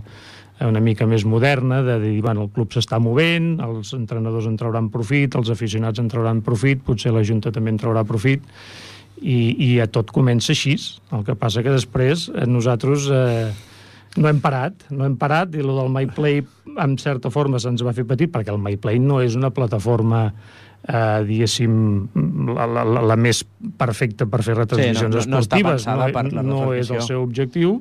una 0.68 0.82
mica 0.84 1.08
més 1.10 1.26
moderna, 1.26 1.82
de 1.86 1.98
dir, 2.02 2.20
bueno, 2.22 2.46
el 2.46 2.52
club 2.54 2.74
s'està 2.76 3.00
movent, 3.02 3.56
els 3.66 3.94
entrenadors 3.98 4.48
en 4.50 4.58
trauran 4.60 4.92
profit, 4.94 5.36
els 5.40 5.50
aficionats 5.54 6.02
en 6.02 6.10
trauran 6.12 6.44
profit, 6.46 6.84
potser 6.86 7.14
la 7.16 7.24
Junta 7.26 7.54
també 7.56 7.74
en 7.74 7.80
traurà 7.82 8.04
profit, 8.08 8.46
i, 9.22 9.40
i 9.58 9.74
a 9.82 9.88
tot 9.90 10.12
comença 10.14 10.52
així. 10.54 10.76
El 11.14 11.26
que 11.28 11.38
passa 11.38 11.64
que 11.66 11.74
després 11.74 12.28
eh, 12.34 12.48
nosaltres 12.50 13.08
eh, 13.14 13.52
no 14.18 14.30
hem 14.30 14.42
parat, 14.44 14.88
no 14.92 15.06
hem 15.08 15.16
parat, 15.20 15.56
i 15.56 15.64
el 15.64 15.72
del 15.72 15.92
MyPlay 15.94 16.42
en 16.82 16.98
certa 17.00 17.32
forma 17.34 17.62
se'ns 17.62 17.86
va 17.86 17.96
fer 17.96 18.06
petit, 18.10 18.32
perquè 18.34 18.54
el 18.54 18.62
MyPlay 18.62 19.00
no 19.00 19.22
és 19.24 19.38
una 19.40 19.54
plataforma 19.56 20.28
eh, 20.28 21.22
diguéssim, 21.28 21.74
la, 22.56 22.68
la, 22.68 22.86
la 23.14 23.18
més 23.20 23.44
perfecta 23.78 24.28
per 24.30 24.42
fer 24.46 24.58
retransmissions 24.60 25.24
sí, 25.24 25.30
no, 25.30 25.38
no, 25.38 25.44
esportives. 25.46 25.88
No, 25.88 26.42
no, 26.42 26.48
no 26.54 26.64
és 26.78 26.92
el 26.92 27.04
seu 27.06 27.22
objectiu, 27.24 27.80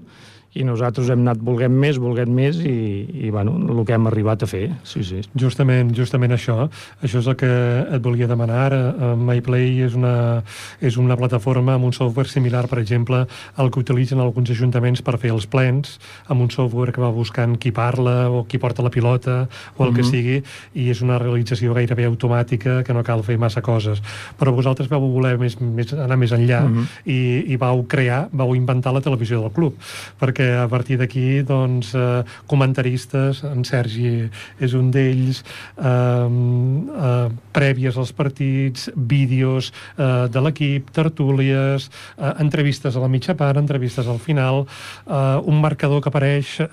i 0.58 0.64
nosaltres 0.66 1.06
hem 1.12 1.20
anat 1.22 1.38
volguem 1.46 1.74
més, 1.78 1.98
volguem 2.02 2.30
més 2.34 2.56
i, 2.66 3.06
i 3.22 3.28
bueno, 3.30 3.52
el 3.70 3.84
que 3.86 3.94
hem 3.94 4.08
arribat 4.10 4.42
a 4.42 4.48
fer 4.50 4.64
sí, 4.82 5.04
sí. 5.06 5.20
Justament, 5.38 5.92
justament 5.94 6.34
això 6.34 6.64
això 6.98 7.20
és 7.22 7.28
el 7.30 7.36
que 7.38 7.50
et 7.86 8.02
volia 8.02 8.26
demanar 8.26 8.56
ara 8.64 8.80
uh, 8.90 9.12
MyPlay 9.14 9.84
és 9.86 9.94
una, 9.94 10.42
és 10.82 10.98
una 10.98 11.14
plataforma 11.20 11.76
amb 11.78 11.86
un 11.86 11.94
software 11.94 12.26
similar, 12.30 12.64
per 12.66 12.80
exemple 12.82 13.22
al 13.30 13.70
que 13.70 13.82
utilitzen 13.84 14.18
alguns 14.18 14.50
ajuntaments 14.50 15.04
per 15.06 15.20
fer 15.22 15.30
els 15.36 15.46
plens 15.50 16.00
amb 16.26 16.42
un 16.42 16.50
software 16.50 16.96
que 16.96 17.04
va 17.04 17.12
buscant 17.14 17.54
qui 17.62 17.70
parla 17.70 18.26
o 18.26 18.42
qui 18.50 18.58
porta 18.58 18.82
la 18.82 18.90
pilota 18.90 19.44
o 19.76 19.84
el 19.84 19.90
mm 19.90 19.94
-hmm. 19.94 19.96
que 19.96 20.02
mhm. 20.02 20.10
sigui, 20.10 20.42
i 20.74 20.90
és 20.90 21.00
una 21.00 21.18
realització 21.18 21.74
gairebé 21.74 22.06
automàtica 22.06 22.82
que 22.82 22.92
no 22.92 23.04
cal 23.04 23.22
fer 23.22 23.38
massa 23.38 23.62
coses 23.62 24.02
però 24.38 24.50
vosaltres 24.52 24.88
vau 24.88 25.00
voler 25.00 25.38
més, 25.38 25.60
més, 25.60 25.92
anar 25.92 26.18
més 26.18 26.32
enllà 26.32 26.60
mm 26.66 26.74
-hmm. 26.74 26.86
i, 27.04 27.52
i 27.52 27.56
vau 27.56 27.86
crear, 27.86 28.28
vau 28.32 28.54
inventar 28.54 28.92
la 28.92 29.00
televisió 29.00 29.40
del 29.40 29.52
club 29.52 29.74
perquè 30.20 30.39
perquè 30.40 30.56
a 30.56 30.68
partir 30.68 30.96
d'aquí 30.96 31.42
doncs, 31.44 31.94
eh, 31.94 32.24
comentaristes, 32.46 33.44
en 33.44 33.64
Sergi 33.64 34.30
és 34.58 34.72
un 34.74 34.90
d'ells, 34.90 35.44
eh, 35.76 35.84
eh, 35.84 37.28
prèvies 37.52 37.96
als 37.96 38.12
partits, 38.12 38.90
vídeos 38.96 39.72
eh, 39.98 40.28
de 40.28 40.40
l'equip, 40.40 40.90
tertúlies, 40.90 41.90
eh, 42.16 42.32
entrevistes 42.40 42.96
a 42.96 43.00
la 43.00 43.08
mitja 43.08 43.34
part, 43.34 43.58
entrevistes 43.58 44.06
al 44.06 44.18
final, 44.18 44.66
eh, 45.06 45.40
un 45.44 45.60
marcador 45.60 46.00
que 46.00 46.08
apareix 46.08 46.60
eh, 46.60 46.70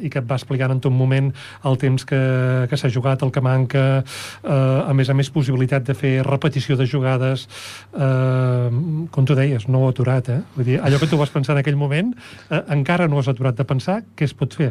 i 0.00 0.08
que 0.08 0.18
et 0.18 0.30
va 0.30 0.36
explicant 0.36 0.70
en 0.70 0.80
tot 0.80 0.92
moment 0.92 1.32
el 1.64 1.76
temps 1.76 2.04
que, 2.04 2.66
que 2.70 2.76
s'ha 2.76 2.88
jugat, 2.88 3.22
el 3.22 3.32
que 3.32 3.40
manca, 3.40 4.04
eh, 4.44 4.50
a 4.88 4.92
més 4.94 5.10
a 5.10 5.14
més 5.14 5.30
possibilitat 5.30 5.84
de 5.84 5.94
fer 5.94 6.22
repetició 6.24 6.76
de 6.76 6.86
jugades, 6.86 7.48
eh, 7.92 8.70
com 9.10 9.24
tu 9.24 9.34
deies, 9.34 9.68
no 9.68 9.84
ho 9.84 9.88
aturat, 9.92 10.28
eh? 10.28 10.40
Vull 10.56 10.64
dir, 10.64 10.80
allò 10.80 10.98
que 10.98 11.10
tu 11.10 11.18
vas 11.20 11.30
pensar 11.30 11.56
en 11.56 11.60
aquell 11.60 11.76
moment, 11.76 12.14
eh, 12.50 12.62
encara 12.70 12.93
encara 12.94 13.10
no 13.10 13.18
has 13.18 13.28
aturat 13.28 13.56
de 13.58 13.64
pensar 13.66 14.02
què 14.14 14.26
es 14.28 14.34
pot 14.38 14.54
fer. 14.54 14.70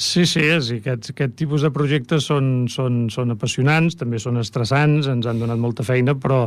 Sí, 0.00 0.24
sí, 0.28 0.40
és, 0.40 0.70
aquest, 0.72 1.10
aquest 1.12 1.34
tipus 1.36 1.64
de 1.64 1.70
projectes 1.72 2.26
són, 2.28 2.68
són, 2.72 3.08
són 3.12 3.32
apassionants, 3.32 3.96
també 4.00 4.20
són 4.20 4.40
estressants, 4.40 5.08
ens 5.08 5.26
han 5.28 5.40
donat 5.40 5.60
molta 5.60 5.84
feina, 5.84 6.14
però, 6.16 6.46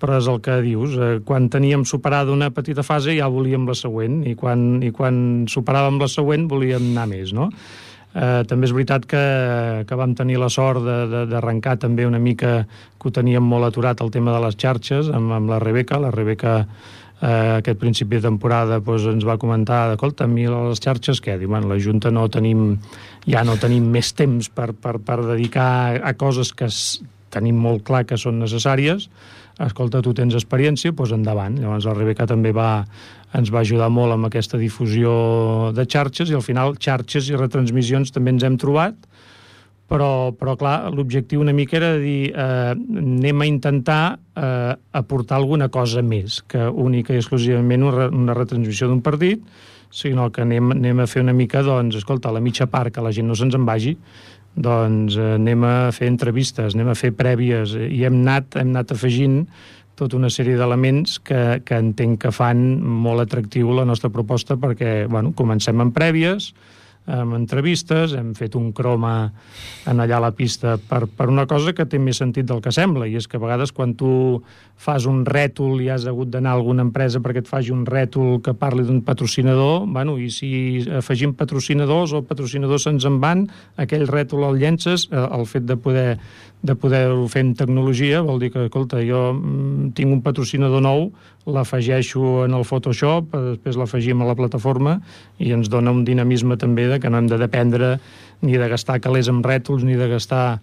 però 0.00 0.18
és 0.20 0.28
el 0.28 0.40
que 0.44 0.58
dius. 0.64 0.96
Eh, 0.96 1.20
quan 1.24 1.48
teníem 1.52 1.84
superada 1.88 2.32
una 2.32 2.50
petita 2.52 2.84
fase 2.84 3.16
ja 3.16 3.28
volíem 3.32 3.64
la 3.68 3.76
següent, 3.76 4.20
i 4.28 4.34
quan, 4.36 4.82
i 4.84 4.92
quan 4.92 5.46
superàvem 5.48 6.00
la 6.00 6.08
següent 6.12 6.48
volíem 6.48 6.92
anar 6.92 7.08
més, 7.08 7.32
no? 7.36 7.50
Eh, 8.10 8.42
també 8.48 8.68
és 8.68 8.76
veritat 8.76 9.04
que, 9.08 9.24
que 9.88 9.96
vam 9.96 10.16
tenir 10.18 10.40
la 10.40 10.50
sort 10.52 10.84
d'arrencar 10.84 11.76
també 11.80 12.08
una 12.08 12.20
mica 12.20 12.64
que 13.00 13.08
ho 13.08 13.12
teníem 13.14 13.44
molt 13.44 13.68
aturat 13.68 14.00
el 14.04 14.10
tema 14.12 14.34
de 14.34 14.44
les 14.44 14.56
xarxes 14.60 15.08
amb, 15.08 15.32
amb 15.36 15.52
la 15.52 15.60
Rebeca. 15.62 16.00
La 16.02 16.12
Rebeca 16.12 16.64
eh, 17.20 17.58
aquest 17.58 17.78
principi 17.80 18.18
de 18.18 18.28
temporada 18.28 18.80
doncs, 18.80 19.06
ens 19.12 19.26
va 19.26 19.38
comentar, 19.40 19.86
escolta, 19.94 20.24
a 20.24 20.30
mi 20.30 20.46
les 20.48 20.82
xarxes 20.82 21.20
què? 21.22 21.38
Diu, 21.40 21.50
bueno, 21.52 21.70
la 21.70 21.80
Junta 21.80 22.12
no 22.12 22.26
tenim, 22.32 22.78
ja 23.28 23.44
no 23.44 23.56
tenim 23.60 23.90
més 23.92 24.12
temps 24.16 24.50
per, 24.52 24.72
per, 24.72 24.98
per 25.04 25.20
dedicar 25.28 26.00
a 26.02 26.14
coses 26.18 26.52
que 26.56 26.70
tenim 27.30 27.60
molt 27.62 27.84
clar 27.86 28.04
que 28.08 28.18
són 28.18 28.40
necessàries, 28.42 29.08
escolta, 29.60 30.00
tu 30.02 30.14
tens 30.16 30.34
experiència, 30.34 30.92
doncs 30.96 31.12
endavant. 31.14 31.58
Llavors 31.60 31.86
la 31.86 31.94
Rebeca 31.94 32.26
també 32.26 32.52
va, 32.56 32.86
ens 33.36 33.52
va 33.52 33.60
ajudar 33.60 33.90
molt 33.92 34.16
amb 34.16 34.30
aquesta 34.30 34.58
difusió 34.58 35.12
de 35.76 35.84
xarxes 35.84 36.32
i 36.32 36.38
al 36.38 36.44
final 36.46 36.74
xarxes 36.80 37.28
i 37.30 37.38
retransmissions 37.38 38.14
també 38.14 38.34
ens 38.34 38.46
hem 38.46 38.56
trobat, 38.60 38.96
però, 39.90 40.30
però 40.38 40.54
clar, 40.58 40.92
l'objectiu 40.94 41.42
una 41.42 41.54
mica 41.56 41.76
era 41.80 41.96
dir 41.98 42.30
eh, 42.30 42.70
anem 42.74 43.42
a 43.42 43.48
intentar 43.48 44.04
eh, 44.38 44.76
aportar 44.94 45.40
alguna 45.40 45.66
cosa 45.68 46.02
més 46.06 46.40
que 46.46 46.68
única 46.70 47.14
i 47.14 47.18
exclusivament 47.18 47.88
una, 47.88 48.06
una 48.14 48.36
retransmissió 48.38 48.86
d'un 48.86 49.02
partit, 49.02 49.42
sinó 49.90 50.28
que 50.30 50.44
anem, 50.46 50.70
anem 50.76 51.02
a 51.02 51.08
fer 51.10 51.24
una 51.24 51.34
mica, 51.34 51.64
doncs, 51.66 51.98
escolta, 51.98 52.30
a 52.30 52.36
la 52.36 52.42
mitja 52.44 52.68
part, 52.70 52.94
que 52.94 53.02
la 53.02 53.10
gent 53.10 53.26
no 53.26 53.34
se'ns 53.34 53.58
en 53.58 53.66
vagi, 53.66 53.96
doncs 54.54 55.18
eh, 55.18 55.34
anem 55.40 55.66
a 55.66 55.74
fer 55.96 56.08
entrevistes, 56.12 56.78
anem 56.78 56.94
a 56.94 56.98
fer 56.98 57.10
prèvies, 57.18 57.74
eh, 57.74 57.90
i 57.90 58.04
hem 58.06 58.22
anat, 58.22 58.60
hem 58.62 58.70
anat 58.70 58.94
afegint 58.94 59.42
tota 59.98 60.16
una 60.16 60.30
sèrie 60.32 60.56
d'elements 60.56 61.18
que, 61.26 61.60
que 61.66 61.76
entenc 61.82 62.22
que 62.22 62.32
fan 62.32 62.62
molt 62.80 63.26
atractiu 63.26 63.74
la 63.76 63.84
nostra 63.84 64.08
proposta 64.14 64.56
perquè, 64.56 65.04
bueno, 65.10 65.34
comencem 65.36 65.82
amb 65.82 65.92
prèvies, 65.96 66.54
amb 67.08 67.34
entrevistes, 67.34 68.12
hem 68.14 68.34
fet 68.36 68.54
un 68.58 68.70
croma 68.76 69.30
en 69.88 70.02
allà 70.02 70.18
a 70.18 70.24
la 70.26 70.32
pista 70.36 70.76
per, 70.76 71.06
per 71.08 71.28
una 71.32 71.46
cosa 71.48 71.72
que 71.76 71.86
té 71.88 71.98
més 71.98 72.20
sentit 72.20 72.46
del 72.46 72.60
que 72.62 72.72
sembla, 72.74 73.08
i 73.08 73.16
és 73.18 73.26
que 73.26 73.38
a 73.38 73.42
vegades 73.42 73.72
quan 73.72 73.94
tu 73.98 74.42
fas 74.80 75.06
un 75.08 75.24
rètol 75.28 75.80
i 75.84 75.88
has 75.92 76.06
hagut 76.08 76.30
d'anar 76.32 76.54
a 76.54 76.58
alguna 76.60 76.84
empresa 76.86 77.20
perquè 77.20 77.42
et 77.44 77.50
faci 77.50 77.72
un 77.74 77.86
rètol 77.88 78.38
que 78.44 78.54
parli 78.56 78.84
d'un 78.86 79.02
patrocinador, 79.06 79.86
bueno, 79.88 80.18
i 80.20 80.30
si 80.32 80.50
afegim 81.00 81.34
patrocinadors 81.36 82.14
o 82.16 82.22
patrocinadors 82.26 82.86
se'ns 82.88 83.08
en 83.08 83.18
van, 83.20 83.46
aquell 83.80 84.06
rètol 84.08 84.46
el 84.48 84.60
llences, 84.60 85.08
eh, 85.10 85.16
el 85.20 85.48
fet 85.48 85.66
de 85.68 85.76
poder 85.80 86.08
de 86.62 86.76
poder-ho 86.76 87.24
fer 87.32 87.42
en 87.46 87.54
tecnologia, 87.56 88.20
vol 88.24 88.40
dir 88.42 88.50
que, 88.52 88.66
escolta, 88.68 89.00
jo 89.06 89.30
mm, 89.32 89.92
tinc 89.96 90.12
un 90.12 90.20
patrocinador 90.24 90.82
nou, 90.84 91.06
l'afegeixo 91.48 92.44
en 92.44 92.56
el 92.58 92.66
Photoshop, 92.68 93.32
eh, 93.32 93.44
després 93.54 93.78
l'afegim 93.80 94.20
a 94.20 94.28
la 94.28 94.36
plataforma 94.36 94.98
i 95.40 95.54
ens 95.56 95.70
dona 95.72 95.94
un 95.94 96.04
dinamisme 96.04 96.58
també 96.60 96.86
de 96.90 97.00
que 97.00 97.08
no 97.08 97.20
hem 97.20 97.30
de 97.30 97.40
dependre 97.40 97.94
ni 98.44 98.60
de 98.60 98.68
gastar 98.68 99.00
calés 99.00 99.30
amb 99.32 99.46
rètols, 99.46 99.86
ni 99.88 99.96
de 99.96 100.08
gastar 100.12 100.60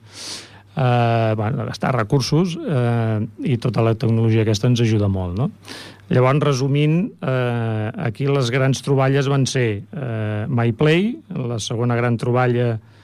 eh, 0.77 1.33
bueno, 1.35 1.57
de 1.57 1.65
gastar 1.71 1.95
recursos 1.97 2.57
eh, 2.61 3.25
i 3.49 3.57
tota 3.57 3.81
la 3.81 3.95
tecnologia 3.97 4.45
aquesta 4.45 4.69
ens 4.69 4.83
ajuda 4.85 5.09
molt, 5.09 5.37
no? 5.37 5.49
Llavors, 6.13 6.39
resumint, 6.45 7.01
eh, 7.19 7.89
aquí 8.05 8.29
les 8.29 8.51
grans 8.53 8.79
troballes 8.85 9.27
van 9.27 9.43
ser 9.49 9.81
eh, 9.81 10.45
MyPlay, 10.47 11.09
la 11.49 11.57
segona 11.59 11.97
gran 11.99 12.15
troballa 12.21 12.69
eh, 12.77 12.95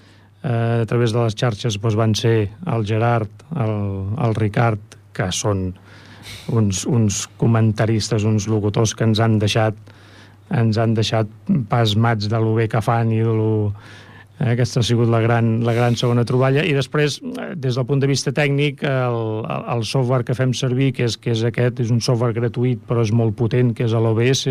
a 0.44 0.86
través 0.90 1.14
de 1.16 1.22
les 1.24 1.36
xarxes 1.40 1.78
doncs, 1.80 1.96
van 1.96 2.16
ser 2.20 2.50
el 2.68 2.86
Gerard, 2.86 3.32
el, 3.56 3.76
el 4.26 4.36
Ricard, 4.36 4.98
que 5.16 5.30
són 5.32 5.70
uns, 6.52 6.84
uns 6.86 7.24
comentaristes, 7.40 8.26
uns 8.28 8.50
locutors 8.52 8.96
que 8.96 9.08
ens 9.08 9.24
han 9.24 9.40
deixat 9.40 9.78
ens 10.54 10.78
han 10.78 10.94
deixat 10.94 11.30
pasmats 11.72 12.28
de 12.30 12.40
lo 12.44 12.54
bé 12.58 12.68
que 12.70 12.82
fan 12.84 13.14
i 13.16 13.22
de 13.24 13.32
lo, 13.34 13.54
Eh, 14.40 14.54
aquesta 14.56 14.82
ha 14.82 14.86
sigut 14.86 15.10
la 15.14 15.22
gran, 15.22 15.62
la 15.64 15.76
gran 15.78 15.96
segona 16.00 16.26
troballa. 16.26 16.64
I 16.66 16.74
després, 16.74 17.20
eh, 17.22 17.54
des 17.56 17.78
del 17.78 17.86
punt 17.86 18.02
de 18.02 18.10
vista 18.10 18.34
tècnic, 18.34 18.84
el, 18.84 19.20
el 19.76 19.86
software 19.86 20.26
que 20.26 20.36
fem 20.36 20.54
servir, 20.58 20.92
que 20.98 21.06
és, 21.06 21.18
que 21.18 21.32
és 21.32 21.44
aquest, 21.46 21.80
és 21.80 21.94
un 21.94 22.02
software 22.02 22.34
gratuït 22.34 22.82
però 22.88 23.06
és 23.06 23.14
molt 23.14 23.38
potent, 23.38 23.74
que 23.78 23.86
és 23.86 23.94
l'OBS, 23.94 24.44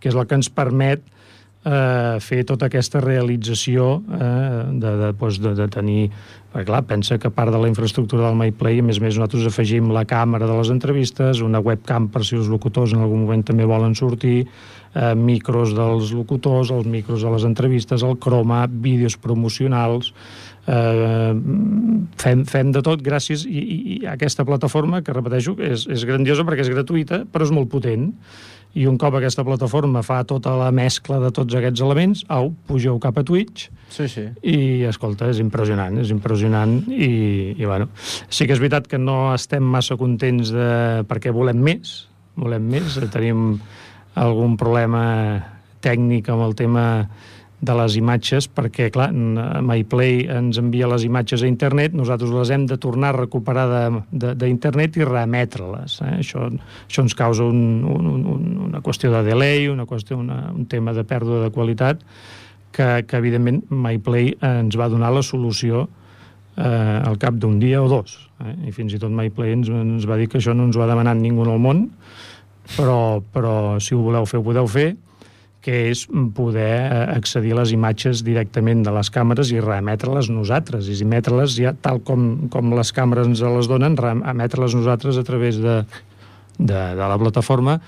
que 0.00 0.10
és 0.10 0.16
el 0.16 0.26
que 0.26 0.34
ens 0.40 0.50
permet 0.50 1.00
eh, 1.06 1.19
fer 1.62 2.40
tota 2.48 2.70
aquesta 2.70 3.02
realització 3.04 3.98
eh, 4.00 4.62
de, 4.72 4.92
de, 5.04 5.10
doncs, 5.12 5.40
de, 5.42 5.54
de 5.58 5.66
tenir... 5.72 6.04
Perquè, 6.50 6.64
clar, 6.66 6.80
pensa 6.82 7.14
que 7.20 7.30
part 7.30 7.52
de 7.54 7.58
la 7.62 7.68
infraestructura 7.70 8.24
del 8.24 8.34
MyPlay, 8.34 8.80
a 8.80 8.82
més 8.82 8.98
a 8.98 9.04
més, 9.04 9.14
nosaltres 9.14 9.44
afegim 9.46 9.92
la 9.94 10.02
càmera 10.08 10.48
de 10.48 10.56
les 10.58 10.72
entrevistes, 10.72 11.44
una 11.46 11.60
webcam 11.62 12.08
per 12.10 12.24
si 12.26 12.34
els 12.40 12.48
locutors 12.50 12.90
en 12.96 13.04
algun 13.04 13.22
moment 13.22 13.44
també 13.46 13.68
volen 13.68 13.94
sortir, 13.94 14.48
eh, 14.94 15.14
micros 15.14 15.76
dels 15.76 16.10
locutors, 16.16 16.72
els 16.74 16.88
micros 16.90 17.22
de 17.22 17.30
les 17.36 17.46
entrevistes, 17.46 18.02
el 18.02 18.16
croma, 18.18 18.64
vídeos 18.66 19.14
promocionals, 19.20 20.10
eh, 20.66 21.34
fem, 22.18 22.42
fem 22.50 22.72
de 22.74 22.82
tot 22.82 23.04
gràcies 23.04 23.46
i, 23.46 23.60
i, 23.60 23.78
i 24.00 24.00
aquesta 24.10 24.48
plataforma, 24.48 25.04
que 25.06 25.14
repeteixo, 25.14 25.54
és, 25.62 25.86
és 25.86 26.08
grandiosa 26.08 26.48
perquè 26.48 26.66
és 26.66 26.72
gratuïta, 26.72 27.22
però 27.30 27.46
és 27.46 27.54
molt 27.54 27.70
potent 27.70 28.10
i 28.78 28.86
un 28.86 28.98
cop 29.00 29.16
aquesta 29.18 29.42
plataforma 29.46 30.02
fa 30.06 30.20
tota 30.28 30.52
la 30.58 30.70
mescla 30.74 31.18
de 31.22 31.32
tots 31.34 31.56
aquests 31.58 31.82
elements, 31.82 32.22
au, 32.30 32.52
pugeu 32.68 33.00
cap 33.02 33.18
a 33.18 33.24
Twitch 33.26 33.68
Sí, 33.90 34.06
sí. 34.06 34.28
i, 34.46 34.58
escolta, 34.86 35.26
és 35.32 35.40
impressionant, 35.42 35.98
és 35.98 36.12
impressionant 36.14 36.76
i, 36.94 37.10
i 37.58 37.66
bueno, 37.66 37.88
sí 38.30 38.46
que 38.46 38.54
és 38.54 38.62
veritat 38.62 38.86
que 38.90 39.00
no 39.02 39.32
estem 39.34 39.66
massa 39.66 39.98
contents 39.98 40.52
de... 40.54 40.70
perquè 41.10 41.34
volem 41.34 41.58
més, 41.58 41.96
volem 42.38 42.70
més, 42.70 43.00
tenim 43.10 43.58
algun 44.20 44.56
problema 44.60 45.02
tècnic 45.82 46.28
amb 46.30 46.46
el 46.46 46.54
tema 46.58 46.84
de 47.60 47.74
les 47.76 47.96
imatges, 48.00 48.46
perquè, 48.48 48.88
clar, 48.92 49.10
MyPlay 49.12 50.24
ens 50.32 50.58
envia 50.60 50.88
les 50.88 51.04
imatges 51.04 51.44
a 51.44 51.48
internet, 51.48 51.92
nosaltres 51.96 52.32
les 52.32 52.52
hem 52.54 52.64
de 52.70 52.78
tornar 52.80 53.12
a 53.12 53.18
recuperar 53.18 53.66
d'internet 54.10 54.96
i 54.96 55.04
reemetre-les. 55.04 55.98
Eh? 56.00 56.12
Això, 56.22 56.48
això 56.88 57.04
ens 57.04 57.16
causa 57.18 57.44
un, 57.44 57.84
un, 57.84 58.10
un, 58.34 58.46
una 58.70 58.80
qüestió 58.84 59.12
de 59.12 59.22
delay, 59.28 59.68
una 59.68 59.84
qüestió, 59.88 60.16
una, 60.16 60.46
un 60.56 60.64
tema 60.72 60.96
de 60.96 61.04
pèrdua 61.04 61.44
de 61.44 61.52
qualitat, 61.52 62.00
que, 62.72 62.88
que 63.04 63.18
evidentment 63.18 63.64
MyPlay 63.68 64.36
ens 64.46 64.78
va 64.78 64.88
donar 64.88 65.12
la 65.12 65.24
solució 65.26 65.84
eh, 66.56 66.64
al 66.64 67.18
cap 67.20 67.36
d'un 67.36 67.58
dia 67.60 67.82
o 67.82 67.90
dos. 67.92 68.16
Eh? 68.40 68.70
I 68.70 68.74
fins 68.76 68.96
i 68.96 69.02
tot 69.02 69.12
MyPlay 69.12 69.58
ens, 69.58 69.68
ens 69.68 70.08
va 70.08 70.16
dir 70.16 70.30
que 70.30 70.40
això 70.40 70.56
no 70.56 70.68
ens 70.70 70.78
ho 70.78 70.84
ha 70.84 70.88
demanat 70.88 71.20
ningú 71.20 71.44
el 71.44 71.60
món, 71.60 71.88
però, 72.76 73.20
però 73.34 73.54
si 73.82 73.92
ho 73.96 74.00
voleu 74.00 74.24
fer, 74.30 74.40
ho 74.40 74.46
podeu 74.46 74.68
fer, 74.70 74.94
que 75.64 75.76
és 75.90 76.06
poder 76.36 76.68
eh, 76.80 77.00
accedir 77.14 77.52
a 77.54 77.60
les 77.60 77.74
imatges 77.76 78.24
directament 78.24 78.84
de 78.86 78.92
les 78.96 79.10
càmeres 79.12 79.52
i 79.52 79.60
reemetre-les 79.60 80.30
nosaltres, 80.32 80.88
i 80.88 80.96
emetre-les 81.04 81.56
ja 81.58 81.74
tal 81.76 82.00
com, 82.04 82.48
com 82.52 82.72
les 82.76 82.92
càmeres 82.96 83.28
ens 83.28 83.44
les 83.44 83.68
donen, 83.70 83.98
reemetre-les 84.00 84.76
nosaltres 84.78 85.20
a 85.20 85.26
través 85.26 85.60
de, 85.60 85.82
de, 86.58 86.80
de 86.96 87.10
la 87.12 87.18
plataforma, 87.20 87.78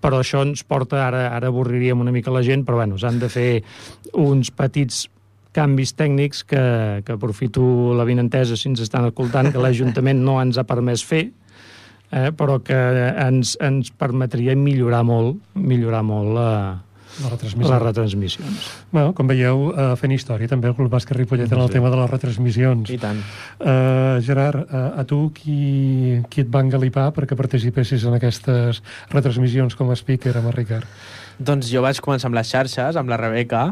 però 0.00 0.20
això 0.20 0.42
ens 0.46 0.64
porta, 0.64 1.04
ara, 1.06 1.28
ara 1.36 1.50
avorriríem 1.52 2.00
una 2.00 2.12
mica 2.14 2.32
la 2.34 2.42
gent, 2.42 2.64
però 2.66 2.80
bueno, 2.80 2.98
s'han 2.98 3.20
de 3.20 3.28
fer 3.30 3.48
uns 4.16 4.50
petits 4.50 5.06
canvis 5.54 5.92
tècnics 5.98 6.44
que, 6.46 6.62
que 7.04 7.14
aprofito 7.14 7.62
la 7.98 8.06
vinentesa 8.06 8.56
si 8.56 8.70
ens 8.70 8.82
estan 8.84 9.08
escoltant, 9.10 9.50
que 9.52 9.62
l'Ajuntament 9.62 10.22
no 10.24 10.38
ens 10.42 10.58
ha 10.58 10.66
permès 10.66 11.02
fer, 11.06 11.24
eh, 12.10 12.30
però 12.36 12.60
que 12.64 12.78
ens, 13.26 13.56
ens 13.62 13.90
permetria 13.98 14.56
millorar 14.58 15.02
molt, 15.06 15.40
millorar 15.54 16.04
molt 16.06 16.34
la, 16.38 16.50
les 17.20 17.32
retransmissions. 17.32 17.70
Les 17.70 17.82
retransmissions. 17.82 18.68
Bueno, 18.90 19.14
com 19.16 19.30
veieu, 19.30 19.68
uh, 19.70 19.92
fent 20.00 20.14
història 20.16 20.50
també 20.50 20.70
el 20.70 20.76
Club 20.78 20.90
Bàsquet 20.92 21.18
Ripollet 21.18 21.52
en 21.52 21.62
el 21.62 21.72
tema 21.72 21.92
de 21.92 22.00
les 22.00 22.10
retransmissions. 22.10 22.90
I 22.90 22.98
tant. 23.00 23.22
Uh, 23.60 24.20
Gerard, 24.26 24.66
uh, 24.66 25.00
a 25.00 25.06
tu 25.08 25.22
qui, 25.36 26.20
qui 26.32 26.44
et 26.44 26.52
va 26.52 26.64
engalipar 26.64 27.10
perquè 27.16 27.38
participessis 27.38 28.06
en 28.08 28.18
aquestes 28.18 28.82
retransmissions 29.14 29.76
com 29.78 29.90
a 29.90 29.98
speaker 29.98 30.36
amb 30.40 30.52
el 30.52 30.56
Ricard? 30.58 30.88
Doncs 31.40 31.70
jo 31.72 31.80
vaig 31.80 32.00
començar 32.04 32.28
amb 32.28 32.36
les 32.36 32.48
xarxes, 32.52 32.98
amb 33.00 33.08
la 33.08 33.16
Rebeca, 33.16 33.70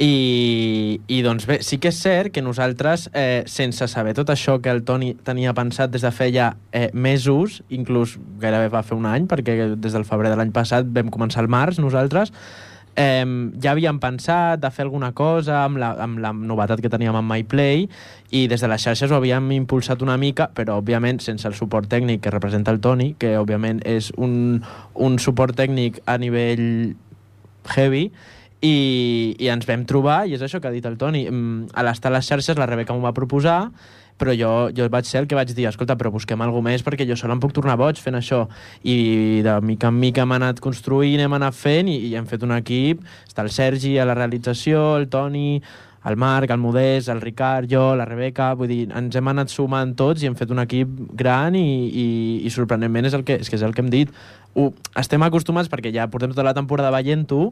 i, 0.00 0.96
i 1.12 1.18
doncs 1.20 1.44
bé, 1.44 1.58
sí 1.60 1.76
que 1.76 1.90
és 1.92 1.98
cert 2.00 2.32
que 2.32 2.40
nosaltres, 2.40 3.10
eh, 3.12 3.42
sense 3.50 3.84
saber 3.92 4.14
tot 4.16 4.30
això 4.32 4.56
que 4.62 4.72
el 4.72 4.80
Toni 4.88 5.10
tenia 5.26 5.52
pensat 5.52 5.92
des 5.92 6.06
de 6.06 6.12
feia 6.14 6.54
eh, 6.72 6.88
mesos, 6.94 7.58
inclús 7.68 8.14
gairebé 8.40 8.70
va 8.72 8.80
fer 8.86 8.96
un 8.96 9.04
any, 9.10 9.26
perquè 9.28 9.74
des 9.76 9.92
del 9.92 10.06
febrer 10.08 10.32
de 10.32 10.38
l'any 10.40 10.54
passat 10.56 10.88
vam 10.88 11.12
començar 11.12 11.44
al 11.44 11.50
març 11.52 11.82
nosaltres, 11.84 12.32
eh, 12.96 13.26
ja 13.62 13.74
havíem 13.74 14.00
pensat 14.02 14.60
de 14.62 14.70
fer 14.74 14.86
alguna 14.86 15.12
cosa 15.12 15.64
amb 15.64 15.80
la, 15.82 15.92
amb 16.02 16.18
la 16.22 16.32
novetat 16.32 16.82
que 16.82 16.90
teníem 16.92 17.16
amb 17.16 17.30
MyPlay 17.30 17.86
i 18.30 18.46
des 18.50 18.60
de 18.62 18.70
les 18.70 18.82
xarxes 18.82 19.10
ho 19.10 19.18
havíem 19.18 19.50
impulsat 19.56 20.02
una 20.02 20.16
mica, 20.20 20.50
però 20.54 20.80
òbviament 20.80 21.20
sense 21.22 21.48
el 21.48 21.54
suport 21.58 21.90
tècnic 21.90 22.24
que 22.24 22.34
representa 22.34 22.74
el 22.74 22.80
Toni, 22.80 23.14
que 23.18 23.36
òbviament 23.38 23.82
és 23.86 24.12
un, 24.16 24.60
un 24.94 25.18
suport 25.18 25.56
tècnic 25.56 26.02
a 26.06 26.18
nivell 26.18 26.94
heavy, 27.76 28.10
i, 28.60 29.36
i 29.40 29.48
ens 29.48 29.64
vam 29.68 29.86
trobar, 29.88 30.26
i 30.28 30.36
és 30.36 30.42
això 30.44 30.60
que 30.60 30.68
ha 30.68 30.74
dit 30.74 30.86
el 30.86 30.98
Toni, 31.00 31.24
a 31.26 31.84
l'estar 31.86 32.12
a 32.12 32.18
les 32.18 32.28
xarxes 32.28 32.60
la 32.60 32.68
Rebeca 32.68 32.94
m'ho 32.94 33.04
va 33.06 33.16
proposar, 33.16 33.70
però 34.20 34.36
jo, 34.36 34.52
jo 34.76 34.86
vaig 34.92 35.08
ser 35.08 35.22
el 35.22 35.28
que 35.30 35.38
vaig 35.38 35.54
dir, 35.56 35.66
escolta, 35.70 35.96
però 35.98 36.12
busquem 36.12 36.40
alguna 36.44 36.70
més 36.70 36.84
perquè 36.84 37.08
jo 37.08 37.16
sol 37.16 37.32
em 37.32 37.40
puc 37.42 37.54
tornar 37.56 37.78
boig 37.80 38.00
fent 38.00 38.18
això. 38.20 38.44
I 38.84 39.40
de 39.46 39.58
mica 39.64 39.88
en 39.88 40.00
mica 40.00 40.26
hem 40.26 40.36
anat 40.36 40.60
construint, 40.60 41.20
hem 41.20 41.38
anat 41.40 41.56
fent 41.56 41.88
i, 41.88 41.96
i 42.10 42.16
hem 42.18 42.28
fet 42.28 42.44
un 42.46 42.52
equip. 42.58 43.04
Està 43.26 43.46
el 43.46 43.54
Sergi 43.54 43.96
a 43.98 44.08
la 44.08 44.18
realització, 44.18 44.98
el 45.00 45.08
Toni, 45.12 45.62
el 46.04 46.16
Marc, 46.16 46.50
el 46.50 46.58
Modest, 46.58 47.08
el 47.12 47.20
Ricard, 47.20 47.68
jo, 47.70 47.94
la 47.96 48.06
Rebeca, 48.08 48.52
vull 48.56 48.70
dir, 48.70 48.82
ens 48.96 49.16
hem 49.16 49.28
anat 49.32 49.52
sumant 49.52 49.92
tots 49.96 50.22
i 50.22 50.30
hem 50.30 50.36
fet 50.38 50.52
un 50.52 50.62
equip 50.62 50.92
gran 51.16 51.56
i, 51.58 51.66
i, 51.88 52.06
i 52.48 52.52
sorprenentment 52.52 53.10
és, 53.10 53.16
el 53.16 53.24
que, 53.28 53.36
és 53.42 53.50
que 53.50 53.58
és 53.60 53.66
el 53.66 53.76
que 53.76 53.84
hem 53.84 53.90
dit. 53.92 54.14
Ho, 54.54 54.70
estem 54.98 55.22
acostumats 55.22 55.70
perquè 55.70 55.92
ja 55.94 56.08
portem 56.10 56.32
tota 56.32 56.46
la 56.46 56.54
temporada 56.56 56.90
veient-ho, 56.94 57.50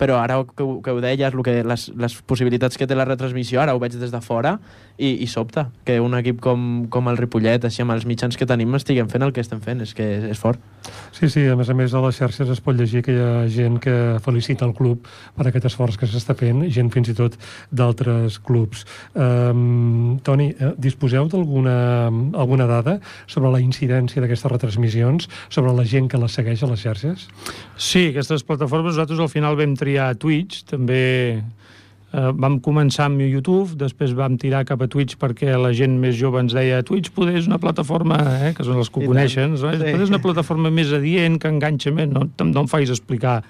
però 0.00 0.18
ara 0.18 0.40
que, 0.46 0.66
que 0.82 0.94
ho 0.94 1.00
deies, 1.02 1.36
que, 1.44 1.56
les, 1.66 1.88
les 1.94 2.16
possibilitats 2.26 2.78
que 2.78 2.88
té 2.88 2.98
la 2.98 3.06
retransmissió, 3.08 3.60
ara 3.62 3.76
ho 3.76 3.80
veig 3.82 3.94
des 3.98 4.10
de 4.12 4.20
fora 4.24 4.56
i, 4.98 5.22
i 5.22 5.28
sobta 5.30 5.68
que 5.86 5.98
un 6.02 6.16
equip 6.18 6.40
com, 6.42 6.86
com 6.92 7.10
el 7.10 7.20
Ripollet, 7.20 7.64
així 7.68 7.84
amb 7.84 7.94
els 7.94 8.06
mitjans 8.08 8.38
que 8.38 8.48
tenim, 8.48 8.74
estiguem 8.78 9.10
fent 9.12 9.26
el 9.26 9.34
que 9.34 9.44
estem 9.44 9.62
fent, 9.62 9.82
és 9.86 9.94
que 9.96 10.06
és, 10.18 10.28
és 10.34 10.40
fort. 10.40 10.60
Sí, 11.14 11.28
sí, 11.30 11.46
a 11.46 11.56
més 11.58 11.70
a 11.70 11.76
més 11.78 11.94
a 11.94 12.02
les 12.02 12.18
xarxes 12.18 12.50
es 12.50 12.62
pot 12.64 12.76
llegir 12.78 13.04
que 13.06 13.14
hi 13.14 13.22
ha 13.22 13.46
gent 13.52 13.78
que 13.82 13.96
felicita 14.24 14.66
el 14.66 14.74
club 14.74 15.06
per 15.36 15.46
aquest 15.48 15.70
esforç 15.70 15.98
que 16.00 16.08
s'està 16.10 16.34
fent, 16.38 16.64
gent 16.74 16.90
fins 16.94 17.12
i 17.12 17.16
tot 17.18 17.38
d'altres 17.70 18.40
clubs. 18.42 18.82
Um, 19.14 20.18
Toni, 20.26 20.50
eh, 20.58 20.72
disposeu 20.82 21.30
d'alguna 21.30 21.76
alguna 22.34 22.66
dada 22.66 22.98
sobre 23.26 23.50
la 23.52 23.60
incidència 23.62 24.22
d'aquestes 24.22 24.50
retransmissions, 24.50 25.28
sobre 25.48 25.72
la 25.76 25.86
gent 25.88 26.08
que 26.10 26.20
les 26.20 26.31
segueix 26.32 26.62
a 26.62 26.70
les 26.70 26.84
xarxes? 26.84 27.26
Sí, 27.76 28.08
aquestes 28.10 28.44
plataformes, 28.48 28.94
nosaltres 28.94 29.20
al 29.22 29.30
final 29.32 29.58
vam 29.58 29.76
triar 29.78 30.12
Twitch, 30.20 30.64
també 30.70 31.02
eh, 32.12 32.30
vam 32.36 32.58
començar 32.64 33.06
amb 33.08 33.22
YouTube, 33.24 33.76
després 33.80 34.14
vam 34.16 34.36
tirar 34.40 34.62
cap 34.68 34.82
a 34.84 34.88
Twitch 34.90 35.18
perquè 35.20 35.56
la 35.58 35.72
gent 35.76 35.96
més 36.00 36.16
jove 36.18 36.40
ens 36.42 36.54
deia 36.56 36.82
Twitch 36.86 37.12
poder 37.16 37.36
és 37.40 37.48
una 37.50 37.60
plataforma, 37.62 38.20
eh, 38.36 38.52
que 38.56 38.66
són 38.66 38.80
els 38.82 38.92
que 38.92 39.02
ho 39.02 39.10
coneixen, 39.10 39.56
no? 39.56 39.72
Sí. 39.72 39.90
és 39.92 40.12
una 40.12 40.22
plataforma 40.22 40.72
més 40.74 40.92
adient, 40.96 41.38
que 41.42 41.50
enganxa 41.52 41.92
més, 41.94 42.10
no, 42.12 42.26
no 42.28 42.64
em 42.64 42.70
facis 42.70 42.94
explicar 42.96 43.40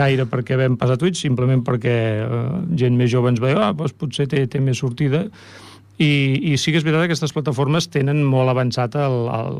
gaire 0.00 0.28
per 0.30 0.44
què 0.46 0.58
vam 0.60 0.78
passar 0.80 0.98
a 0.98 1.02
Twitch, 1.02 1.20
simplement 1.22 1.64
perquè 1.66 1.96
eh, 2.24 2.42
gent 2.80 2.98
més 2.98 3.12
jove 3.12 3.32
ens 3.32 3.42
va 3.42 3.52
dir, 3.52 3.62
ah, 3.62 3.72
doncs 3.76 3.96
potser 3.98 4.28
té, 4.30 4.46
té 4.50 4.62
més 4.64 4.80
sortida, 4.80 5.26
i, 5.98 6.08
i 6.52 6.56
sí 6.58 6.70
que 6.70 6.78
és 6.78 6.84
veritat 6.86 7.02
que 7.02 7.08
aquestes 7.10 7.34
plataformes 7.34 7.88
tenen 7.90 8.20
molt 8.22 8.52
avançat 8.52 8.94
el, 9.02 9.16
el, 9.34 9.56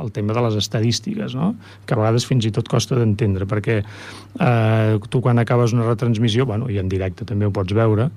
el 0.00 0.12
tema 0.16 0.32
de 0.32 0.44
les 0.46 0.56
estadístiques, 0.56 1.36
no? 1.36 1.52
que 1.84 1.92
a 1.92 2.00
vegades 2.00 2.24
fins 2.28 2.48
i 2.48 2.52
tot 2.54 2.70
costa 2.72 2.96
d'entendre, 2.96 3.44
perquè 3.48 3.82
eh, 3.82 4.96
tu 5.12 5.20
quan 5.20 5.42
acabes 5.42 5.76
una 5.76 5.84
retransmissió, 5.90 6.48
bueno, 6.48 6.70
i 6.72 6.80
en 6.80 6.88
directe 6.88 7.28
també 7.28 7.48
ho 7.48 7.52
pots 7.52 7.76
veure, 7.76 8.08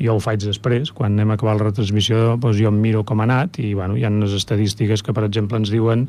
jo 0.00 0.18
ho 0.18 0.20
faig 0.20 0.44
després, 0.44 0.92
quan 0.92 1.16
anem 1.16 1.32
a 1.32 1.38
acabar 1.38 1.56
la 1.56 1.70
retransmissió 1.70 2.36
doncs 2.36 2.60
jo 2.60 2.68
em 2.68 2.80
miro 2.84 3.04
com 3.08 3.22
ha 3.22 3.28
anat 3.28 3.60
i 3.62 3.72
bueno, 3.72 3.96
hi 3.96 4.04
ha 4.04 4.12
unes 4.12 4.36
estadístiques 4.36 5.04
que 5.06 5.16
per 5.16 5.24
exemple 5.24 5.60
ens 5.62 5.72
diuen 5.72 6.08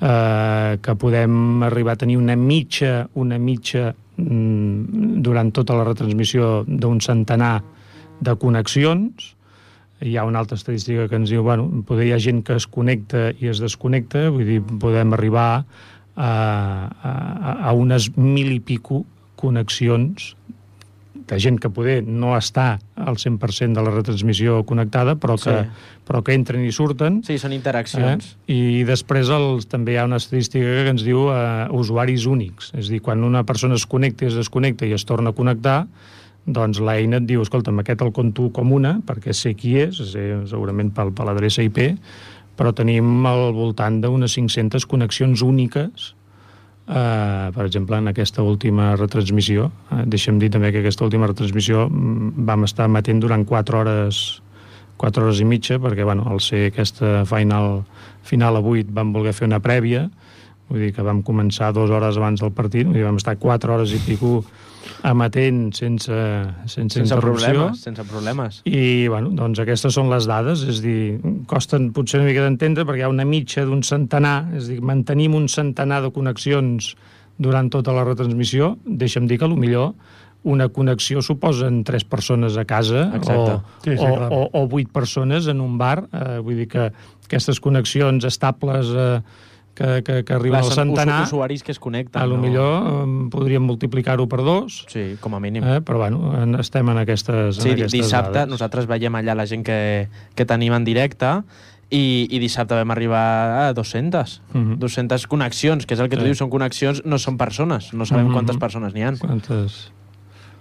eh, 0.00 0.78
que 0.78 0.96
podem 1.00 1.64
arribar 1.66 1.98
a 1.98 2.02
tenir 2.04 2.18
una 2.20 2.36
mitja, 2.36 3.08
una 3.14 3.38
mitja 3.42 3.88
mm, 3.90 5.22
durant 5.24 5.50
tota 5.56 5.78
la 5.78 5.86
retransmissió 5.88 6.60
d'un 6.68 7.00
centenar 7.02 7.56
de 8.24 8.36
connexions, 8.38 9.34
hi 10.02 10.16
ha 10.16 10.24
una 10.26 10.40
altra 10.42 10.56
estadística 10.58 11.08
que 11.08 11.16
ens 11.16 11.30
diu, 11.30 11.42
bueno, 11.46 11.68
poder 11.86 12.08
hi 12.08 12.12
ha 12.16 12.20
gent 12.20 12.42
que 12.44 12.56
es 12.58 12.66
connecta 12.66 13.30
i 13.40 13.48
es 13.52 13.60
desconnecta, 13.62 14.28
vull 14.34 14.44
dir, 14.48 14.60
podem 14.62 15.14
arribar 15.16 15.64
a, 16.16 16.30
a, 16.30 17.12
a 17.70 17.72
unes 17.74 18.10
mil 18.16 18.52
i 18.54 18.60
pico 18.60 19.04
connexions 19.40 20.34
de 21.24 21.38
gent 21.40 21.56
que 21.56 21.70
poder 21.72 22.02
no 22.04 22.34
està 22.36 22.74
al 23.00 23.16
100% 23.16 23.72
de 23.72 23.82
la 23.86 23.92
retransmissió 23.94 24.58
connectada, 24.68 25.14
però 25.16 25.38
que, 25.40 25.54
Sí. 25.54 25.92
però 26.04 26.20
que 26.22 26.34
entren 26.36 26.64
i 26.66 26.72
surten. 26.72 27.22
Sí, 27.24 27.38
són 27.40 27.54
interaccions. 27.56 28.34
Eh? 28.46 28.52
I 28.52 28.84
després 28.84 29.30
els, 29.32 29.64
també 29.70 29.94
hi 29.94 29.96
ha 30.02 30.04
una 30.04 30.20
estadística 30.20 30.66
que 30.84 30.92
ens 30.92 31.04
diu 31.06 31.30
eh, 31.32 31.68
usuaris 31.72 32.26
únics. 32.28 32.74
És 32.76 32.90
dir, 32.92 33.00
quan 33.00 33.24
una 33.24 33.44
persona 33.48 33.78
es 33.78 33.86
connecta 33.86 34.26
i 34.26 34.28
es 34.28 34.36
desconnecta 34.36 34.84
i 34.84 34.92
es 34.92 35.06
torna 35.08 35.32
a 35.32 35.38
connectar, 35.38 35.86
doncs 36.46 36.80
l'eina 36.84 37.20
et 37.20 37.28
diu, 37.28 37.42
escolta'm, 37.44 37.78
aquest 37.80 38.02
el 38.04 38.12
conto 38.16 38.50
com 38.52 38.72
una, 38.76 38.98
perquè 39.06 39.32
sé 39.32 39.54
qui 39.58 39.76
és, 39.80 40.00
sé, 40.12 40.26
segurament 40.50 40.92
pel, 40.94 41.14
per 41.16 41.28
l'adreça 41.28 41.64
IP, 41.64 41.80
però 42.58 42.74
tenim 42.76 43.24
al 43.26 43.50
voltant 43.56 44.00
d'unes 44.02 44.36
500 44.36 44.86
connexions 44.90 45.42
úniques 45.42 46.12
Uh, 46.84 47.48
per 47.56 47.64
exemple, 47.64 47.96
en 47.96 48.10
aquesta 48.10 48.42
última 48.44 48.90
retransmissió, 49.00 49.70
uh, 49.88 50.02
deixa'm 50.04 50.36
dir 50.36 50.50
també 50.52 50.68
que 50.68 50.82
aquesta 50.82 51.06
última 51.06 51.30
retransmissió 51.30 51.86
mm, 51.88 52.44
vam 52.44 52.66
estar 52.66 52.90
matent 52.92 53.22
durant 53.24 53.46
4 53.48 53.78
hores 53.78 54.18
4 55.00 55.24
hores 55.24 55.40
i 55.40 55.46
mitja, 55.48 55.78
perquè 55.80 56.04
bueno, 56.04 56.26
al 56.28 56.42
ser 56.44 56.66
aquesta 56.68 57.24
final, 57.24 57.86
final 58.22 58.60
a 58.60 58.60
8 58.60 58.92
vam 58.92 59.14
voler 59.16 59.32
fer 59.32 59.48
una 59.48 59.62
prèvia, 59.64 60.10
vull 60.68 60.84
dir 60.84 60.92
que 60.92 61.06
vam 61.06 61.22
començar 61.24 61.72
dues 61.72 61.88
hores 61.88 62.20
abans 62.20 62.44
del 62.44 62.52
partit, 62.52 62.84
vull 62.84 63.00
dir, 63.00 63.06
vam 63.08 63.16
estar 63.16 63.38
4 63.40 63.74
hores 63.74 63.96
i 63.96 64.02
pico 64.04 64.42
amatent 65.02 65.74
sense, 65.76 66.08
sense, 66.66 66.94
Sense 66.94 67.00
interrupció. 67.02 67.46
problemes, 67.52 67.80
sense 67.84 68.04
problemes. 68.08 68.62
I, 68.64 69.06
bueno, 69.08 69.30
doncs 69.36 69.60
aquestes 69.62 69.94
són 69.94 70.10
les 70.12 70.26
dades, 70.30 70.62
és 70.68 70.80
a 70.80 70.82
dir, 70.84 71.20
costen 71.50 71.92
potser 71.96 72.20
una 72.20 72.28
mica 72.30 72.44
d'entendre 72.46 72.84
perquè 72.88 73.02
hi 73.02 73.06
ha 73.08 73.12
una 73.12 73.26
mitja 73.28 73.64
d'un 73.68 73.82
centenar, 73.82 74.50
és 74.56 74.68
a 74.68 74.74
dir, 74.74 74.80
mantenim 74.82 75.34
un 75.34 75.48
centenar 75.48 76.02
de 76.04 76.10
connexions 76.14 76.94
durant 77.38 77.70
tota 77.70 77.92
la 77.96 78.04
retransmissió, 78.06 78.76
deixa'm 78.86 79.26
dir 79.26 79.38
que 79.38 79.48
millor 79.48 79.94
una 80.44 80.68
connexió 80.68 81.22
suposen 81.24 81.84
tres 81.84 82.04
persones 82.04 82.56
a 82.60 82.66
casa 82.66 83.10
Exacte. 83.16 83.54
o, 83.56 83.62
Sí, 83.82 83.96
sí, 83.96 84.04
o, 84.04 84.14
clar. 84.16 84.28
o, 84.30 84.50
o 84.52 84.66
vuit 84.68 84.90
persones 84.92 85.46
en 85.48 85.60
un 85.64 85.78
bar, 85.78 86.04
eh, 86.12 86.38
vull 86.44 86.56
dir 86.60 86.68
que 86.68 86.92
aquestes 87.24 87.60
connexions 87.64 88.24
estables 88.28 88.90
eh, 88.92 89.22
que, 89.74 90.02
que, 90.04 90.24
que 90.24 90.32
arriben 90.32 90.60
al 90.60 90.64
centenar, 90.70 91.22
usu- 91.24 91.34
usuaris 91.34 91.62
que 91.62 91.72
es 91.72 91.78
connecten. 91.80 92.22
a 92.22 92.26
lo 92.26 92.36
no? 92.36 92.42
millor 92.42 93.30
podríem 93.30 93.62
multiplicar-ho 93.62 94.28
per 94.28 94.40
dos, 94.42 94.84
Sí, 94.88 95.16
com 95.20 95.34
a 95.34 95.40
mínim. 95.40 95.64
eh, 95.64 95.80
però 95.82 95.98
bueno, 95.98 96.32
en- 96.42 96.54
estem 96.60 96.88
en 96.88 96.98
aquestes, 96.98 97.56
Sí, 97.56 97.68
en 97.70 97.74
aquestes 97.74 97.92
dissabte 98.00 98.38
dades. 98.38 98.48
nosaltres 98.50 98.86
veiem 98.86 99.14
allà 99.14 99.34
la 99.34 99.46
gent 99.46 99.64
que, 99.66 100.08
que 100.34 100.44
tenim 100.46 100.72
en 100.72 100.84
directe 100.84 101.42
i, 101.90 102.26
i 102.30 102.38
dissabte 102.38 102.74
vam 102.74 102.90
arribar 102.90 103.68
a 103.68 103.72
200. 103.74 104.40
Mhm. 104.52 104.78
200 104.78 105.26
connexions, 105.26 105.86
que 105.86 105.94
és 105.94 106.00
el 106.00 106.08
que 106.08 106.16
tu 106.16 106.22
Sí. 106.22 106.26
dius, 106.32 106.38
són 106.38 106.50
connexions, 106.50 107.04
no 107.04 107.18
són 107.18 107.36
persones. 107.36 107.92
No 107.94 108.06
sabem 108.06 108.26
Mhm. 108.26 108.32
quantes 108.32 108.56
persones 108.56 108.94
n'hi 108.94 109.02
ha. 109.02 109.12
Quantes... 109.18 109.92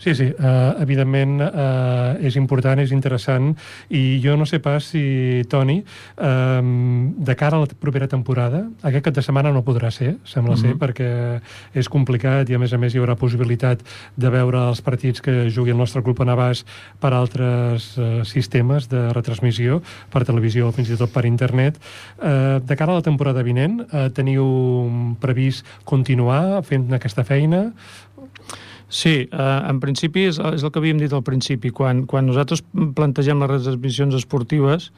Sí, 0.04 0.12
sí, 0.20 0.26
uh, 0.36 0.74
evidentment 0.84 1.38
uh, 1.40 2.18
és 2.20 2.36
important, 2.36 2.76
és 2.84 2.92
interessant, 2.92 3.54
i 3.88 4.20
jo 4.20 4.34
no 4.36 4.44
sé 4.44 4.58
pas 4.60 4.84
si, 4.84 5.46
Toni, 5.48 5.78
um, 6.20 7.14
de 7.24 7.36
cara 7.40 7.56
a 7.56 7.62
la 7.62 7.70
propera 7.80 8.10
temporada, 8.12 8.66
aquest 8.84 9.06
cap 9.06 9.16
de 9.16 9.24
setmana 9.24 9.54
no 9.56 9.62
podrà 9.64 9.94
ser, 9.96 10.18
sembla 10.28 10.58
ser, 10.60 10.74
Mhm. 10.74 10.80
perquè 10.82 11.40
és 11.80 11.88
complicat 11.88 12.50
i, 12.50 12.56
a 12.56 12.60
més 12.60 12.74
a 12.74 12.78
més, 12.78 12.94
hi 12.94 13.00
haurà 13.00 13.16
possibilitat 13.16 13.80
de 14.18 14.30
veure 14.30 14.68
els 14.68 14.82
partits 14.82 15.22
que 15.24 15.50
jugui 15.50 15.72
el 15.72 15.78
nostre 15.80 16.04
club 16.04 16.20
a 16.20 16.26
Navàs 16.26 16.66
per 17.00 17.14
altres 17.14 17.98
uh, 17.98 18.26
sistemes 18.28 18.90
de 18.90 19.08
retransmissió, 19.14 19.82
per 20.12 20.26
televisió 20.26 20.68
o 20.68 20.76
fins 20.76 20.90
i 20.90 20.98
tot 21.00 21.14
per 21.14 21.24
internet. 21.26 21.80
Uh, 22.20 22.60
de 22.60 22.76
cara 22.76 22.92
a 22.92 22.96
la 23.00 23.08
temporada 23.08 23.42
vinent, 23.42 23.86
uh, 23.88 24.10
teniu 24.12 25.16
previst 25.22 25.64
continuar 25.86 26.62
fent 26.68 26.92
aquesta 26.92 27.24
feina? 27.24 27.70
Sí, 28.94 29.14
eh, 29.26 29.60
en 29.72 29.80
principi 29.82 30.28
és, 30.30 30.38
és 30.38 30.62
el 30.62 30.70
que 30.70 30.78
havíem 30.78 31.00
dit 31.02 31.14
al 31.18 31.24
principi. 31.26 31.72
Quan, 31.74 32.04
quan 32.10 32.28
nosaltres 32.30 32.62
plantegem 32.94 33.42
les 33.42 33.50
retransmissions 33.50 34.14
esportives, 34.20 34.92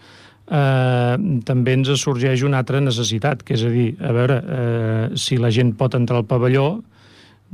eh, 0.52 1.16
també 1.48 1.78
ens 1.78 1.94
sorgeix 2.02 2.44
una 2.44 2.60
altra 2.60 2.82
necessitat, 2.84 3.46
que 3.48 3.56
és 3.56 3.64
a 3.64 3.72
dir, 3.72 3.94
a 4.04 4.12
veure, 4.16 4.42
eh, 4.42 5.06
si 5.16 5.40
la 5.40 5.54
gent 5.54 5.72
pot 5.80 5.96
entrar 5.96 6.20
al 6.20 6.28
pavelló, 6.28 6.82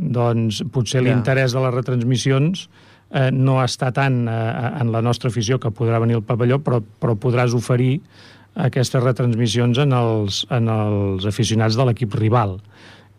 doncs 0.02 0.64
potser 0.74 1.04
Ja. 1.04 1.10
l'interès 1.12 1.54
de 1.54 1.62
les 1.62 1.74
retransmissions 1.76 2.70
eh, 3.12 3.30
no 3.32 3.60
està 3.62 3.92
tant 3.94 4.24
eh, 4.28 4.82
en 4.82 4.92
la 4.92 5.02
nostra 5.06 5.30
afició 5.30 5.60
que 5.60 5.70
podrà 5.70 6.00
venir 6.02 6.16
al 6.18 6.24
pavelló, 6.26 6.58
però, 6.64 6.82
però 6.82 7.14
podràs 7.20 7.54
oferir 7.54 8.00
aquestes 8.56 9.04
retransmissions 9.04 9.78
en 9.78 9.94
els, 9.94 10.46
en 10.50 10.68
els 10.68 11.26
aficionats 11.30 11.78
de 11.78 11.86
l'equip 11.86 12.16
rival. 12.18 12.58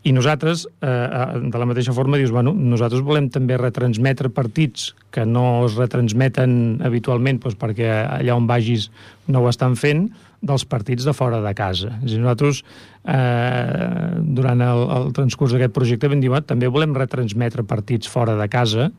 I 0.03 0.13
nosaltres, 0.13 0.67
eh, 0.81 0.89
eh, 0.89 1.41
de 1.47 1.59
la 1.59 1.67
mateixa 1.69 1.95
forma, 1.95 2.19
dius, 2.19 2.33
bueno, 2.35 2.51
nosaltres 2.53 3.05
volem 3.07 3.29
també 3.31 3.55
retransmetre 3.57 4.33
partits 4.35 4.97
que 5.15 5.23
no 5.27 5.65
es 5.67 5.77
retransmeten 5.79 6.81
habitualment 6.83 7.39
doncs 7.39 7.59
perquè 7.61 7.89
allà 8.19 8.35
on 8.35 8.49
vagis 8.51 8.91
no 9.29 9.45
ho 9.45 9.49
estan 9.49 9.77
fent, 9.79 10.09
dels 10.43 10.65
partits 10.67 11.07
de 11.07 11.15
fora 11.15 11.39
de 11.41 11.55
casa. 11.55 11.93
És 12.03 12.11
a 12.11 12.15
dir, 12.17 12.21
nosaltres, 12.25 12.65
eh, 13.07 14.19
durant 14.35 14.61
el, 14.67 14.87
el 14.99 15.13
transcurs 15.15 15.55
d'aquest 15.55 15.73
projecte, 15.73 16.11
vam 16.11 16.21
dir, 16.21 16.33
"Va, 16.35 16.41
també 16.43 16.67
volem 16.67 16.97
retransmetre 16.99 17.63
partits 17.63 18.09
fora 18.09 18.35
de 18.35 18.49
casa 18.49 18.91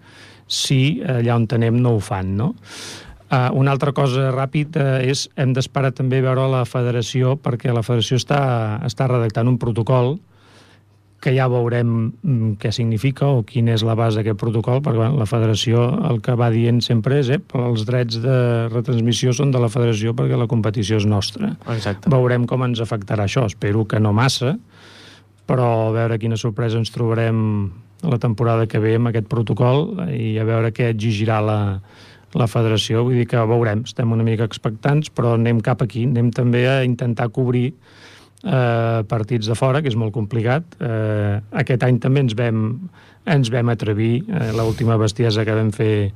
si 0.48 1.02
allà 1.04 1.36
on 1.36 1.48
tenem 1.48 1.82
no 1.82 1.98
ho 1.98 2.00
fan, 2.00 2.38
no? 2.38 2.56
Uh, 3.34 3.50
una 3.58 3.72
altra 3.72 3.92
cosa 3.94 4.30
ràpid 4.30 4.76
uh, 4.78 5.00
és 5.02 5.24
hem 5.36 5.54
d'esperar 5.56 5.90
també 5.92 6.20
veure 6.22 6.44
la 6.52 6.66
federació 6.70 7.34
perquè 7.42 7.74
la 7.74 7.82
federació 7.82 8.20
està, 8.20 8.80
està 8.86 9.08
redactant 9.10 9.48
un 9.50 9.58
protocol 9.58 10.20
que 11.24 11.32
ja 11.32 11.46
veurem 11.48 11.92
mm, 12.12 12.56
què 12.60 12.72
significa 12.76 13.30
o 13.32 13.44
quin 13.48 13.70
és 13.72 13.86
la 13.88 13.96
base 13.96 14.20
d'aquest 14.20 14.40
protocol, 14.42 14.82
perquè 14.84 15.08
la 15.16 15.28
federació 15.30 15.86
el 16.10 16.20
que 16.24 16.36
va 16.40 16.50
dient 16.52 16.82
sempre 16.84 17.22
és 17.22 17.32
eh, 17.32 17.40
els 17.64 17.86
drets 17.88 18.20
de 18.24 18.38
retransmissió 18.74 19.32
són 19.36 19.54
de 19.54 19.62
la 19.64 19.72
federació 19.72 20.12
perquè 20.18 20.40
la 20.40 20.50
competició 20.52 21.00
és 21.00 21.08
nostra. 21.08 21.54
Exacte. 21.72 22.12
Veurem 22.12 22.48
com 22.50 22.66
ens 22.68 22.84
afectarà 22.84 23.30
això. 23.30 23.46
Espero 23.48 23.88
que 23.88 24.02
no 24.04 24.12
massa, 24.16 24.58
però 25.48 25.70
a 25.88 25.94
veure 25.96 26.20
quina 26.20 26.40
sorpresa 26.40 26.82
ens 26.82 26.92
trobarem 26.92 27.40
la 28.04 28.20
temporada 28.20 28.68
que 28.68 28.82
ve 28.84 28.98
amb 29.00 29.14
aquest 29.14 29.30
protocol 29.32 29.94
i 30.12 30.36
a 30.40 30.44
veure 30.48 30.74
què 30.76 30.90
exigirà 30.92 31.40
la, 31.40 31.60
la 32.36 32.48
federació. 32.52 33.06
Vull 33.08 33.22
dir 33.22 33.30
que 33.32 33.44
veurem, 33.48 33.86
estem 33.88 34.12
una 34.12 34.28
mica 34.28 34.48
expectants, 34.50 35.12
però 35.14 35.38
anem 35.38 35.64
cap 35.64 35.86
aquí. 35.86 36.04
Anem 36.10 36.34
també 36.36 36.66
a 36.68 36.82
intentar 36.84 37.32
cobrir 37.32 37.70
eh, 38.44 39.04
partits 39.08 39.48
de 39.48 39.56
fora, 39.56 39.82
que 39.82 39.92
és 39.92 39.98
molt 40.00 40.14
complicat. 40.16 40.78
Eh, 40.80 41.40
aquest 41.64 41.84
any 41.88 42.00
també 42.04 42.24
ens 42.26 42.36
vam, 42.38 42.64
ens 43.26 43.52
vam 43.54 43.72
atrevir, 43.74 44.24
eh, 44.28 44.52
l'última 44.58 44.98
bestiesa 45.00 45.46
que 45.46 45.56
vam 45.56 45.72
fer 45.72 46.12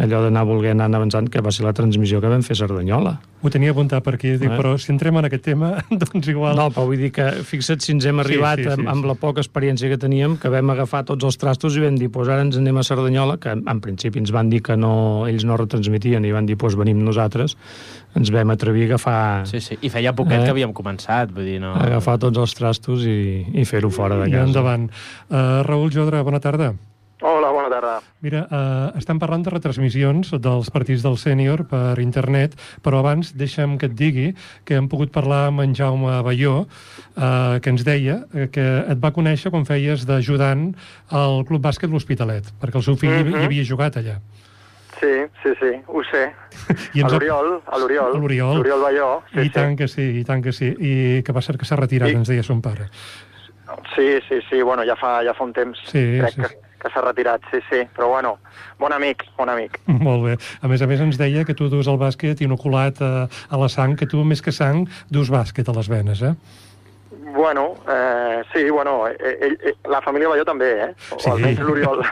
allò 0.00 0.22
d'anar 0.24 0.44
volent 0.48 0.80
anar 0.80 1.00
avançant, 1.00 1.28
que 1.30 1.42
va 1.44 1.52
ser 1.52 1.66
la 1.66 1.74
transmissió 1.76 2.20
que 2.22 2.30
vam 2.30 2.42
fer 2.46 2.56
a 2.56 2.60
Cerdanyola. 2.62 3.12
Ho 3.40 3.50
tenia 3.52 3.72
apuntat 3.72 4.04
per 4.04 4.14
aquí, 4.16 4.34
dic, 4.36 4.50
eh? 4.50 4.56
però 4.58 4.74
si 4.80 4.90
entrem 4.92 5.16
en 5.20 5.28
aquest 5.28 5.44
tema, 5.46 5.70
doncs 6.02 6.28
igual... 6.32 6.58
No, 6.58 6.68
però 6.74 6.86
vull 6.88 7.00
dir 7.00 7.12
que 7.16 7.28
fixa't 7.46 7.84
si 7.84 7.94
ens 7.94 8.06
hem 8.08 8.20
arribat 8.20 8.60
sí, 8.60 8.66
sí, 8.66 8.74
sí, 8.74 8.74
amb, 8.76 8.90
amb 8.92 9.08
la 9.08 9.16
poca 9.20 9.40
experiència 9.44 9.88
que 9.92 10.00
teníem, 10.00 10.36
que 10.40 10.52
vam 10.52 10.74
agafar 10.74 11.02
tots 11.08 11.28
els 11.28 11.40
trastos 11.40 11.78
i 11.78 11.84
vam 11.84 11.96
dir, 12.00 12.10
doncs 12.12 12.32
ara 12.32 12.44
ens 12.46 12.58
anem 12.60 12.80
a 12.80 12.84
Cerdanyola, 12.86 13.38
que 13.40 13.54
en 13.56 13.80
principi 13.84 14.20
ens 14.22 14.34
van 14.36 14.52
dir 14.52 14.60
que 14.66 14.76
no, 14.76 14.92
ells 15.30 15.46
no 15.48 15.56
retransmitien 15.60 16.26
i 16.28 16.34
van 16.36 16.48
dir, 16.48 16.58
doncs 16.60 16.76
venim 16.80 17.00
nosaltres, 17.06 17.56
ens 18.18 18.34
vam 18.34 18.52
atrevir 18.56 18.88
a 18.88 18.92
agafar... 18.92 19.22
Sí, 19.48 19.62
sí, 19.64 19.78
i 19.80 19.92
feia 19.92 20.12
poquet 20.16 20.40
eh? 20.40 20.44
que 20.44 20.54
havíem 20.56 20.76
començat, 20.76 21.32
vull 21.32 21.48
dir, 21.48 21.58
no... 21.62 21.72
Agafar 21.80 22.18
tots 22.20 22.40
els 22.44 22.56
trastos 22.58 23.08
i, 23.08 23.46
i 23.54 23.64
fer-ho 23.68 23.92
fora 23.94 24.20
de 24.20 24.28
casa. 24.28 24.44
I 24.44 24.48
endavant. 24.50 24.88
Uh, 25.30 25.60
Raül 25.68 25.92
Jodra, 25.94 26.24
bona 26.26 26.42
tarda. 26.42 26.74
Hola, 27.20 27.50
bona 27.52 27.68
tarda. 27.68 27.98
Mira, 28.24 28.46
eh, 28.48 28.98
estem 28.98 29.18
parlant 29.20 29.42
de 29.44 29.52
retransmissions 29.52 30.30
dels 30.40 30.70
partits 30.72 31.02
del 31.04 31.18
sènior 31.20 31.66
per 31.68 31.98
internet, 32.00 32.54
però 32.80 33.02
abans 33.02 33.34
deixa'm 33.36 33.76
que 33.78 33.90
et 33.90 33.96
digui 33.96 34.30
que 34.64 34.78
hem 34.78 34.88
pogut 34.88 35.12
parlar 35.12 35.46
amb 35.50 35.60
en 35.60 35.74
Jaume 35.76 36.22
Balló, 36.24 36.64
eh, 37.16 37.60
que 37.60 37.70
ens 37.74 37.84
deia 37.84 38.22
que 38.52 38.66
et 38.88 39.02
va 39.04 39.12
conèixer 39.12 39.52
quan 39.52 39.68
feies 39.68 40.06
d'ajudant 40.08 40.70
al 41.10 41.44
Club 41.44 41.60
Bàsquet 41.60 41.92
L'Hospitalet, 41.92 42.54
perquè 42.60 42.80
el 42.80 42.86
seu 42.88 42.96
fill 42.96 43.10
mm 43.10 43.26
-hmm. 43.28 43.40
hi 43.40 43.44
havia 43.44 43.64
jugat 43.64 43.96
allà. 43.96 44.20
Sí, 45.00 45.12
sí, 45.42 45.50
sí, 45.60 45.72
ho 45.86 46.02
sé. 46.04 46.32
I 46.94 47.02
a 47.02 47.08
l'Oriol, 47.08 47.62
a 47.66 47.78
l'Oriol. 47.78 48.18
L'Oriol. 48.18 48.56
L'Oriol 48.56 48.80
Balló. 48.80 49.22
Sí, 49.32 49.40
I 49.40 49.44
sí. 49.44 49.50
tant 49.50 49.76
que 49.76 49.88
sí, 49.88 50.20
i 50.20 50.24
tant 50.24 50.42
que 50.42 50.52
sí. 50.52 50.68
I 50.78 51.22
que 51.22 51.32
va 51.32 51.40
ser 51.40 51.56
que 51.58 51.64
s'ha 51.64 51.76
retirat, 51.76 52.10
I... 52.10 52.14
ens 52.14 52.28
deia 52.28 52.42
son 52.42 52.60
pare. 52.60 52.88
Sí, 53.94 54.18
sí, 54.28 54.40
sí, 54.48 54.62
bueno, 54.62 54.84
ja 54.84 54.96
fa, 54.96 55.22
ja 55.24 55.32
fa 55.32 55.44
un 55.44 55.52
temps. 55.52 55.78
Sí, 55.86 56.18
crec 56.18 56.34
sí, 56.34 56.40
que... 56.40 56.69
que 56.80 56.90
s'ha 56.92 57.02
retirat, 57.04 57.44
sí, 57.52 57.60
sí, 57.68 57.84
però 57.96 58.10
bueno, 58.14 58.36
bon 58.80 58.94
amic, 58.96 59.26
bon 59.38 59.52
amic. 59.52 59.78
Molt 59.86 60.24
bé. 60.24 60.38
A 60.62 60.70
més 60.70 60.82
a 60.82 60.88
més 60.90 61.02
ens 61.04 61.20
deia 61.20 61.44
que 61.44 61.56
tu 61.56 61.68
dus 61.72 61.90
el 61.90 62.00
bàsquet 62.00 62.42
inoculat 62.44 63.02
a, 63.04 63.12
a 63.28 63.60
la 63.60 63.68
sang, 63.72 63.96
que 63.98 64.08
tu 64.10 64.24
més 64.24 64.42
que 64.44 64.54
sang 64.54 64.86
dus 65.12 65.30
bàsquet 65.32 65.68
a 65.68 65.76
les 65.76 65.92
venes, 65.92 66.24
eh? 66.24 66.34
Bueno, 67.32 67.76
eh, 67.88 68.42
sí, 68.52 68.68
bueno, 68.70 69.06
ell, 69.06 69.16
ell, 69.20 69.58
ell, 69.62 69.76
la 69.88 70.00
família 70.02 70.28
Balló 70.28 70.44
també, 70.44 70.70
eh? 70.82 70.88
O 71.14 71.18
sí. 71.20 71.30
almenys 71.30 71.60
l'Oriol. 71.62 72.02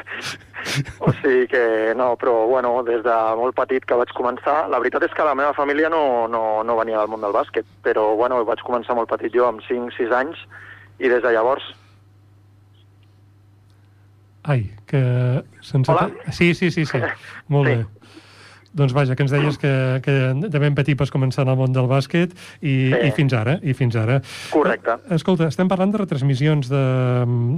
o 1.04 1.12
sigui 1.20 1.44
que, 1.50 1.62
no, 1.96 2.14
però, 2.20 2.46
bueno, 2.48 2.72
des 2.86 3.02
de 3.04 3.16
molt 3.36 3.56
petit 3.58 3.84
que 3.84 3.98
vaig 4.00 4.14
començar, 4.16 4.62
la 4.72 4.80
veritat 4.80 5.04
és 5.08 5.16
que 5.16 5.26
la 5.28 5.36
meva 5.36 5.52
família 5.56 5.92
no, 5.92 6.26
no, 6.32 6.62
no 6.64 6.78
venia 6.80 7.02
del 7.02 7.12
món 7.12 7.26
del 7.26 7.36
bàsquet, 7.36 7.68
però, 7.84 8.10
bueno, 8.16 8.40
vaig 8.48 8.64
començar 8.64 8.96
molt 8.96 9.12
petit 9.12 9.36
jo, 9.36 9.44
amb 9.50 9.64
5-6 9.68 10.16
anys, 10.22 10.40
i 11.00 11.12
des 11.12 11.22
de 11.24 11.32
llavors 11.36 11.66
Ai, 14.50 14.68
que... 14.84 15.44
Hola? 15.86 16.10
Sí, 16.32 16.54
sí, 16.56 16.72
sí, 16.72 16.84
sí. 16.84 16.98
Molt 17.46 17.68
sí. 17.68 17.76
bé. 17.76 17.86
Doncs 18.72 18.94
vaja, 18.94 19.16
que 19.18 19.24
ens 19.24 19.32
deies 19.34 19.58
que, 19.58 19.72
que 20.04 20.12
de 20.46 20.58
ben 20.62 20.76
petit 20.78 20.98
vas 20.98 21.10
començar 21.10 21.42
en 21.42 21.50
el 21.50 21.58
món 21.58 21.72
del 21.74 21.88
bàsquet 21.90 22.36
i, 22.60 22.74
sí. 22.92 23.00
i 23.08 23.10
fins 23.16 23.34
ara, 23.34 23.56
i 23.66 23.74
fins 23.74 23.96
ara. 23.98 24.20
Correcte. 24.54 24.94
Eh, 25.08 25.16
escolta, 25.18 25.48
estem 25.50 25.68
parlant 25.70 25.90
de 25.90 25.98
retransmissions 25.98 26.70
de, 26.70 26.84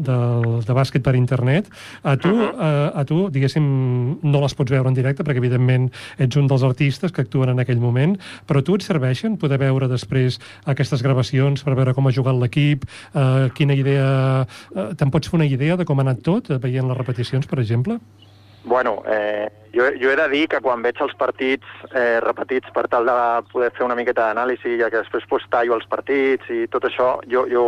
de, 0.08 0.16
de 0.64 0.76
bàsquet 0.78 1.04
per 1.04 1.14
internet. 1.18 1.68
A 2.02 2.16
tu, 2.16 2.32
uh 2.32 2.48
-huh. 2.48 2.56
a, 2.56 3.00
a 3.00 3.04
tu, 3.04 3.28
diguéssim, 3.28 3.66
no 4.22 4.40
les 4.40 4.54
pots 4.54 4.72
veure 4.72 4.88
en 4.88 4.94
directe 4.94 5.22
perquè, 5.22 5.36
evidentment, 5.36 5.90
ets 6.18 6.36
un 6.36 6.46
dels 6.46 6.62
artistes 6.62 7.12
que 7.12 7.22
actuen 7.22 7.50
en 7.50 7.60
aquell 7.60 7.80
moment, 7.80 8.16
però 8.48 8.62
tu 8.62 8.74
et 8.74 8.82
serveixen 8.82 9.36
poder 9.36 9.58
veure 9.58 9.88
després 9.88 10.40
aquestes 10.64 11.02
gravacions 11.02 11.62
per 11.62 11.74
veure 11.74 11.94
com 11.94 12.06
ha 12.06 12.12
jugat 12.12 12.34
l'equip, 12.34 12.84
eh, 13.14 13.50
quina 13.54 13.74
idea... 13.74 14.46
Eh, 14.74 14.90
Te'n 14.96 15.10
pots 15.10 15.28
fer 15.28 15.38
una 15.38 15.46
idea 15.46 15.76
de 15.76 15.84
com 15.84 15.98
ha 15.98 16.02
anat 16.02 16.22
tot, 16.22 16.48
veient 16.48 16.88
les 16.88 16.96
repeticions, 16.96 17.46
per 17.46 17.58
exemple? 17.58 17.98
Bueno, 18.64 19.02
eh, 19.06 19.48
jo, 19.74 19.84
jo 20.00 20.10
he 20.10 20.16
de 20.16 20.28
dir 20.28 20.46
que 20.48 20.60
quan 20.62 20.84
veig 20.84 21.00
els 21.02 21.14
partits 21.18 21.66
eh, 21.90 22.20
repetits 22.22 22.70
per 22.74 22.86
tal 22.92 23.08
de 23.08 23.16
poder 23.50 23.72
fer 23.74 23.86
una 23.88 23.96
miqueta 23.98 24.28
d'anàlisi, 24.28 24.76
ja 24.78 24.90
que 24.90 25.02
després 25.02 25.26
pues, 25.28 25.46
tallo 25.50 25.74
els 25.74 25.88
partits 25.90 26.46
i 26.52 26.68
tot 26.70 26.86
això, 26.86 27.16
jo, 27.26 27.42
jo 27.50 27.64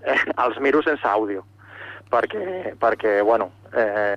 eh, 0.00 0.16
els 0.46 0.60
miro 0.64 0.80
sense 0.86 1.04
àudio, 1.04 1.44
perquè, 2.10 2.72
perquè 2.80 3.18
bueno, 3.26 3.50
eh, 3.76 4.16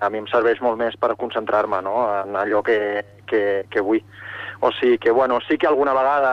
a 0.00 0.08
mi 0.08 0.22
em 0.22 0.30
serveix 0.30 0.62
molt 0.64 0.80
més 0.80 0.96
per 0.96 1.16
concentrar-me 1.20 1.82
no? 1.84 1.98
en 2.22 2.38
allò 2.38 2.62
que, 2.64 2.78
que, 3.26 3.42
que 3.68 3.84
vull. 3.84 4.00
O 4.64 4.72
sigui 4.78 4.98
que, 4.98 5.10
bueno, 5.14 5.38
sí 5.46 5.58
que 5.58 5.68
alguna 5.68 5.92
vegada 5.94 6.32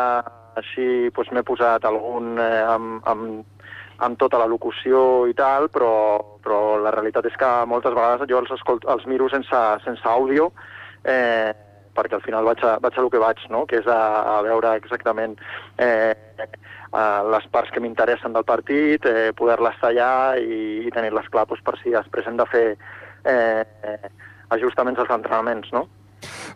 així 0.56 1.12
pues, 1.14 1.30
m'he 1.36 1.44
posat 1.44 1.84
algun 1.86 2.40
eh, 2.40 2.64
amb, 2.64 3.02
amb 3.12 3.55
amb 4.04 4.18
tota 4.20 4.40
la 4.42 4.48
locució 4.50 5.26
i 5.30 5.36
tal, 5.38 5.70
però, 5.72 5.92
però 6.44 6.78
la 6.82 6.92
realitat 6.96 7.28
és 7.30 7.38
que 7.40 7.52
moltes 7.70 7.96
vegades 7.96 8.28
jo 8.30 8.42
els, 8.42 8.52
escolt, 8.52 8.88
els 8.92 9.06
miro 9.08 9.30
sense, 9.32 9.62
sense 9.86 10.08
àudio, 10.10 10.52
eh, 11.04 11.54
perquè 11.96 12.18
al 12.18 12.26
final 12.26 12.48
vaig 12.48 12.62
a, 12.68 12.76
vaig 12.84 12.98
a 12.98 13.06
lo 13.06 13.10
que 13.10 13.22
vaig, 13.24 13.40
no? 13.50 13.64
que 13.70 13.80
és 13.80 13.88
a, 13.88 14.00
a 14.36 14.38
veure 14.44 14.76
exactament 14.76 15.38
eh, 15.80 16.14
a 16.96 17.06
les 17.32 17.48
parts 17.52 17.72
que 17.72 17.84
m'interessen 17.84 18.36
del 18.36 18.48
partit, 18.48 19.08
eh, 19.08 19.32
poder-les 19.38 19.80
tallar 19.82 20.38
i, 20.40 20.88
i 20.88 20.94
tenir-les 20.96 21.32
clar 21.32 21.48
doncs, 21.50 21.64
per 21.64 21.78
si 21.82 21.96
després 21.96 22.28
hem 22.28 22.40
de 22.40 22.48
fer 22.52 22.66
eh, 23.26 24.10
ajustaments 24.56 25.00
als 25.04 25.16
entrenaments, 25.16 25.72
no? 25.76 25.88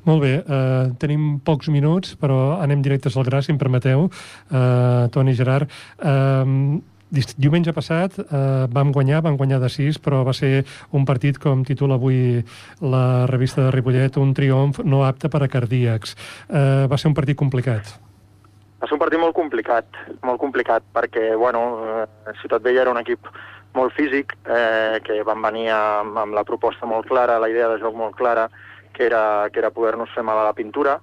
Molt 0.08 0.24
bé, 0.24 0.36
eh, 0.40 0.86
tenim 1.00 1.40
pocs 1.46 1.70
minuts, 1.72 2.16
però 2.20 2.60
anem 2.64 2.82
directes 2.84 3.18
al 3.18 3.28
gra, 3.28 3.42
si 3.44 3.52
em 3.54 3.60
permeteu, 3.60 4.08
eh, 4.52 5.04
Toni 5.14 5.36
Gerard. 5.36 5.72
Eh, 6.00 6.80
Diumenge 7.10 7.74
passat 7.74 8.20
eh, 8.22 8.66
vam 8.70 8.92
guanyar, 8.94 9.24
vam 9.26 9.38
guanyar 9.38 9.58
de 9.64 9.70
6, 9.74 9.98
però 10.06 10.22
va 10.28 10.34
ser 10.38 10.62
un 10.94 11.08
partit, 11.10 11.40
com 11.42 11.64
titula 11.66 11.98
avui 11.98 12.44
la 12.86 13.26
revista 13.26 13.64
de 13.66 13.72
Ripollet, 13.74 14.20
un 14.22 14.36
triomf 14.38 14.84
no 14.86 15.02
apte 15.08 15.32
per 15.34 15.42
a 15.42 15.50
cardíacs. 15.50 16.14
Eh, 16.46 16.86
va 16.92 17.00
ser 17.02 17.10
un 17.10 17.18
partit 17.18 17.38
complicat. 17.38 17.96
Va 18.80 18.88
ser 18.88 18.96
un 18.96 19.02
partit 19.02 19.20
molt 19.20 19.34
complicat, 19.36 19.98
molt 20.22 20.38
complicat, 20.40 20.86
perquè, 20.94 21.32
bueno, 21.36 21.64
eh, 22.06 22.36
Ciutat 22.44 22.62
Vella 22.62 22.86
era 22.86 22.94
un 22.94 23.02
equip 23.02 23.26
molt 23.74 23.98
físic, 23.98 24.38
eh, 24.46 25.02
que 25.04 25.18
van 25.26 25.42
venir 25.42 25.72
amb, 25.74 26.14
amb 26.18 26.38
la 26.38 26.46
proposta 26.46 26.86
molt 26.86 27.10
clara, 27.10 27.40
la 27.42 27.50
idea 27.50 27.68
de 27.74 27.82
joc 27.82 27.98
molt 27.98 28.16
clara, 28.16 28.48
que 28.94 29.06
era, 29.10 29.50
que 29.50 29.60
era 29.60 29.74
poder-nos 29.74 30.14
fer 30.14 30.24
mal 30.24 30.38
a 30.38 30.46
la 30.46 30.54
pintura, 30.54 31.00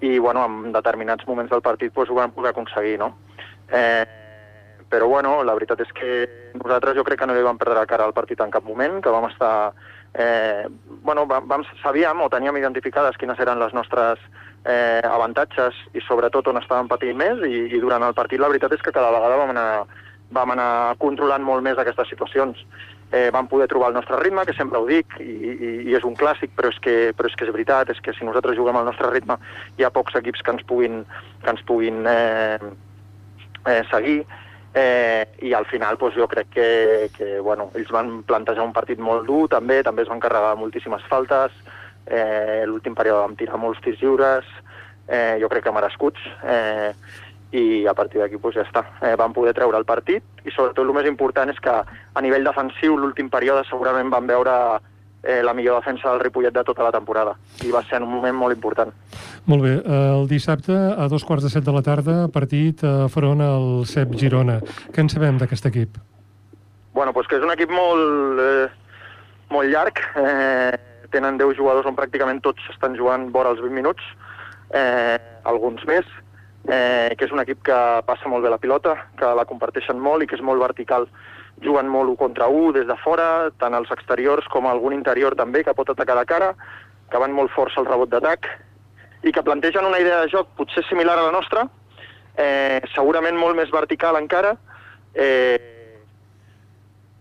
i, 0.00 0.18
bueno, 0.18 0.44
en 0.48 0.72
determinats 0.72 1.28
moments 1.28 1.52
del 1.52 1.62
partit 1.62 1.92
doncs, 1.92 2.10
ho 2.10 2.18
vam 2.18 2.32
poder 2.32 2.50
aconseguir, 2.50 2.98
no? 2.98 3.12
Eh, 3.68 4.21
però 4.92 5.08
bueno, 5.08 5.38
la 5.40 5.54
veritat 5.56 5.80
és 5.80 5.92
que 5.96 6.12
nosaltres 6.58 6.98
jo 6.98 7.04
crec 7.06 7.22
que 7.22 7.26
no 7.26 7.32
li 7.32 7.44
vam 7.46 7.56
perdre 7.56 7.78
la 7.80 7.88
cara 7.88 8.04
al 8.04 8.12
partit 8.12 8.40
en 8.44 8.52
cap 8.52 8.66
moment, 8.68 9.00
que 9.00 9.14
vam 9.14 9.24
estar... 9.30 9.72
Eh, 10.12 10.66
bueno, 11.00 11.24
vam, 11.24 11.46
vam, 11.48 11.62
sabíem 11.80 12.20
o 12.20 12.28
teníem 12.28 12.58
identificades 12.60 13.16
quines 13.16 13.38
eren 13.40 13.56
les 13.62 13.72
nostres 13.72 14.20
eh, 14.68 15.00
avantatges 15.08 15.78
i 15.96 16.02
sobretot 16.04 16.50
on 16.52 16.60
estàvem 16.60 16.90
patint 16.90 17.16
més 17.16 17.40
i, 17.48 17.62
i 17.72 17.80
durant 17.80 18.04
el 18.04 18.12
partit 18.12 18.42
la 18.42 18.50
veritat 18.52 18.74
és 18.76 18.84
que 18.84 18.92
cada 18.92 19.14
vegada 19.14 19.38
vam 19.40 19.54
anar, 19.54 19.70
vam 20.36 20.52
anar 20.52 20.98
controlant 21.00 21.48
molt 21.48 21.64
més 21.64 21.80
aquestes 21.80 22.12
situacions. 22.12 22.60
Eh, 23.12 23.30
vam 23.32 23.48
poder 23.48 23.70
trobar 23.72 23.88
el 23.94 23.96
nostre 23.96 24.20
ritme, 24.20 24.44
que 24.44 24.58
sempre 24.60 24.80
ho 24.80 24.84
dic, 24.88 25.16
i, 25.24 25.32
i, 25.32 25.72
i 25.88 25.96
és 25.96 26.04
un 26.04 26.20
clàssic, 26.20 26.52
però 26.56 26.68
és, 26.68 26.76
que, 26.84 26.94
però 27.16 27.32
és 27.32 27.40
que 27.40 27.48
és 27.48 27.56
veritat, 27.56 27.96
és 27.96 28.04
que 28.04 28.12
si 28.12 28.28
nosaltres 28.28 28.60
juguem 28.60 28.76
al 28.76 28.88
nostre 28.92 29.08
ritme 29.08 29.40
hi 29.80 29.88
ha 29.88 29.92
pocs 29.96 30.20
equips 30.20 30.44
que 30.44 30.56
ens 30.58 30.68
puguin, 30.68 31.02
que 31.40 31.56
ens 31.56 31.64
puguin 31.72 32.04
eh, 32.04 32.72
eh, 33.64 33.82
seguir, 33.88 34.22
Eh, 34.74 35.26
I 35.42 35.52
al 35.52 35.66
final 35.68 35.98
doncs, 36.00 36.16
jo 36.16 36.26
crec 36.28 36.48
que, 36.54 37.10
que 37.16 37.38
bueno, 37.40 37.70
ells 37.76 37.90
van 37.92 38.22
plantejar 38.24 38.64
un 38.64 38.72
partit 38.72 38.98
molt 38.98 39.26
dur 39.28 39.44
també, 39.52 39.82
també 39.84 40.06
es 40.06 40.08
van 40.08 40.20
carregar 40.20 40.54
moltíssimes 40.56 41.04
faltes, 41.10 41.52
eh, 42.06 42.64
l'últim 42.66 42.96
període 42.96 43.26
vam 43.26 43.36
tirar 43.36 43.60
molts 43.60 43.82
tirs 43.84 44.00
lliures, 44.00 44.48
eh, 45.08 45.36
jo 45.42 45.50
crec 45.52 45.66
que 45.66 45.74
merescuts, 45.76 46.24
eh, 46.42 46.94
i 47.52 47.86
a 47.86 47.92
partir 47.92 48.22
d'aquí 48.22 48.38
doncs, 48.40 48.56
ja 48.56 48.64
està. 48.64 48.82
Eh, 49.02 49.14
van 49.20 49.34
poder 49.36 49.52
treure 49.52 49.76
el 49.76 49.84
partit. 49.84 50.24
I 50.44 50.50
sobretot 50.50 50.86
el 50.86 50.94
més 50.96 51.06
important 51.06 51.50
és 51.52 51.60
que 51.60 51.72
a 51.72 52.22
nivell 52.24 52.48
defensiu 52.48 52.96
l'últim 52.96 53.28
període 53.28 53.66
segurament 53.68 54.08
van 54.10 54.26
veure 54.26 54.54
eh, 55.22 55.40
la 55.42 55.54
millor 55.54 55.80
defensa 55.80 56.10
del 56.10 56.20
Ripollet 56.20 56.54
de 56.54 56.64
tota 56.64 56.84
la 56.84 56.92
temporada 56.92 57.36
i 57.64 57.70
va 57.70 57.82
ser 57.86 58.00
en 58.00 58.06
un 58.08 58.14
moment 58.16 58.36
molt 58.36 58.56
important. 58.56 58.92
Molt 59.46 59.62
bé, 59.62 59.74
el 59.86 60.28
dissabte 60.30 60.74
a 60.74 61.08
dos 61.10 61.24
quarts 61.24 61.44
de 61.46 61.50
set 61.50 61.64
de 61.64 61.74
la 61.74 61.82
tarda 61.82 62.28
partit 62.32 62.84
a 62.84 63.08
front 63.08 63.42
al 63.42 63.84
CEP 63.86 64.16
Girona. 64.18 64.60
Què 64.92 65.02
en 65.02 65.10
sabem 65.10 65.38
d'aquest 65.38 65.66
equip? 65.70 65.98
Bueno, 66.92 67.12
doncs 67.16 67.28
que 67.28 67.38
és 67.38 67.44
un 67.44 67.52
equip 67.54 67.70
molt, 67.72 68.40
eh, 68.40 68.68
molt 69.50 69.70
llarg, 69.72 69.98
eh, 70.16 70.72
tenen 71.10 71.38
10 71.38 71.56
jugadors 71.56 71.86
on 71.86 71.96
pràcticament 71.96 72.42
tots 72.44 72.60
estan 72.72 72.96
jugant 72.96 73.30
vora 73.32 73.50
els 73.50 73.60
20 73.60 73.74
minuts, 73.74 74.02
eh, 74.70 75.18
alguns 75.44 75.84
més, 75.86 76.04
eh, 76.68 77.14
que 77.16 77.24
és 77.24 77.32
un 77.32 77.40
equip 77.40 77.62
que 77.62 77.78
passa 78.06 78.28
molt 78.28 78.44
bé 78.44 78.50
la 78.50 78.58
pilota, 78.58 78.96
que 79.16 79.34
la 79.34 79.44
comparteixen 79.44 79.98
molt 79.98 80.22
i 80.22 80.26
que 80.26 80.36
és 80.36 80.42
molt 80.42 80.60
vertical 80.60 81.08
juguen 81.64 81.88
molt 81.88 82.10
un 82.12 82.16
contra 82.16 82.48
un 82.48 82.72
des 82.74 82.86
de 82.86 82.96
fora, 83.02 83.50
tant 83.58 83.74
els 83.74 83.90
exteriors 83.94 84.48
com 84.52 84.66
algun 84.66 84.94
interior 84.96 85.36
també, 85.38 85.62
que 85.64 85.74
pot 85.74 85.90
atacar 85.90 86.18
de 86.18 86.26
cara, 86.26 86.52
que 87.10 87.20
van 87.20 87.34
molt 87.36 87.52
forts 87.54 87.76
al 87.78 87.86
rebot 87.86 88.10
d'atac, 88.10 88.48
i 89.22 89.32
que 89.32 89.44
plantegen 89.46 89.86
una 89.86 90.00
idea 90.02 90.22
de 90.22 90.32
joc 90.32 90.50
potser 90.58 90.84
similar 90.88 91.18
a 91.18 91.28
la 91.28 91.34
nostra, 91.34 91.66
eh, 92.36 92.80
segurament 92.94 93.38
molt 93.38 93.56
més 93.56 93.70
vertical 93.70 94.18
encara, 94.18 94.56
eh, 95.14 95.98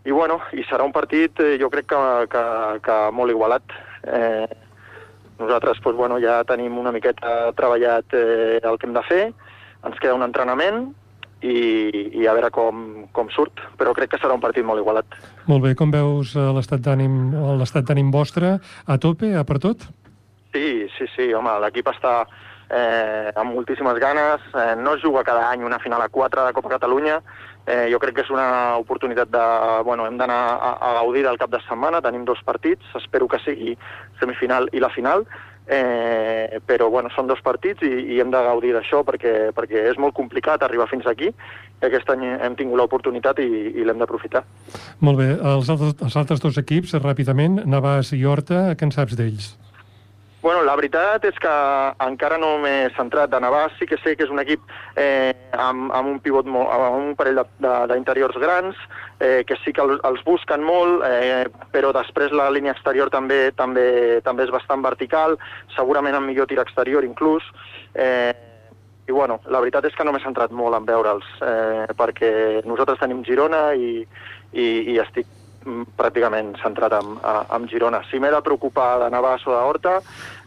i 0.04 0.12
bueno, 0.12 0.39
i 0.58 0.64
serà 0.66 0.86
un 0.88 0.96
partit 0.96 1.39
eh, 1.44 1.58
jo 1.62 1.70
crec 1.70 1.92
que, 1.92 2.02
que, 2.32 2.44
que 2.82 2.98
molt 3.14 3.30
igualat. 3.30 3.76
Eh, 4.02 4.48
nosaltres 5.42 5.82
doncs, 5.84 5.98
bueno, 5.98 6.18
ja 6.22 6.42
tenim 6.50 6.78
una 6.78 6.94
miqueta 6.94 7.52
treballat 7.58 8.16
eh, 8.18 8.58
el 8.64 8.80
que 8.80 8.89
hem 8.89 8.98
de 8.98 9.06
fer, 9.06 9.22
ens 9.86 10.02
queda 10.02 10.18
un 10.18 10.26
entrenament 10.26 10.89
i, 11.42 12.22
i 12.22 12.28
a 12.28 12.36
veure 12.38 12.52
com, 12.54 13.08
com 13.16 13.32
surt, 13.34 13.64
però 13.78 13.96
crec 13.98 14.14
que 14.14 14.22
serà 14.22 14.36
un 14.38 14.44
partit 14.44 14.66
molt 14.66 14.82
igualat. 14.82 15.18
Molt 15.50 15.66
bé, 15.66 15.74
com 15.78 15.94
veus 15.94 16.36
eh, 16.36 16.52
l'estat 16.56 16.84
d'ànim 16.86 17.34
l'estat 17.60 17.88
d'ànim 17.89 18.12
vostre? 18.14 18.58
A 18.86 18.98
tope, 19.02 19.34
a 19.36 19.44
per 19.48 19.60
tot? 19.64 19.88
Sí, 20.52 20.88
sí, 20.98 21.08
sí, 21.16 21.32
home, 21.34 21.54
l'equip 21.64 21.88
està 21.94 22.26
eh, 22.72 23.32
amb 23.36 23.54
moltíssimes 23.56 24.00
ganes, 24.00 24.44
eh, 24.56 24.76
no 24.78 24.96
es 24.96 25.04
juga 25.04 25.24
cada 25.24 25.50
any 25.50 25.64
una 25.64 25.80
final 25.80 26.02
a 26.02 26.10
4 26.10 26.46
de 26.46 26.54
Copa 26.54 26.74
Catalunya, 26.76 27.22
eh, 27.66 27.88
jo 27.92 28.00
crec 28.00 28.16
que 28.16 28.26
és 28.26 28.34
una 28.34 28.78
oportunitat 28.78 29.32
de... 29.32 29.46
Bueno, 29.88 30.08
hem 30.08 30.18
d'anar 30.18 30.42
a, 30.56 30.72
a 30.80 30.94
gaudir 31.00 31.24
del 31.28 31.39
cap 31.39 31.52
de 31.52 31.62
setmana, 31.68 32.02
tenim 32.02 32.26
dos 32.26 32.42
partits, 32.46 32.86
espero 33.00 33.28
que 33.28 33.39
sigui 33.46 33.78
semifinal 34.20 34.70
i 34.72 34.84
la 34.84 34.92
final, 34.94 35.26
eh, 35.72 36.59
però 36.67 36.89
bueno, 36.91 37.09
són 37.15 37.30
dos 37.30 37.39
partits 37.43 37.86
i, 37.88 37.91
i 38.15 38.19
hem 38.19 38.32
de 38.34 38.43
gaudir 38.43 38.74
d'això 38.76 39.01
perquè, 39.07 39.51
perquè 39.55 39.86
és 39.91 39.99
molt 40.01 40.15
complicat 40.17 40.63
arribar 40.65 40.89
fins 40.91 41.07
aquí 41.07 41.32
i 41.32 41.88
aquest 41.88 42.11
any 42.13 42.28
hem 42.34 42.57
tingut 42.59 42.78
l'oportunitat 42.78 43.39
i, 43.41 43.47
i 43.72 43.88
l'hem 43.88 44.01
d'aprofitar. 44.03 44.43
Molt 44.99 45.22
bé, 45.22 45.32
els 45.53 45.72
altres, 45.72 45.95
els 46.03 46.19
altres 46.19 46.43
dos 46.43 46.59
equips, 46.61 46.93
ràpidament, 46.99 47.63
Navàs 47.65 48.11
i 48.17 48.24
Horta, 48.28 48.67
què 48.76 48.89
en 48.89 48.93
saps 48.93 49.17
d'ells? 49.17 49.53
Bueno, 50.42 50.64
la 50.66 50.74
veritat 50.74 51.22
és 51.30 51.36
que 51.38 51.50
encara 52.02 52.39
no 52.42 52.56
m'he 52.64 52.89
centrat. 52.96 53.30
De 53.30 53.38
Navàs, 53.44 53.76
sí 53.78 53.86
que 53.86 54.00
sé 54.02 54.16
que 54.18 54.26
és 54.26 54.32
un 54.34 54.42
equip 54.42 54.64
eh, 54.98 55.36
amb, 55.54 55.92
amb 55.94 56.10
un 56.10 56.18
pivot, 56.24 56.48
molt, 56.50 56.72
amb 56.74 56.98
un 56.98 57.12
parell 57.20 57.44
d'interiors 57.62 58.39
grans, 58.42 58.80
eh, 59.20 59.44
que 59.46 59.60
sí 59.62 59.74
que 59.78 59.86
els, 59.86 60.24
busquen 60.26 60.66
molt, 60.66 61.06
eh, 61.06 61.46
però 61.74 61.92
després 61.94 62.34
la 62.34 62.50
línia 62.50 62.74
exterior 62.74 63.12
també 63.14 63.52
també 63.54 64.22
també 64.26 64.48
és 64.48 64.54
bastant 64.54 64.82
vertical, 64.82 65.38
segurament 65.76 66.18
amb 66.18 66.32
millor 66.32 66.50
tir 66.50 66.58
exterior 66.64 67.06
inclús, 67.06 67.46
eh, 67.94 68.34
i 69.06 69.14
bueno, 69.14 69.42
la 69.46 69.62
veritat 69.62 69.86
és 69.86 69.94
que 69.94 70.08
no 70.08 70.16
m'he 70.16 70.24
centrat 70.26 70.50
molt 70.50 70.74
en 70.78 70.89
veure'ls, 70.89 71.30
eh, 71.46 71.86
perquè 72.02 72.34
nosaltres 72.66 72.98
tenim 73.04 73.22
Girona 73.30 73.76
i, 73.78 74.02
i, 74.54 74.68
i 74.96 74.98
estic 75.06 75.30
pràcticament 75.97 76.55
centrat 76.62 76.95
en, 76.97 77.18
en 77.22 77.68
Girona. 77.70 78.01
Si 78.09 78.20
m'he 78.20 78.32
de 78.34 78.41
preocupar 78.45 78.99
de 79.03 79.09
Navàs 79.14 79.45
o 79.47 79.53
de 79.53 79.62
Horta, 79.62 79.97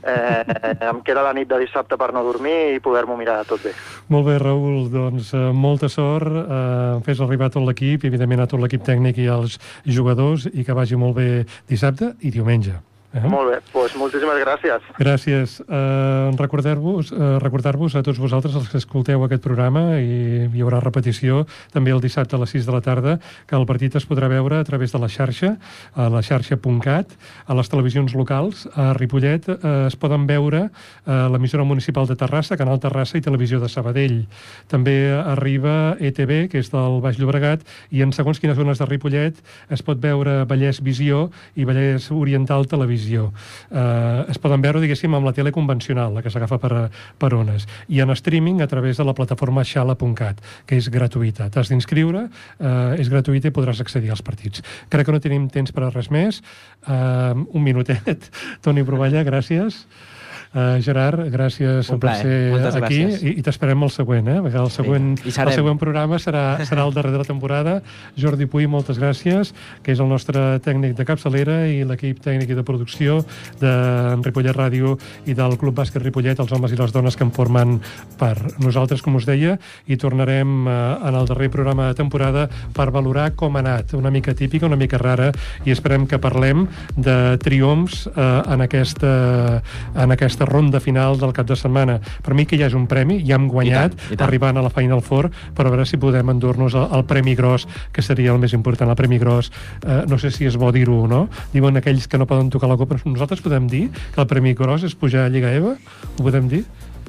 eh, 0.03 0.45
em 0.91 1.03
queda 1.07 1.25
la 1.27 1.35
nit 1.37 1.49
de 1.51 1.61
dissabte 1.65 1.99
per 2.01 2.13
no 2.15 2.25
dormir 2.27 2.75
i 2.75 2.81
poder-m'ho 2.85 3.19
mirar 3.19 3.43
tot 3.49 3.63
bé. 3.65 3.75
Molt 4.15 4.29
bé, 4.29 4.39
Raül, 4.43 4.89
doncs 4.93 5.35
eh, 5.35 5.45
molta 5.53 5.91
sort, 5.93 6.31
eh, 6.45 7.03
fes 7.07 7.23
arribar 7.25 7.51
tot 7.55 7.67
l'equip, 7.67 8.09
evidentment 8.11 8.45
a 8.45 8.51
tot 8.51 8.63
l'equip 8.63 8.85
tècnic 8.87 9.23
i 9.23 9.31
als 9.33 9.61
jugadors, 9.85 10.49
i 10.53 10.67
que 10.67 10.77
vagi 10.77 10.99
molt 10.99 11.19
bé 11.21 11.29
dissabte 11.71 12.15
i 12.21 12.35
diumenge. 12.35 12.81
Eh? 13.15 13.23
Molt 13.31 13.47
bé, 13.47 13.59
doncs 13.71 13.95
moltíssimes 13.95 14.41
gràcies. 14.43 14.87
Gràcies. 14.99 15.53
Uh, 15.63 16.35
Recordar-vos 16.35 17.13
uh, 17.15 17.37
recordar 17.39 17.77
a 17.77 18.03
tots 18.03 18.19
vosaltres, 18.19 18.57
els 18.59 18.69
que 18.69 18.81
escolteu 18.81 19.23
aquest 19.23 19.43
programa, 19.45 20.01
i 20.03 20.49
hi 20.51 20.63
haurà 20.65 20.81
repetició 20.83 21.45
també 21.71 21.93
el 21.95 22.03
dissabte 22.03 22.35
a 22.35 22.41
les 22.43 22.51
6 22.51 22.67
de 22.67 22.73
la 22.75 22.81
tarda, 22.83 23.19
que 23.47 23.55
el 23.55 23.67
partit 23.67 23.95
es 23.95 24.07
podrà 24.07 24.27
veure 24.29 24.59
a 24.59 24.65
través 24.67 24.91
de 24.91 24.99
la 24.99 25.09
xarxa, 25.09 25.55
a 25.95 26.09
la 26.11 26.23
xarxa.cat, 26.27 27.15
a 27.47 27.55
les 27.55 27.71
televisions 27.71 28.17
locals. 28.19 28.67
A 28.75 28.91
Ripollet 28.99 29.47
uh, 29.47 29.87
es 29.87 29.95
poden 29.95 30.27
veure 30.27 30.65
uh, 30.67 31.31
l'emissora 31.31 31.63
municipal 31.63 32.11
de 32.11 32.19
Terrassa, 32.19 32.59
Canal 32.59 32.83
Terrassa 32.83 33.19
i 33.19 33.23
Televisió 33.23 33.63
de 33.63 33.71
Sabadell. 33.71 34.25
També 34.67 34.97
arriba 35.23 35.95
ETV, 36.01 36.49
que 36.51 36.65
és 36.65 36.73
del 36.75 36.99
Baix 37.05 37.23
Llobregat, 37.23 37.63
i 37.95 38.03
en 38.03 38.11
segons 38.11 38.43
quines 38.43 38.59
zones 38.59 38.83
de 38.83 38.91
Ripollet 38.91 39.39
es 39.71 39.87
pot 39.87 40.03
veure 40.03 40.41
Vallès 40.51 40.83
Visió 40.83 41.29
i 41.55 41.69
Vallès 41.69 42.11
Oriental 42.11 42.67
Televisió 42.67 43.04
televisió. 43.05 43.33
Eh, 43.71 44.25
es 44.31 44.39
poden 44.39 44.63
veure, 44.63 44.81
diguéssim, 44.81 45.13
amb 45.15 45.27
la 45.27 45.33
tele 45.33 45.53
convencional, 45.53 46.15
la 46.15 46.23
que 46.23 46.31
s'agafa 46.31 46.59
per, 46.59 46.91
per 47.19 47.33
ones, 47.35 47.67
i 47.89 48.01
en 48.01 48.11
streaming 48.15 48.63
a 48.63 48.69
través 48.69 48.97
de 48.97 49.05
la 49.05 49.15
plataforma 49.15 49.65
xala.cat, 49.65 50.41
que 50.67 50.77
és 50.77 50.89
gratuïta. 50.89 51.51
T'has 51.51 51.69
d'inscriure, 51.69 52.29
eh, 52.59 52.97
és 52.99 53.11
gratuïta 53.11 53.49
i 53.49 53.55
podràs 53.55 53.81
accedir 53.81 54.11
als 54.11 54.23
partits. 54.23 54.63
Crec 54.89 55.07
que 55.07 55.13
no 55.13 55.21
tenim 55.21 55.49
temps 55.49 55.73
per 55.73 55.85
a 55.85 55.91
res 55.91 56.11
més. 56.11 56.43
Eh, 56.87 57.35
un 57.35 57.63
minutet. 57.63 58.31
Toni 58.65 58.85
Provalla, 58.85 59.25
gràcies. 59.25 59.85
Uh, 60.55 60.79
Gerard, 60.79 61.19
gràcies 61.35 61.89
Un 61.91 61.99
per 61.99 62.13
ser 62.21 62.35
Moltes 62.53 62.77
aquí 62.79 63.01
gràcies. 63.03 63.23
i, 63.27 63.31
i 63.41 63.43
t'esperem 63.43 63.81
el 63.83 63.91
següent, 63.91 64.29
eh? 64.31 64.37
Perquè 64.45 64.61
el 64.63 64.69
següent, 64.71 65.09
I 65.27 65.33
el 65.43 65.51
següent 65.51 65.81
programa 65.83 66.21
serà, 66.23 66.45
serà 66.69 66.85
el 66.87 66.95
darrer 66.95 67.11
de 67.11 67.19
la 67.19 67.27
temporada. 67.27 67.73
Jordi 68.15 68.47
Puy, 68.47 68.69
moltes 68.71 69.01
gràcies, 69.03 69.51
que 69.83 69.91
és 69.91 69.99
el 69.99 70.07
nostre 70.07 70.61
tècnic 70.63 70.95
de 70.95 71.07
capçalera 71.09 71.65
i 71.67 71.81
l'equip 71.83 72.21
tècnic 72.23 72.53
i 72.55 72.59
de 72.61 72.63
producció 72.63 73.17
de 73.59 73.73
Ripollet 74.23 74.55
Ràdio 74.55 74.95
i 75.27 75.35
del 75.35 75.57
Club 75.59 75.75
Bàsquet 75.81 76.07
Ripollet, 76.07 76.39
els 76.39 76.55
homes 76.55 76.71
i 76.71 76.79
les 76.79 76.95
dones 76.95 77.19
que 77.19 77.27
en 77.27 77.35
formen 77.35 77.81
part. 78.21 78.55
Nosaltres, 78.63 79.03
com 79.03 79.19
us 79.19 79.27
deia, 79.27 79.57
hi 79.91 79.99
tornarem 79.99 80.55
eh, 80.71 80.79
en 81.11 81.19
el 81.19 81.27
darrer 81.33 81.51
programa 81.51 81.89
de 81.91 81.99
temporada 81.99 82.47
per 82.79 82.93
valorar 82.95 83.33
com 83.35 83.59
ha 83.59 83.65
anat, 83.65 83.97
una 83.99 84.15
mica 84.15 84.37
típica, 84.39 84.71
una 84.71 84.79
mica 84.79 85.03
rara, 85.03 85.33
i 85.67 85.75
esperem 85.75 86.07
que 86.07 86.23
parlem 86.23 86.69
de 86.95 87.19
triomfs 87.43 88.07
eh, 88.15 88.31
en, 88.55 88.63
aquesta, 88.69 89.13
en 89.99 90.15
aquesta 90.15 90.44
ronda 90.49 90.81
final 90.81 91.19
del 91.21 91.33
cap 91.37 91.49
de 91.49 91.57
setmana. 91.57 91.99
Per 92.25 92.35
mi 92.35 92.47
que 92.47 92.59
ja 92.61 92.69
és 92.71 92.77
un 92.77 92.87
premi, 92.91 93.21
ja 93.27 93.39
hem 93.39 93.49
guanyat, 93.49 93.95
I 93.95 93.97
tant, 93.97 94.13
i 94.13 94.17
tant. 94.17 94.27
arribant 94.29 94.61
a 94.61 94.65
la 94.67 94.73
Final 94.75 95.03
Four, 95.05 95.31
però 95.55 95.71
a 95.71 95.75
veure 95.75 95.87
si 95.89 96.01
podem 96.01 96.31
endur-nos 96.35 96.77
el, 96.79 96.89
el 96.95 97.05
Premi 97.09 97.35
Gros, 97.39 97.67
que 97.93 98.03
seria 98.03 98.33
el 98.33 98.41
més 98.43 98.55
important. 98.57 98.91
El 98.91 98.99
Premi 98.99 99.19
Gros, 99.19 99.51
eh, 99.83 100.03
no 100.11 100.19
sé 100.19 100.31
si 100.35 100.49
és 100.49 100.57
bo 100.61 100.73
dir-ho 100.75 101.03
o 101.05 101.11
no, 101.11 101.27
diuen 101.53 101.81
aquells 101.81 102.09
que 102.09 102.19
no 102.19 102.29
poden 102.31 102.51
tocar 102.51 102.71
la 102.71 102.79
copa, 102.81 102.99
nosaltres 103.05 103.45
podem 103.45 103.69
dir 103.71 103.89
que 103.91 104.21
el 104.21 104.31
Premi 104.31 104.55
Gros 104.55 104.85
és 104.85 104.95
pujar 104.95 105.27
a 105.27 105.33
Lliga 105.33 105.53
EVA? 105.53 105.77
Ho 106.19 106.23
podem 106.23 106.49
dir? 106.49 106.65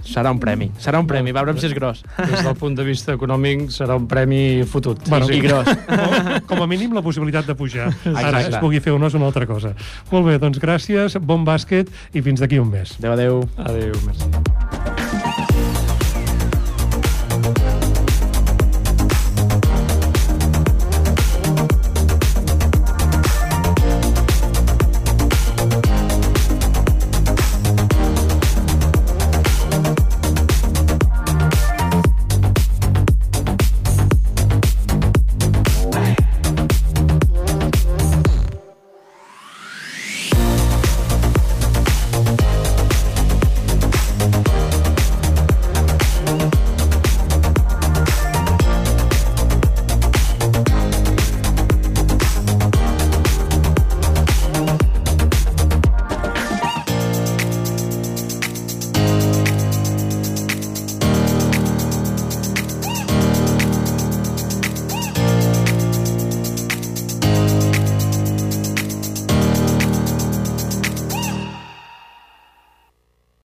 Serà 0.05 0.31
un 0.31 0.39
premi. 0.39 0.69
Serà 0.79 0.99
un 1.01 1.07
premi, 1.09 1.33
veurem 1.35 1.57
si 1.57 1.65
és 1.69 1.73
gros. 1.75 2.03
Des 2.17 2.43
del 2.45 2.55
punt 2.59 2.75
de 2.77 2.85
vista 2.87 3.15
econòmic 3.17 3.67
serà 3.73 3.97
un 3.97 4.05
premi 4.07 4.63
fotut. 4.69 5.01
Bueno, 5.09 5.29
I 5.33 5.41
gros. 5.43 5.67
Com, 5.89 6.39
com 6.53 6.63
a 6.63 6.67
mínim 6.69 6.93
la 6.95 7.01
possibilitat 7.05 7.49
de 7.49 7.55
pujar. 7.57 7.89
Ara 8.13 8.39
Exacte. 8.39 8.55
es 8.55 8.59
pugui 8.61 8.79
fer 8.85 8.93
o 8.95 8.99
no 9.01 9.09
és 9.11 9.17
una 9.17 9.25
altra 9.31 9.47
cosa. 9.49 9.73
Molt 10.11 10.29
bé, 10.29 10.37
doncs 10.41 10.61
gràcies, 10.61 11.17
bon 11.19 11.43
bàsquet 11.47 11.89
i 12.13 12.21
fins 12.25 12.39
d'aquí 12.43 12.61
un 12.61 12.69
mes. 12.71 12.97
Adéu, 13.01 13.17
adéu. 13.17 13.41
Adéu, 13.65 13.97
merci. 14.05 14.54